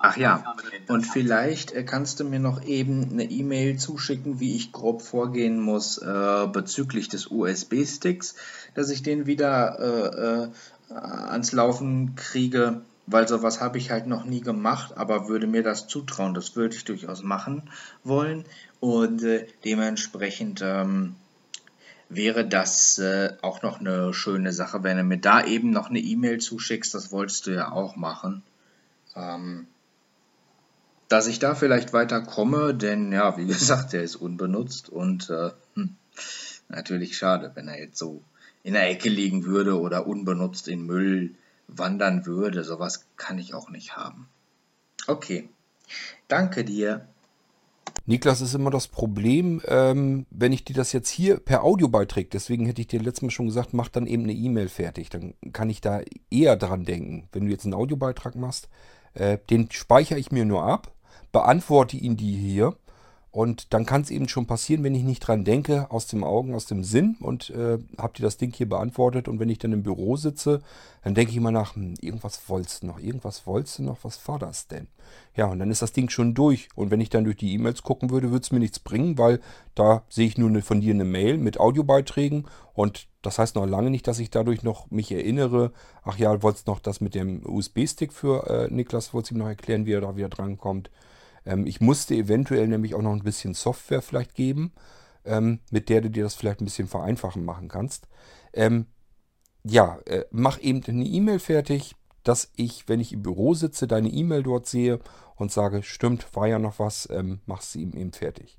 Ach 0.00 0.16
ja, 0.16 0.54
und 0.86 1.04
vielleicht 1.04 1.72
äh, 1.72 1.82
kannst 1.82 2.20
du 2.20 2.24
mir 2.24 2.38
noch 2.38 2.62
eben 2.62 3.10
eine 3.10 3.24
E-Mail 3.24 3.78
zuschicken, 3.78 4.38
wie 4.38 4.54
ich 4.54 4.70
grob 4.72 5.02
vorgehen 5.02 5.60
muss 5.60 5.98
äh, 5.98 6.46
bezüglich 6.46 7.08
des 7.08 7.26
USB-Sticks, 7.26 8.36
dass 8.74 8.90
ich 8.90 9.02
den 9.02 9.26
wieder 9.26 9.78
äh, 9.80 10.44
äh, 10.44 10.94
ans 10.94 11.50
Laufen 11.52 12.14
kriege, 12.14 12.82
weil 13.10 13.26
sowas 13.26 13.60
habe 13.60 13.78
ich 13.78 13.90
halt 13.90 14.06
noch 14.06 14.24
nie 14.24 14.40
gemacht, 14.40 14.96
aber 14.96 15.28
würde 15.28 15.46
mir 15.46 15.62
das 15.62 15.88
zutrauen, 15.88 16.34
das 16.34 16.56
würde 16.56 16.76
ich 16.76 16.84
durchaus 16.84 17.22
machen 17.22 17.70
wollen. 18.04 18.44
Und 18.80 19.22
äh, 19.22 19.46
dementsprechend 19.64 20.60
ähm, 20.62 21.16
wäre 22.10 22.46
das 22.46 22.98
äh, 22.98 23.32
auch 23.40 23.62
noch 23.62 23.80
eine 23.80 24.12
schöne 24.12 24.52
Sache, 24.52 24.82
wenn 24.82 24.98
du 24.98 25.04
mir 25.04 25.18
da 25.18 25.44
eben 25.44 25.70
noch 25.70 25.88
eine 25.88 26.00
E-Mail 26.00 26.38
zuschickst, 26.38 26.94
das 26.94 27.10
wolltest 27.10 27.46
du 27.46 27.54
ja 27.54 27.72
auch 27.72 27.96
machen. 27.96 28.42
Ähm, 29.16 29.66
dass 31.08 31.26
ich 31.26 31.38
da 31.38 31.54
vielleicht 31.54 31.94
weiterkomme, 31.94 32.74
denn 32.74 33.10
ja, 33.12 33.38
wie 33.38 33.46
gesagt, 33.46 33.94
der 33.94 34.02
ist 34.02 34.16
unbenutzt 34.16 34.90
und 34.90 35.30
äh, 35.30 35.50
hm, 35.74 35.96
natürlich 36.68 37.16
schade, 37.16 37.52
wenn 37.54 37.68
er 37.68 37.80
jetzt 37.80 37.98
so 37.98 38.22
in 38.62 38.74
der 38.74 38.90
Ecke 38.90 39.08
liegen 39.08 39.46
würde 39.46 39.80
oder 39.80 40.06
unbenutzt 40.06 40.68
in 40.68 40.84
Müll 40.84 41.34
wandern 41.68 42.26
würde. 42.26 42.64
Sowas 42.64 43.06
kann 43.16 43.38
ich 43.38 43.54
auch 43.54 43.70
nicht 43.70 43.96
haben. 43.96 44.28
Okay, 45.06 45.48
danke 46.26 46.64
dir. 46.64 47.06
Niklas 48.06 48.40
ist 48.40 48.54
immer 48.54 48.70
das 48.70 48.88
Problem, 48.88 49.62
ähm, 49.66 50.26
wenn 50.30 50.52
ich 50.52 50.64
dir 50.64 50.74
das 50.74 50.92
jetzt 50.92 51.10
hier 51.10 51.38
per 51.38 51.62
Audio 51.62 51.88
beiträge. 51.88 52.30
Deswegen 52.32 52.66
hätte 52.66 52.80
ich 52.80 52.88
dir 52.88 53.00
letztes 53.00 53.22
Mal 53.22 53.30
schon 53.30 53.46
gesagt, 53.46 53.74
mach 53.74 53.88
dann 53.88 54.06
eben 54.06 54.24
eine 54.24 54.32
E-Mail 54.32 54.68
fertig. 54.68 55.10
Dann 55.10 55.34
kann 55.52 55.70
ich 55.70 55.80
da 55.80 56.00
eher 56.30 56.56
dran 56.56 56.84
denken. 56.84 57.28
Wenn 57.32 57.44
du 57.44 57.50
jetzt 57.50 57.64
einen 57.64 57.74
Audiobeitrag 57.74 58.34
machst, 58.34 58.68
Äh, 59.14 59.38
den 59.50 59.70
speichere 59.70 60.18
ich 60.18 60.30
mir 60.32 60.44
nur 60.44 60.62
ab, 60.62 60.92
beantworte 61.32 61.96
ihn 61.96 62.16
die 62.16 62.36
hier 62.36 62.76
und 63.30 63.74
dann 63.74 63.84
kann 63.84 64.00
es 64.00 64.10
eben 64.10 64.26
schon 64.26 64.46
passieren, 64.46 64.82
wenn 64.84 64.94
ich 64.94 65.02
nicht 65.02 65.20
dran 65.20 65.44
denke, 65.44 65.90
aus 65.90 66.06
dem 66.06 66.24
Augen, 66.24 66.54
aus 66.54 66.64
dem 66.64 66.82
Sinn 66.82 67.16
und 67.20 67.50
äh, 67.50 67.78
habt 67.98 68.18
ihr 68.18 68.22
das 68.22 68.38
Ding 68.38 68.54
hier 68.54 68.68
beantwortet. 68.68 69.28
Und 69.28 69.38
wenn 69.38 69.50
ich 69.50 69.58
dann 69.58 69.72
im 69.74 69.82
Büro 69.82 70.16
sitze, 70.16 70.62
dann 71.04 71.14
denke 71.14 71.32
ich 71.32 71.36
immer 71.36 71.50
nach, 71.50 71.74
hm, 71.76 71.94
irgendwas 72.00 72.48
wolltest 72.48 72.82
du 72.82 72.86
noch, 72.86 72.98
irgendwas 72.98 73.46
wolltest 73.46 73.78
du 73.78 73.82
noch, 73.82 73.98
was 74.02 74.26
war 74.26 74.38
das 74.38 74.66
denn? 74.66 74.86
Ja, 75.36 75.44
und 75.46 75.58
dann 75.58 75.70
ist 75.70 75.82
das 75.82 75.92
Ding 75.92 76.08
schon 76.08 76.34
durch. 76.34 76.70
Und 76.74 76.90
wenn 76.90 77.02
ich 77.02 77.10
dann 77.10 77.24
durch 77.24 77.36
die 77.36 77.52
E-Mails 77.52 77.82
gucken 77.82 78.08
würde, 78.08 78.30
würde 78.30 78.42
es 78.42 78.50
mir 78.50 78.60
nichts 78.60 78.78
bringen, 78.78 79.18
weil 79.18 79.40
da 79.74 80.04
sehe 80.08 80.26
ich 80.26 80.38
nur 80.38 80.48
eine, 80.48 80.62
von 80.62 80.80
dir 80.80 80.94
eine 80.94 81.04
Mail 81.04 81.36
mit 81.36 81.60
Audiobeiträgen. 81.60 82.46
Und 82.72 83.08
das 83.20 83.38
heißt 83.38 83.56
noch 83.56 83.66
lange 83.66 83.90
nicht, 83.90 84.06
dass 84.06 84.20
ich 84.20 84.30
dadurch 84.30 84.62
noch 84.62 84.90
mich 84.90 85.12
erinnere, 85.12 85.72
ach 86.02 86.16
ja, 86.16 86.42
wolltest 86.42 86.66
noch 86.66 86.80
das 86.80 87.02
mit 87.02 87.14
dem 87.14 87.42
USB-Stick 87.44 88.14
für 88.14 88.48
äh, 88.48 88.72
Niklas, 88.72 89.12
wolltest 89.12 89.32
ihm 89.32 89.38
noch 89.38 89.48
erklären, 89.48 89.84
wie 89.84 89.92
er 89.92 90.00
da 90.00 90.16
wieder 90.16 90.30
drankommt. 90.30 90.90
Ähm, 91.44 91.66
ich 91.66 91.80
musste 91.80 92.14
eventuell 92.14 92.68
nämlich 92.68 92.94
auch 92.94 93.02
noch 93.02 93.12
ein 93.12 93.22
bisschen 93.22 93.54
Software 93.54 94.02
vielleicht 94.02 94.34
geben, 94.34 94.72
ähm, 95.24 95.60
mit 95.70 95.88
der 95.88 96.00
du 96.00 96.10
dir 96.10 96.24
das 96.24 96.34
vielleicht 96.34 96.60
ein 96.60 96.64
bisschen 96.64 96.88
vereinfachen 96.88 97.44
machen 97.44 97.68
kannst. 97.68 98.08
Ähm, 98.52 98.86
ja, 99.64 99.98
äh, 100.06 100.24
mach 100.30 100.60
eben 100.60 100.82
eine 100.84 101.04
E-Mail 101.04 101.38
fertig, 101.38 101.94
dass 102.24 102.50
ich, 102.56 102.88
wenn 102.88 103.00
ich 103.00 103.12
im 103.12 103.22
Büro 103.22 103.54
sitze, 103.54 103.86
deine 103.86 104.08
E-Mail 104.08 104.42
dort 104.42 104.66
sehe 104.66 105.00
und 105.36 105.52
sage, 105.52 105.82
stimmt, 105.82 106.26
war 106.34 106.46
ja 106.46 106.58
noch 106.58 106.78
was, 106.78 107.08
ähm, 107.10 107.40
machst 107.46 107.74
du 107.74 107.78
ihm 107.78 107.92
eben 107.94 108.12
fertig. 108.12 108.58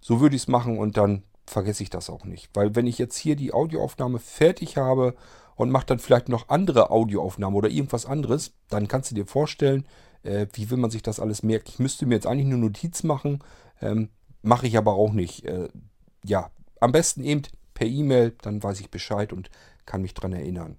So 0.00 0.20
würde 0.20 0.36
ich 0.36 0.42
es 0.42 0.48
machen 0.48 0.78
und 0.78 0.96
dann 0.96 1.22
vergesse 1.46 1.82
ich 1.82 1.90
das 1.90 2.10
auch 2.10 2.24
nicht. 2.24 2.50
Weil 2.54 2.74
wenn 2.74 2.86
ich 2.86 2.98
jetzt 2.98 3.16
hier 3.16 3.36
die 3.36 3.52
Audioaufnahme 3.52 4.18
fertig 4.18 4.76
habe 4.76 5.14
und 5.56 5.70
mache 5.70 5.86
dann 5.86 5.98
vielleicht 5.98 6.28
noch 6.28 6.48
andere 6.48 6.90
Audioaufnahmen 6.90 7.56
oder 7.56 7.68
irgendwas 7.68 8.06
anderes, 8.06 8.52
dann 8.68 8.88
kannst 8.88 9.10
du 9.10 9.14
dir 9.14 9.26
vorstellen, 9.26 9.86
äh, 10.24 10.46
wie 10.52 10.70
will 10.70 10.78
man 10.78 10.90
sich 10.90 11.02
das 11.02 11.20
alles 11.20 11.42
merken? 11.42 11.68
Ich 11.68 11.78
müsste 11.78 12.06
mir 12.06 12.14
jetzt 12.14 12.26
eigentlich 12.26 12.46
nur 12.46 12.58
Notiz 12.58 13.02
machen, 13.02 13.42
ähm, 13.80 14.08
mache 14.42 14.66
ich 14.66 14.76
aber 14.76 14.94
auch 14.94 15.12
nicht. 15.12 15.44
Äh, 15.44 15.68
ja, 16.24 16.50
am 16.80 16.92
besten 16.92 17.24
eben 17.24 17.42
per 17.74 17.86
E-Mail, 17.86 18.34
dann 18.42 18.62
weiß 18.62 18.80
ich 18.80 18.90
Bescheid 18.90 19.32
und 19.32 19.50
kann 19.86 20.02
mich 20.02 20.14
dran 20.14 20.32
erinnern. 20.32 20.78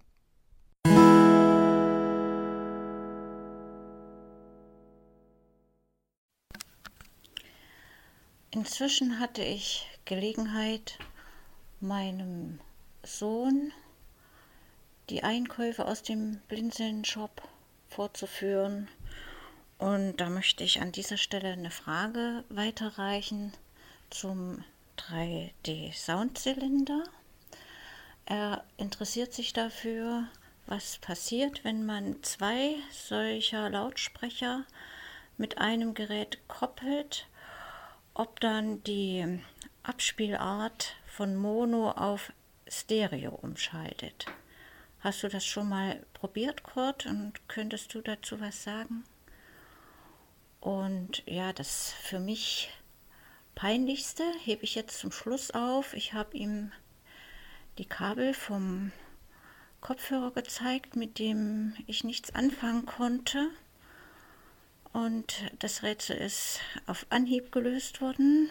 Inzwischen 8.51 9.19
hatte 9.19 9.43
ich 9.43 9.85
Gelegenheit, 10.05 10.97
meinem 11.81 12.59
Sohn 13.03 13.73
die 15.09 15.23
Einkäufe 15.23 15.85
aus 15.85 16.03
dem 16.03 16.39
Blinzeln-Shop 16.47 17.41
vorzuführen. 17.89 18.87
Und 19.77 20.17
da 20.17 20.29
möchte 20.29 20.63
ich 20.63 20.81
an 20.81 20.91
dieser 20.91 21.17
Stelle 21.17 21.51
eine 21.51 21.71
Frage 21.71 22.43
weiterreichen 22.49 23.53
zum 24.09 24.63
3D-Soundzylinder. 24.97 27.03
Er 28.25 28.63
interessiert 28.77 29.33
sich 29.33 29.53
dafür, 29.53 30.27
was 30.65 30.97
passiert, 30.97 31.63
wenn 31.63 31.85
man 31.85 32.23
zwei 32.23 32.75
solcher 32.91 33.69
Lautsprecher 33.69 34.63
mit 35.37 35.57
einem 35.57 35.93
Gerät 35.93 36.39
koppelt, 36.47 37.27
ob 38.13 38.39
dann 38.39 38.81
die 38.83 39.41
Abspielart 39.83 40.95
von 41.05 41.35
Mono 41.35 41.91
auf 41.91 42.31
Stereo 42.67 43.35
umschaltet. 43.35 44.25
Hast 45.01 45.21
du 45.21 45.27
das 45.27 45.45
schon 45.45 45.69
mal 45.69 46.03
probiert, 46.13 46.63
Kurt? 46.63 47.05
Und 47.05 47.47
könntest 47.47 47.93
du 47.93 48.01
dazu 48.01 48.39
was 48.39 48.63
sagen? 48.63 49.03
Und 50.59 51.23
ja, 51.25 51.53
das 51.53 51.93
für 52.01 52.19
mich 52.19 52.71
peinlichste 53.53 54.23
hebe 54.43 54.63
ich 54.63 54.75
jetzt 54.75 54.99
zum 54.99 55.11
Schluss 55.11 55.51
auf. 55.51 55.93
Ich 55.93 56.13
habe 56.13 56.35
ihm 56.37 56.71
die 57.77 57.85
Kabel 57.85 58.33
vom 58.33 58.91
Kopfhörer 59.81 60.31
gezeigt, 60.31 60.95
mit 60.95 61.19
dem 61.19 61.75
ich 61.87 62.03
nichts 62.03 62.33
anfangen 62.33 62.85
konnte. 62.85 63.49
Und 64.93 65.51
das 65.59 65.83
Rätsel 65.83 66.17
ist 66.17 66.59
auf 66.87 67.05
Anhieb 67.09 67.51
gelöst 67.51 68.01
worden. 68.01 68.49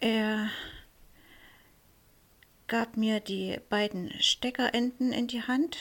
Er 0.00 0.50
gab 2.66 2.96
mir 2.96 3.20
die 3.20 3.58
beiden 3.68 4.10
Steckerenden 4.20 5.12
in 5.12 5.28
die 5.28 5.42
Hand 5.42 5.78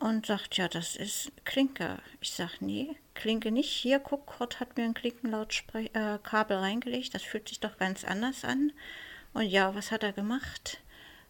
und 0.00 0.26
sagt, 0.26 0.56
ja, 0.56 0.68
das 0.68 0.96
ist 0.96 1.30
Klinke. 1.44 1.98
Ich 2.20 2.30
sag, 2.32 2.60
nee, 2.60 2.96
Klinke 3.18 3.50
nicht. 3.50 3.70
Hier, 3.70 3.98
guck, 3.98 4.26
Kurt 4.26 4.60
hat 4.60 4.76
mir 4.76 4.84
ein 4.84 4.94
Klinkenlautkabel 4.94 6.56
äh, 6.56 6.60
reingelegt. 6.60 7.14
Das 7.14 7.22
fühlt 7.22 7.48
sich 7.48 7.58
doch 7.58 7.76
ganz 7.76 8.04
anders 8.04 8.44
an. 8.44 8.72
Und 9.34 9.42
ja, 9.42 9.74
was 9.74 9.90
hat 9.90 10.04
er 10.04 10.12
gemacht? 10.12 10.80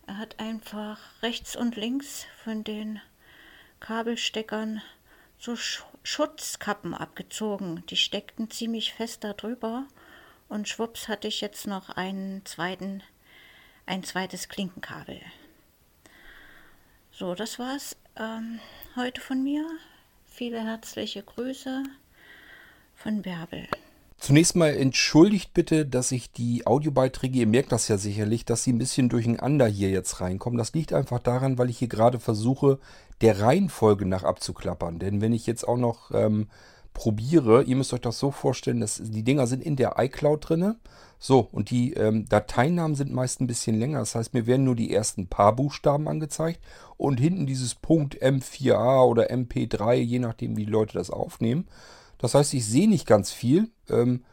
Er 0.07 0.19
hat 0.19 0.39
einfach 0.39 1.01
rechts 1.23 1.57
und 1.57 1.77
links 1.77 2.27
von 2.45 2.63
den 2.63 3.01
Kabelsteckern 3.81 4.83
so 5.39 5.57
Sch 5.57 5.83
Schutzkappen 6.03 6.95
abgezogen. 6.95 7.85
Die 7.87 7.97
steckten 7.97 8.51
ziemlich 8.51 8.93
fest 8.93 9.25
darüber. 9.25 9.87
Und 10.49 10.69
schwupps 10.69 11.09
hatte 11.09 11.29
ich 11.29 11.41
jetzt 11.41 11.67
noch 11.67 11.91
einen 11.91 12.45
zweiten, 12.45 13.03
ein 13.87 14.05
zweites 14.05 14.49
Klinkenkabel. 14.49 15.21
So, 17.13 17.35
das 17.35 17.59
war's 17.59 17.97
ähm, 18.17 18.61
heute 18.95 19.21
von 19.21 19.43
mir. 19.43 19.67
Viele 20.39 20.65
herzliche 20.65 21.25
Grüße 21.25 21.83
von 22.95 23.23
Bärbel. 23.23 23.67
Zunächst 24.19 24.55
mal 24.55 24.69
entschuldigt 24.69 25.53
bitte, 25.53 25.85
dass 25.85 26.13
ich 26.13 26.31
die 26.31 26.65
Audiobeiträge, 26.65 27.41
ihr 27.41 27.47
merkt 27.49 27.73
das 27.73 27.89
ja 27.89 27.99
sicherlich, 27.99 28.45
dass 28.45 28.63
sie 28.63 28.73
ein 28.73 28.79
bisschen 28.79 29.09
durcheinander 29.09 29.67
hier 29.67 29.91
jetzt 29.91 30.21
reinkommen. 30.21 30.57
Das 30.57 30.75
liegt 30.75 30.93
einfach 30.93 31.19
daran, 31.19 31.59
weil 31.59 31.71
ich 31.71 31.79
hier 31.79 31.89
gerade 31.89 32.21
versuche, 32.21 32.79
der 33.21 33.41
Reihenfolge 33.41 34.07
nach 34.07 34.23
abzuklappern. 34.23 35.01
Denn 35.01 35.21
wenn 35.21 35.33
ich 35.33 35.45
jetzt 35.45 35.67
auch 35.67 35.77
noch 35.77 36.13
ähm, 36.13 36.47
probiere, 36.99 37.63
ihr 37.63 37.77
müsst 37.77 37.93
euch 37.93 38.01
das 38.01 38.19
so 38.19 38.33
vorstellen, 38.33 38.81
dass 38.81 39.01
die 39.01 39.23
Dinger 39.23 39.47
sind 39.47 39.63
in 39.63 39.77
der 39.77 39.95
iCloud 39.99 40.49
drinne. 40.49 40.81
So, 41.21 41.49
und 41.53 41.71
die 41.71 41.93
ähm, 41.93 42.29
Dateinamen 42.29 42.97
sind 42.97 43.13
meist 43.13 43.41
ein 43.41 43.47
bisschen 43.47 43.79
länger. 43.79 44.01
Das 44.01 44.17
heißt, 44.17 44.35
mir 44.35 44.49
werden 44.49 44.65
nur 44.65 44.75
die 44.75 44.93
ersten 44.93 45.29
paar 45.29 45.55
Buchstaben 45.55 46.09
angezeigt 46.09 46.61
und 46.97 47.21
hinten 47.21 47.47
dieses 47.47 47.77
Punkt 47.77 48.21
M4A 48.21 49.07
oder 49.07 49.31
MP3, 49.31 49.95
je 49.95 50.19
nachdem, 50.19 50.57
wie 50.57 50.65
die 50.65 50.73
Leute 50.73 50.95
das 50.95 51.11
aufnehmen. 51.11 51.69
Das 52.19 52.35
heißt, 52.35 52.53
ich 52.55 52.67
sehe 52.67 52.89
nicht 52.89 53.07
ganz 53.07 53.31
viel. 53.31 53.71
Ähm, 53.89 54.25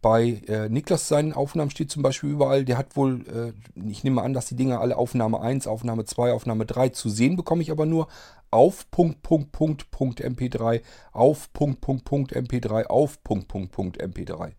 bei 0.00 0.42
äh, 0.48 0.70
Niklas 0.70 1.08
seinen 1.08 1.34
Aufnahmen 1.34 1.70
steht 1.70 1.90
zum 1.90 2.02
Beispiel 2.02 2.30
überall, 2.30 2.64
der 2.64 2.78
hat 2.78 2.96
wohl, 2.96 3.26
äh, 3.28 3.52
ich 3.86 4.02
nehme 4.02 4.22
an, 4.22 4.32
dass 4.32 4.46
die 4.46 4.56
Dinger 4.56 4.80
alle 4.80 4.96
Aufnahme 4.96 5.42
1, 5.42 5.66
Aufnahme 5.66 6.06
2, 6.06 6.32
Aufnahme 6.32 6.64
3 6.64 6.88
zu 6.90 7.10
sehen 7.10 7.36
bekomme 7.36 7.60
ich 7.60 7.70
aber 7.70 7.84
nur 7.84 8.08
auf 8.54 8.88
Punkt, 8.92 9.22
Punkt, 9.22 9.50
Punkt, 9.50 9.90
Punkt 9.90 10.24
MP3, 10.24 10.80
auf 11.12 11.52
Punkt, 11.52 11.80
Punkt, 11.80 12.04
Punkt 12.04 12.36
MP3, 12.36 12.86
auf 12.86 13.22
Punkt, 13.24 13.48
Punkt, 13.48 13.72
Punkt 13.72 14.00
MP3. 14.00 14.52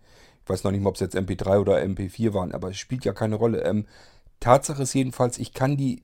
Ich 0.44 0.50
weiß 0.50 0.66
noch 0.66 0.72
nicht 0.72 0.82
mal, 0.82 0.90
ob 0.90 0.96
es 0.96 1.02
jetzt 1.02 1.16
MP3 1.16 1.60
oder 1.60 1.78
MP4 1.78 2.34
waren, 2.34 2.52
aber 2.52 2.72
es 2.72 2.78
spielt 2.78 3.06
ja 3.06 3.14
keine 3.14 3.36
Rolle. 3.36 3.64
Ähm, 3.64 3.86
Tatsache 4.42 4.84
ist 4.84 4.94
jedenfalls, 4.94 5.38
ich 5.38 5.54
kann 5.54 5.78
die 5.78 6.04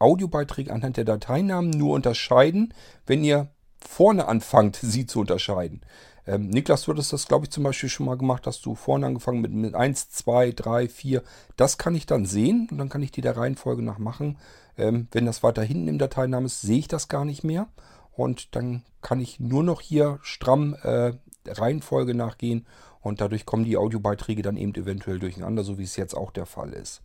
Audiobeiträge 0.00 0.72
anhand 0.72 0.96
der 0.96 1.04
Dateinamen 1.04 1.70
nur 1.70 1.94
unterscheiden, 1.94 2.74
wenn 3.06 3.22
ihr 3.22 3.50
vorne 3.78 4.26
anfangt, 4.26 4.76
sie 4.82 5.06
zu 5.06 5.20
unterscheiden. 5.20 5.82
Ähm, 6.26 6.48
Niklas, 6.48 6.82
du 6.82 6.92
hattest 6.92 7.12
das, 7.12 7.28
glaube 7.28 7.46
ich, 7.46 7.52
zum 7.52 7.62
Beispiel 7.62 7.88
schon 7.88 8.06
mal 8.06 8.18
gemacht, 8.18 8.48
hast 8.48 8.66
du 8.66 8.74
vorne 8.74 9.06
angefangen 9.06 9.40
mit, 9.40 9.52
mit 9.52 9.76
1, 9.76 10.10
2, 10.10 10.50
3, 10.50 10.88
4. 10.88 11.22
Das 11.56 11.78
kann 11.78 11.94
ich 11.94 12.04
dann 12.04 12.26
sehen 12.26 12.66
und 12.70 12.78
dann 12.78 12.88
kann 12.88 13.02
ich 13.02 13.12
die 13.12 13.22
der 13.22 13.36
Reihenfolge 13.36 13.82
nach 13.82 13.98
machen. 13.98 14.38
Ähm, 14.78 15.08
wenn 15.12 15.26
das 15.26 15.42
weiter 15.42 15.62
hinten 15.62 15.88
im 15.88 15.98
Dateinamen 15.98 16.46
ist, 16.46 16.62
sehe 16.62 16.78
ich 16.78 16.88
das 16.88 17.08
gar 17.08 17.24
nicht 17.24 17.44
mehr. 17.44 17.68
Und 18.12 18.56
dann 18.56 18.84
kann 19.02 19.20
ich 19.20 19.38
nur 19.38 19.62
noch 19.62 19.80
hier 19.80 20.18
stramm 20.22 20.74
äh, 20.82 21.12
Reihenfolge 21.46 22.14
nachgehen 22.14 22.66
und 23.00 23.20
dadurch 23.20 23.46
kommen 23.46 23.64
die 23.64 23.76
Audiobeiträge 23.76 24.42
dann 24.42 24.56
eben 24.56 24.74
eventuell 24.74 25.18
durcheinander, 25.18 25.62
so 25.62 25.78
wie 25.78 25.84
es 25.84 25.96
jetzt 25.96 26.14
auch 26.14 26.30
der 26.30 26.46
Fall 26.46 26.72
ist. 26.72 27.02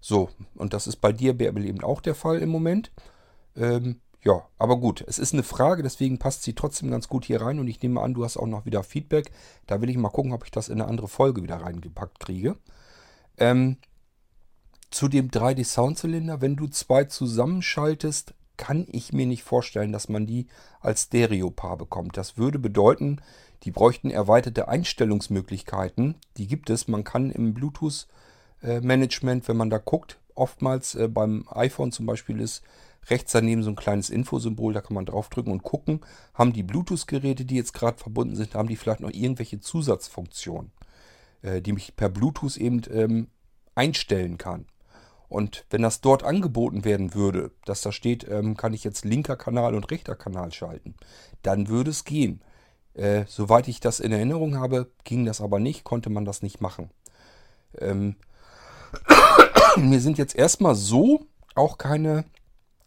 So, 0.00 0.30
und 0.54 0.72
das 0.72 0.86
ist 0.86 0.96
bei 0.96 1.12
dir, 1.12 1.36
Bärbel, 1.36 1.64
eben 1.64 1.82
auch 1.82 2.00
der 2.00 2.14
Fall 2.14 2.38
im 2.38 2.48
Moment. 2.48 2.92
Ähm, 3.56 4.00
ja, 4.22 4.42
aber 4.58 4.78
gut, 4.78 5.04
es 5.06 5.18
ist 5.18 5.32
eine 5.32 5.42
Frage, 5.42 5.82
deswegen 5.82 6.18
passt 6.18 6.42
sie 6.42 6.54
trotzdem 6.54 6.90
ganz 6.90 7.08
gut 7.08 7.24
hier 7.24 7.40
rein 7.40 7.58
und 7.58 7.68
ich 7.68 7.82
nehme 7.82 8.00
an, 8.00 8.14
du 8.14 8.24
hast 8.24 8.36
auch 8.36 8.46
noch 8.46 8.64
wieder 8.64 8.82
Feedback. 8.82 9.30
Da 9.66 9.80
will 9.80 9.90
ich 9.90 9.96
mal 9.96 10.08
gucken, 10.08 10.32
ob 10.32 10.44
ich 10.44 10.50
das 10.50 10.68
in 10.68 10.80
eine 10.80 10.88
andere 10.88 11.08
Folge 11.08 11.42
wieder 11.42 11.56
reingepackt 11.56 12.20
kriege. 12.20 12.56
Ähm, 13.38 13.76
zu 14.90 15.08
dem 15.08 15.30
3D-Soundzylinder, 15.30 16.40
wenn 16.40 16.56
du 16.56 16.66
zwei 16.66 17.04
zusammenschaltest, 17.04 18.34
kann 18.56 18.86
ich 18.90 19.12
mir 19.12 19.26
nicht 19.26 19.44
vorstellen, 19.44 19.92
dass 19.92 20.08
man 20.08 20.26
die 20.26 20.46
als 20.80 21.04
Stereopaar 21.04 21.76
bekommt. 21.76 22.16
Das 22.16 22.36
würde 22.36 22.58
bedeuten, 22.58 23.20
die 23.62 23.70
bräuchten 23.70 24.10
erweiterte 24.10 24.68
Einstellungsmöglichkeiten. 24.68 26.16
Die 26.36 26.46
gibt 26.46 26.70
es. 26.70 26.88
Man 26.88 27.04
kann 27.04 27.30
im 27.30 27.54
Bluetooth-Management, 27.54 29.48
wenn 29.48 29.56
man 29.56 29.70
da 29.70 29.78
guckt, 29.78 30.18
oftmals 30.34 30.94
äh, 30.94 31.08
beim 31.08 31.46
iPhone 31.50 31.92
zum 31.92 32.06
Beispiel 32.06 32.40
ist, 32.40 32.62
rechts 33.10 33.32
daneben 33.32 33.62
so 33.62 33.70
ein 33.70 33.76
kleines 33.76 34.10
Infosymbol, 34.10 34.72
da 34.72 34.80
kann 34.80 34.94
man 34.94 35.06
draufdrücken 35.06 35.52
und 35.52 35.62
gucken, 35.62 36.00
haben 36.34 36.52
die 36.52 36.62
Bluetooth-Geräte, 36.62 37.44
die 37.44 37.56
jetzt 37.56 37.72
gerade 37.72 37.98
verbunden 37.98 38.36
sind, 38.36 38.54
haben 38.54 38.68
die 38.68 38.76
vielleicht 38.76 39.00
noch 39.00 39.10
irgendwelche 39.10 39.60
Zusatzfunktionen, 39.60 40.70
äh, 41.42 41.62
die 41.62 41.72
mich 41.72 41.96
per 41.96 42.08
Bluetooth 42.08 42.56
eben 42.56 42.82
ähm, 42.92 43.28
einstellen 43.74 44.38
kann. 44.38 44.66
Und 45.28 45.64
wenn 45.70 45.82
das 45.82 46.00
dort 46.00 46.22
angeboten 46.22 46.84
werden 46.84 47.14
würde, 47.14 47.50
dass 47.64 47.82
da 47.82 47.92
steht, 47.92 48.26
ähm, 48.28 48.56
kann 48.56 48.72
ich 48.72 48.84
jetzt 48.84 49.04
linker 49.04 49.36
Kanal 49.36 49.74
und 49.74 49.90
rechter 49.90 50.14
Kanal 50.14 50.52
schalten, 50.52 50.94
dann 51.42 51.68
würde 51.68 51.90
es 51.90 52.04
gehen. 52.04 52.40
Äh, 52.94 53.24
soweit 53.28 53.68
ich 53.68 53.80
das 53.80 54.00
in 54.00 54.12
Erinnerung 54.12 54.58
habe, 54.58 54.90
ging 55.04 55.24
das 55.24 55.40
aber 55.40 55.60
nicht, 55.60 55.84
konnte 55.84 56.10
man 56.10 56.24
das 56.24 56.42
nicht 56.42 56.60
machen. 56.60 56.90
Ähm, 57.78 58.16
mir 59.76 60.00
sind 60.00 60.18
jetzt 60.18 60.34
erstmal 60.34 60.74
so 60.74 61.26
auch 61.54 61.78
keine 61.78 62.24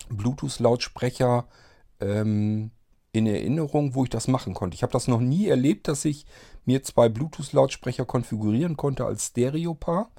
Bluetooth-Lautsprecher 0.10 1.46
ähm, 2.00 2.72
in 3.14 3.28
Erinnerung, 3.28 3.94
wo 3.94 4.04
ich 4.04 4.10
das 4.10 4.28
machen 4.28 4.54
konnte. 4.54 4.76
Ich 4.76 4.84
habe 4.84 4.94
das 4.94 5.08
noch 5.08 5.20
nie 5.20 5.48
erlebt, 5.48 5.88
dass 5.88 6.06
ich 6.06 6.26
mir 6.66 6.84
zwei 6.84 7.10
Bluetooth-Lautsprecher 7.10 8.06
konfigurieren 8.06 8.78
konnte 8.78 9.06
als 9.06 9.28
Stereopaar. 9.28 10.12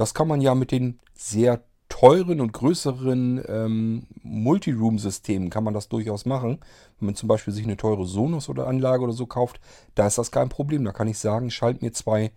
Das 0.00 0.14
kann 0.14 0.28
man 0.28 0.40
ja 0.40 0.54
mit 0.54 0.72
den 0.72 0.98
sehr 1.12 1.62
teuren 1.90 2.40
und 2.40 2.54
größeren 2.54 3.44
ähm, 3.46 4.06
Multiroom-Systemen 4.22 5.50
kann 5.50 5.62
man 5.62 5.74
das 5.74 5.90
durchaus 5.90 6.24
machen. 6.24 6.60
Wenn 6.98 7.04
man 7.04 7.16
zum 7.16 7.28
Beispiel 7.28 7.52
sich 7.52 7.64
eine 7.64 7.76
teure 7.76 8.06
Sonos 8.06 8.48
oder 8.48 8.66
Anlage 8.66 9.04
oder 9.04 9.12
so 9.12 9.26
kauft, 9.26 9.60
da 9.94 10.06
ist 10.06 10.16
das 10.16 10.30
kein 10.30 10.48
Problem. 10.48 10.86
Da 10.86 10.92
kann 10.92 11.06
ich 11.06 11.18
sagen, 11.18 11.50
schalt 11.50 11.82
mir 11.82 11.92
zwei 11.92 12.32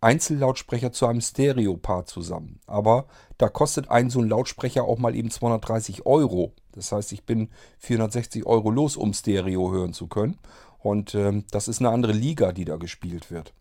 Einzellautsprecher 0.00 0.92
zu 0.92 1.06
einem 1.06 1.20
Stereopaar 1.20 2.06
zusammen. 2.06 2.58
Aber 2.66 3.04
da 3.36 3.50
kostet 3.50 3.90
ein 3.90 4.08
so 4.08 4.20
ein 4.20 4.30
Lautsprecher 4.30 4.84
auch 4.84 4.96
mal 4.96 5.14
eben 5.14 5.30
230 5.30 6.06
Euro. 6.06 6.54
Das 6.72 6.90
heißt, 6.90 7.12
ich 7.12 7.26
bin 7.26 7.50
460 7.80 8.46
Euro 8.46 8.70
los, 8.70 8.96
um 8.96 9.12
Stereo 9.12 9.70
hören 9.72 9.92
zu 9.92 10.06
können. 10.06 10.38
Und 10.78 11.14
ähm, 11.14 11.44
das 11.50 11.68
ist 11.68 11.80
eine 11.80 11.90
andere 11.90 12.12
Liga, 12.12 12.52
die 12.52 12.64
da 12.64 12.76
gespielt 12.76 13.30
wird. 13.30 13.52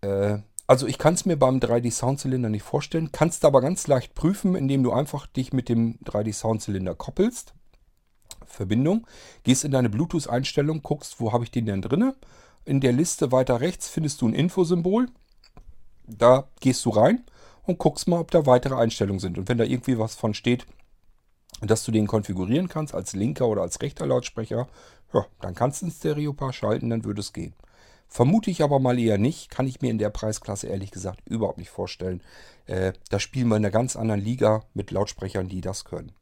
Äh, 0.00 0.38
also 0.66 0.86
ich 0.86 0.98
kann 0.98 1.14
es 1.14 1.24
mir 1.24 1.36
beim 1.36 1.58
3D 1.58 1.92
Soundzylinder 1.92 2.48
nicht 2.48 2.62
vorstellen, 2.62 3.12
kannst 3.12 3.44
aber 3.44 3.60
ganz 3.60 3.86
leicht 3.86 4.14
prüfen, 4.14 4.54
indem 4.54 4.82
du 4.82 4.92
einfach 4.92 5.26
dich 5.26 5.52
mit 5.52 5.68
dem 5.68 5.98
3D 6.04 6.32
Soundzylinder 6.32 6.94
koppelst. 6.94 7.54
Verbindung, 8.44 9.06
gehst 9.44 9.64
in 9.64 9.70
deine 9.70 9.90
Bluetooth-Einstellung, 9.90 10.82
guckst, 10.82 11.20
wo 11.20 11.32
habe 11.32 11.44
ich 11.44 11.50
den 11.50 11.66
denn 11.66 11.82
drinne. 11.82 12.14
In 12.64 12.80
der 12.80 12.92
Liste 12.92 13.30
weiter 13.30 13.60
rechts 13.60 13.88
findest 13.88 14.20
du 14.20 14.28
ein 14.28 14.34
Infosymbol. 14.34 15.08
Da 16.06 16.48
gehst 16.60 16.84
du 16.84 16.90
rein 16.90 17.24
und 17.64 17.78
guckst 17.78 18.08
mal, 18.08 18.18
ob 18.18 18.30
da 18.30 18.46
weitere 18.46 18.76
Einstellungen 18.76 19.20
sind. 19.20 19.38
Und 19.38 19.48
wenn 19.48 19.58
da 19.58 19.64
irgendwie 19.64 19.98
was 19.98 20.14
von 20.14 20.34
steht, 20.34 20.66
dass 21.60 21.84
du 21.84 21.92
den 21.92 22.06
konfigurieren 22.06 22.68
kannst 22.68 22.94
als 22.94 23.14
linker 23.14 23.48
oder 23.48 23.62
als 23.62 23.80
rechter 23.82 24.06
Lautsprecher, 24.06 24.68
ja, 25.12 25.26
dann 25.40 25.54
kannst 25.54 25.82
du 25.82 25.86
ein 25.86 25.90
Stereopaar 25.90 26.52
schalten, 26.52 26.90
dann 26.90 27.04
würde 27.04 27.20
es 27.20 27.32
gehen. 27.32 27.54
Vermute 28.08 28.50
ich 28.50 28.62
aber 28.62 28.78
mal 28.78 28.98
eher 28.98 29.18
nicht, 29.18 29.50
kann 29.50 29.66
ich 29.66 29.80
mir 29.80 29.90
in 29.90 29.98
der 29.98 30.10
Preisklasse 30.10 30.68
ehrlich 30.68 30.90
gesagt 30.90 31.20
überhaupt 31.28 31.58
nicht 31.58 31.70
vorstellen. 31.70 32.22
Äh, 32.66 32.92
da 33.10 33.18
spielen 33.18 33.48
wir 33.48 33.56
in 33.56 33.64
einer 33.64 33.72
ganz 33.72 33.96
anderen 33.96 34.20
Liga 34.20 34.64
mit 34.74 34.90
Lautsprechern, 34.90 35.48
die 35.48 35.60
das 35.60 35.84
können. 35.84 36.12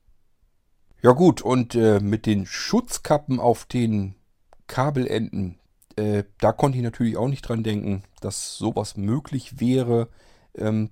Ja 1.03 1.12
gut, 1.12 1.43
und 1.43 1.74
äh, 1.74 2.01
mit 2.01 2.26
den 2.26 2.47
Schutzkappen 2.47 3.39
auf 3.39 3.66
den 3.66 4.14
Kabelenden, 4.66 5.59
äh, 5.97 6.24
da 6.41 6.53
konnte 6.53 6.78
ich 6.78 6.85
natürlich 6.85 7.16
auch 7.16 7.28
nicht 7.28 7.43
dran 7.43 7.62
denken, 7.62 8.03
dass 8.20 8.57
sowas 8.57 8.97
möglich 8.97 9.61
wäre. 9.61 10.09
Ähm, 10.57 10.91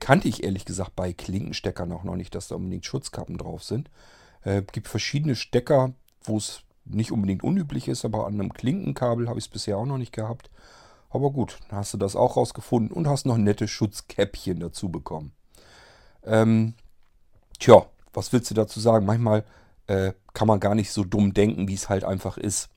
kannte 0.00 0.28
ich 0.28 0.42
ehrlich 0.42 0.64
gesagt 0.64 0.96
bei 0.96 1.12
Klinkensteckern 1.12 1.92
auch 1.92 2.02
noch 2.02 2.16
nicht, 2.16 2.34
dass 2.34 2.48
da 2.48 2.56
unbedingt 2.56 2.84
Schutzkappen 2.84 3.38
drauf 3.38 3.62
sind. 3.62 3.88
Äh, 4.42 4.62
gibt 4.62 4.88
verschiedene 4.88 5.36
Stecker, 5.36 5.94
wo 6.24 6.36
es 6.36 6.62
nicht 6.84 7.12
unbedingt 7.12 7.44
unüblich 7.44 7.88
ist, 7.88 8.04
aber 8.04 8.26
an 8.26 8.34
einem 8.34 8.52
Klinkenkabel 8.52 9.28
habe 9.28 9.38
ich 9.38 9.46
es 9.46 9.50
bisher 9.50 9.78
auch 9.78 9.86
noch 9.86 9.98
nicht 9.98 10.12
gehabt. 10.12 10.50
Aber 11.10 11.30
gut, 11.30 11.58
dann 11.68 11.78
hast 11.78 11.92
du 11.94 11.98
das 11.98 12.16
auch 12.16 12.36
rausgefunden 12.36 12.92
und 12.92 13.08
hast 13.08 13.26
noch 13.26 13.36
nette 13.36 13.68
Schutzkäppchen 13.68 14.60
dazu 14.60 14.90
bekommen. 14.90 15.32
Ähm, 16.24 16.74
tja, 17.58 17.86
was 18.12 18.32
willst 18.32 18.50
du 18.50 18.54
dazu 18.54 18.80
sagen? 18.80 19.06
Manchmal 19.06 19.44
äh, 19.86 20.12
kann 20.34 20.48
man 20.48 20.60
gar 20.60 20.74
nicht 20.74 20.92
so 20.92 21.04
dumm 21.04 21.34
denken, 21.34 21.68
wie 21.68 21.74
es 21.74 21.88
halt 21.88 22.04
einfach 22.04 22.36
ist 22.36 22.70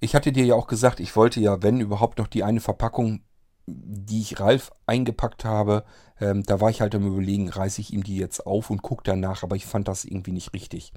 ich 0.00 0.14
hatte 0.14 0.32
dir 0.32 0.44
ja 0.44 0.54
auch 0.54 0.66
gesagt, 0.66 1.00
ich 1.00 1.16
wollte 1.16 1.40
ja, 1.40 1.62
wenn 1.62 1.80
überhaupt 1.80 2.18
noch 2.18 2.28
die 2.28 2.44
eine 2.44 2.60
Verpackung, 2.60 3.20
die 3.66 4.20
ich 4.20 4.40
Ralf 4.40 4.70
eingepackt 4.86 5.44
habe, 5.44 5.84
ähm, 6.20 6.42
da 6.44 6.60
war 6.60 6.70
ich 6.70 6.80
halt 6.80 6.94
am 6.94 7.06
überlegen, 7.06 7.48
reiße 7.48 7.80
ich 7.80 7.92
ihm 7.92 8.02
die 8.02 8.16
jetzt 8.16 8.46
auf 8.46 8.70
und 8.70 8.82
gucke 8.82 9.02
danach, 9.04 9.42
aber 9.42 9.56
ich 9.56 9.66
fand 9.66 9.88
das 9.88 10.04
irgendwie 10.04 10.32
nicht 10.32 10.54
richtig. 10.54 10.92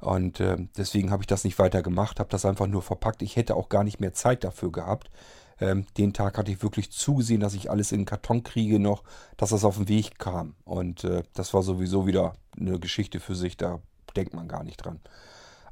Und 0.00 0.40
äh, 0.40 0.56
deswegen 0.76 1.10
habe 1.10 1.22
ich 1.22 1.26
das 1.26 1.44
nicht 1.44 1.58
weiter 1.58 1.82
gemacht, 1.82 2.20
habe 2.20 2.28
das 2.30 2.44
einfach 2.44 2.66
nur 2.66 2.82
verpackt. 2.82 3.22
Ich 3.22 3.36
hätte 3.36 3.56
auch 3.56 3.68
gar 3.68 3.84
nicht 3.84 4.00
mehr 4.00 4.12
Zeit 4.12 4.44
dafür 4.44 4.70
gehabt. 4.70 5.10
Ähm, 5.58 5.86
den 5.96 6.12
Tag 6.12 6.36
hatte 6.36 6.52
ich 6.52 6.62
wirklich 6.62 6.92
zugesehen, 6.92 7.40
dass 7.40 7.54
ich 7.54 7.70
alles 7.70 7.92
in 7.92 8.00
den 8.00 8.06
Karton 8.06 8.42
kriege 8.42 8.78
noch, 8.78 9.04
dass 9.36 9.50
das 9.50 9.64
auf 9.64 9.76
den 9.76 9.88
Weg 9.88 10.18
kam. 10.18 10.54
Und 10.64 11.04
äh, 11.04 11.22
das 11.32 11.54
war 11.54 11.62
sowieso 11.62 12.06
wieder 12.06 12.34
eine 12.58 12.78
Geschichte 12.78 13.20
für 13.20 13.34
sich, 13.34 13.56
da 13.56 13.80
denkt 14.16 14.34
man 14.34 14.48
gar 14.48 14.64
nicht 14.64 14.76
dran. 14.76 15.00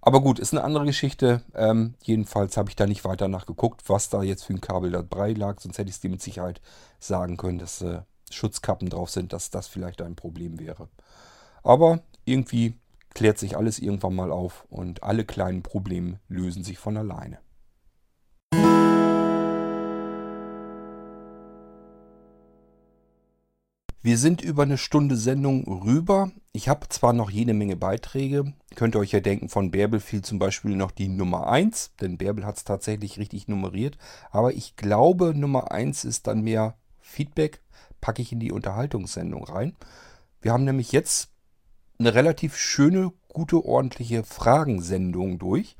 Aber 0.00 0.20
gut, 0.20 0.38
ist 0.38 0.52
eine 0.52 0.64
andere 0.64 0.84
Geschichte. 0.84 1.42
Ähm, 1.54 1.94
jedenfalls 2.02 2.56
habe 2.56 2.68
ich 2.68 2.76
da 2.76 2.86
nicht 2.86 3.04
weiter 3.04 3.28
nachgeguckt, 3.28 3.88
was 3.88 4.10
da 4.10 4.22
jetzt 4.22 4.44
für 4.44 4.52
ein 4.52 4.60
Kabel 4.60 4.90
dabei 4.90 5.32
lag. 5.32 5.60
Sonst 5.60 5.78
hätte 5.78 5.88
ich 5.88 5.96
es 5.96 6.00
dir 6.00 6.10
mit 6.10 6.20
Sicherheit 6.20 6.60
sagen 6.98 7.38
können, 7.38 7.58
dass 7.58 7.80
äh, 7.80 8.02
Schutzkappen 8.30 8.90
drauf 8.90 9.10
sind, 9.10 9.32
dass 9.32 9.50
das 9.50 9.66
vielleicht 9.66 10.02
ein 10.02 10.14
Problem 10.14 10.58
wäre. 10.58 10.88
Aber 11.62 12.00
irgendwie 12.26 12.74
klärt 13.14 13.38
sich 13.38 13.56
alles 13.56 13.78
irgendwann 13.78 14.14
mal 14.14 14.30
auf 14.30 14.66
und 14.68 15.02
alle 15.02 15.24
kleinen 15.24 15.62
Probleme 15.62 16.20
lösen 16.28 16.64
sich 16.64 16.78
von 16.78 16.96
alleine. 16.96 17.38
Wir 24.04 24.18
sind 24.18 24.42
über 24.42 24.64
eine 24.64 24.76
Stunde 24.76 25.16
Sendung 25.16 25.64
rüber. 25.64 26.30
Ich 26.52 26.68
habe 26.68 26.86
zwar 26.90 27.14
noch 27.14 27.30
jede 27.30 27.54
Menge 27.54 27.74
Beiträge, 27.74 28.52
könnt 28.74 28.94
ihr 28.94 28.98
euch 28.98 29.12
ja 29.12 29.20
denken, 29.20 29.48
von 29.48 29.70
Bärbel 29.70 29.98
fiel 29.98 30.20
zum 30.20 30.38
Beispiel 30.38 30.76
noch 30.76 30.90
die 30.90 31.08
Nummer 31.08 31.48
1, 31.48 31.92
denn 32.02 32.18
Bärbel 32.18 32.44
hat 32.44 32.58
es 32.58 32.64
tatsächlich 32.64 33.18
richtig 33.18 33.48
nummeriert, 33.48 33.96
aber 34.30 34.52
ich 34.52 34.76
glaube 34.76 35.32
Nummer 35.34 35.72
1 35.72 36.04
ist 36.04 36.26
dann 36.26 36.42
mehr 36.42 36.76
Feedback, 37.00 37.62
packe 38.02 38.20
ich 38.20 38.30
in 38.30 38.40
die 38.40 38.52
Unterhaltungssendung 38.52 39.44
rein. 39.44 39.74
Wir 40.42 40.52
haben 40.52 40.64
nämlich 40.64 40.92
jetzt 40.92 41.30
eine 41.98 42.14
relativ 42.14 42.56
schöne, 42.56 43.12
gute, 43.28 43.64
ordentliche 43.64 44.24
Fragensendung 44.24 45.38
durch, 45.38 45.76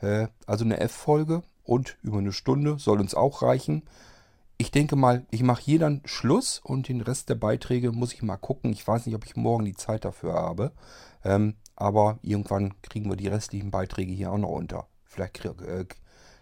äh, 0.00 0.28
also 0.46 0.64
eine 0.64 0.80
F-Folge 0.80 1.42
und 1.64 1.96
über 2.02 2.18
eine 2.18 2.32
Stunde 2.32 2.78
soll 2.78 3.00
uns 3.00 3.14
auch 3.14 3.42
reichen 3.42 3.82
ich 4.60 4.72
denke 4.72 4.96
mal, 4.96 5.24
ich 5.30 5.44
mache 5.44 5.62
hier 5.62 5.78
dann 5.78 6.02
Schluss 6.04 6.58
und 6.58 6.88
den 6.88 7.00
Rest 7.00 7.28
der 7.28 7.36
Beiträge 7.36 7.92
muss 7.92 8.12
ich 8.12 8.22
mal 8.22 8.36
gucken. 8.36 8.72
Ich 8.72 8.86
weiß 8.86 9.06
nicht, 9.06 9.14
ob 9.14 9.24
ich 9.24 9.36
morgen 9.36 9.64
die 9.64 9.76
Zeit 9.76 10.04
dafür 10.04 10.34
habe. 10.34 10.72
Ähm, 11.24 11.54
aber 11.76 12.18
irgendwann 12.22 12.74
kriegen 12.82 13.08
wir 13.08 13.16
die 13.16 13.28
restlichen 13.28 13.70
Beiträge 13.70 14.12
hier 14.12 14.32
auch 14.32 14.38
noch 14.38 14.50
unter. 14.50 14.88
Vielleicht 15.04 15.44
äh, 15.44 15.86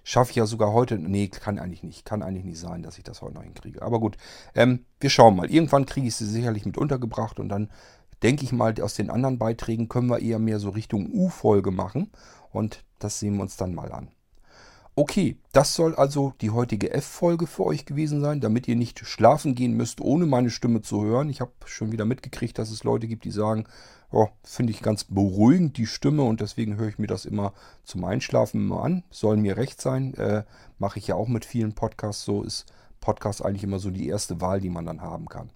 schaffe 0.03 0.31
ich 0.31 0.37
ja 0.37 0.47
sogar 0.47 0.73
heute. 0.73 0.99
Nee, 0.99 1.29
kann 1.29 1.59
eigentlich 1.59 1.83
nicht. 1.83 2.07
Kann 2.07 2.23
eigentlich 2.23 2.45
nicht 2.45 2.59
sein, 2.59 2.83
dass 2.83 2.97
ich 2.97 3.05
das 3.05 3.21
heute 3.21 3.35
noch 3.35 3.43
hinkriege. 3.43 3.83
Aber 3.83 4.01
gut, 4.01 4.17
ähm, 4.55 4.87
wir 4.99 5.11
schauen 5.11 5.37
mal. 5.37 5.51
Irgendwann 5.51 5.85
kriege 5.85 6.07
ich 6.07 6.17
sie 6.17 6.27
sicherlich 6.27 6.65
mit 6.65 6.79
untergebracht 6.79 7.39
und 7.39 7.51
dann 7.51 7.71
denke 8.23 8.45
ich 8.45 8.53
mal, 8.53 8.75
aus 8.81 8.95
den 8.95 9.11
anderen 9.11 9.39
Beiträgen 9.39 9.89
können 9.89 10.09
wir 10.09 10.21
eher 10.21 10.39
mehr 10.39 10.59
so 10.59 10.71
Richtung 10.71 11.11
U-Folge 11.13 11.71
machen. 11.71 12.11
Und 12.53 12.85
das 12.99 13.21
sehen 13.21 13.37
wir 13.37 13.43
uns 13.43 13.57
dann 13.57 13.75
mal 13.75 13.93
an. 13.93 14.09
Okay, 14.99 15.37
das 15.53 15.75
soll 15.75 15.95
also 15.95 16.33
die 16.41 16.49
heutige 16.49 16.91
F-Folge 16.91 17.47
für 17.47 17.67
euch 17.67 17.85
gewesen 17.85 18.23
sein, 18.23 18.41
damit 18.41 18.67
ihr 18.67 18.77
nicht 18.77 19.01
schlafen 19.01 19.55
gehen 19.55 19.75
müsst, 19.75 20.01
ohne 20.01 20.25
meine 20.25 20.49
Stimme 20.49 20.81
zu 20.81 21.05
hören. 21.05 21.29
Ich 21.29 21.43
habe 21.43 21.53
schon 21.67 21.93
wieder 21.93 22.07
mitgekriegt, 22.07 22.59
dass 22.59 22.71
es 22.71 22.83
Leute 22.83 23.07
gibt, 23.07 23.27
die 23.27 23.31
sagen, 23.31 23.67
oh, 24.11 24.29
finde 24.43 24.73
ich 24.73 24.81
ganz 24.81 25.05
beruhigend 25.05 25.77
die 25.77 25.85
Stimme 25.85 26.23
und 26.23 26.41
deswegen 26.41 26.79
höre 26.79 26.89
ich 26.89 26.99
mir 26.99 27.09
das 27.09 27.27
immer 27.27 27.53
zum 27.85 28.07
Einschlafen 28.07 28.63
immer 28.63 28.83
an. 28.83 29.03
Soll 29.11 29.37
mir 29.37 29.59
recht 29.59 29.83
sein, 29.83 30.15
äh, 30.15 30.45
mache 30.79 30.99
ich 30.99 31.09
ja 31.09 31.15
auch 31.15 31.29
mit 31.29 31.45
vielen 31.45 31.75
Podcasts 31.75 32.25
so, 32.25 32.43
ist 32.43 32.65
Podcast 33.01 33.45
eigentlich 33.45 33.65
immer 33.65 33.79
so 33.79 33.91
die 33.91 34.09
erste 34.09 34.41
Wahl, 34.41 34.63
die 34.63 34.71
man 34.71 34.87
dann 34.87 35.03
haben 35.03 35.29
kann. 35.29 35.51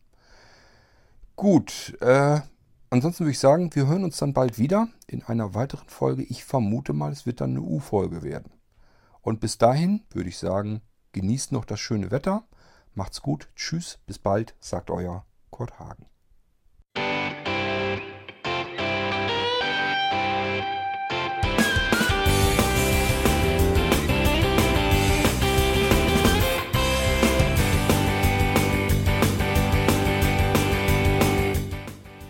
Gut, 1.41 1.97
äh, 2.03 2.39
ansonsten 2.91 3.25
würde 3.25 3.31
ich 3.31 3.39
sagen, 3.39 3.75
wir 3.75 3.87
hören 3.87 4.05
uns 4.05 4.19
dann 4.19 4.35
bald 4.35 4.59
wieder 4.59 4.89
in 5.07 5.23
einer 5.23 5.55
weiteren 5.55 5.89
Folge. 5.89 6.23
Ich 6.23 6.45
vermute 6.45 6.93
mal, 6.93 7.13
es 7.13 7.25
wird 7.25 7.41
dann 7.41 7.53
eine 7.53 7.63
U-Folge 7.63 8.23
werden. 8.23 8.53
Und 9.23 9.41
bis 9.41 9.57
dahin 9.57 10.03
würde 10.11 10.29
ich 10.29 10.37
sagen, 10.37 10.83
genießt 11.13 11.53
noch 11.53 11.65
das 11.65 11.81
schöne 11.81 12.11
Wetter. 12.11 12.45
Macht's 12.93 13.23
gut. 13.23 13.49
Tschüss. 13.57 14.01
Bis 14.07 14.19
bald, 14.19 14.55
sagt 14.61 14.91
euer 14.91 15.25
Kurt 15.51 15.79
Hagen. 15.79 16.10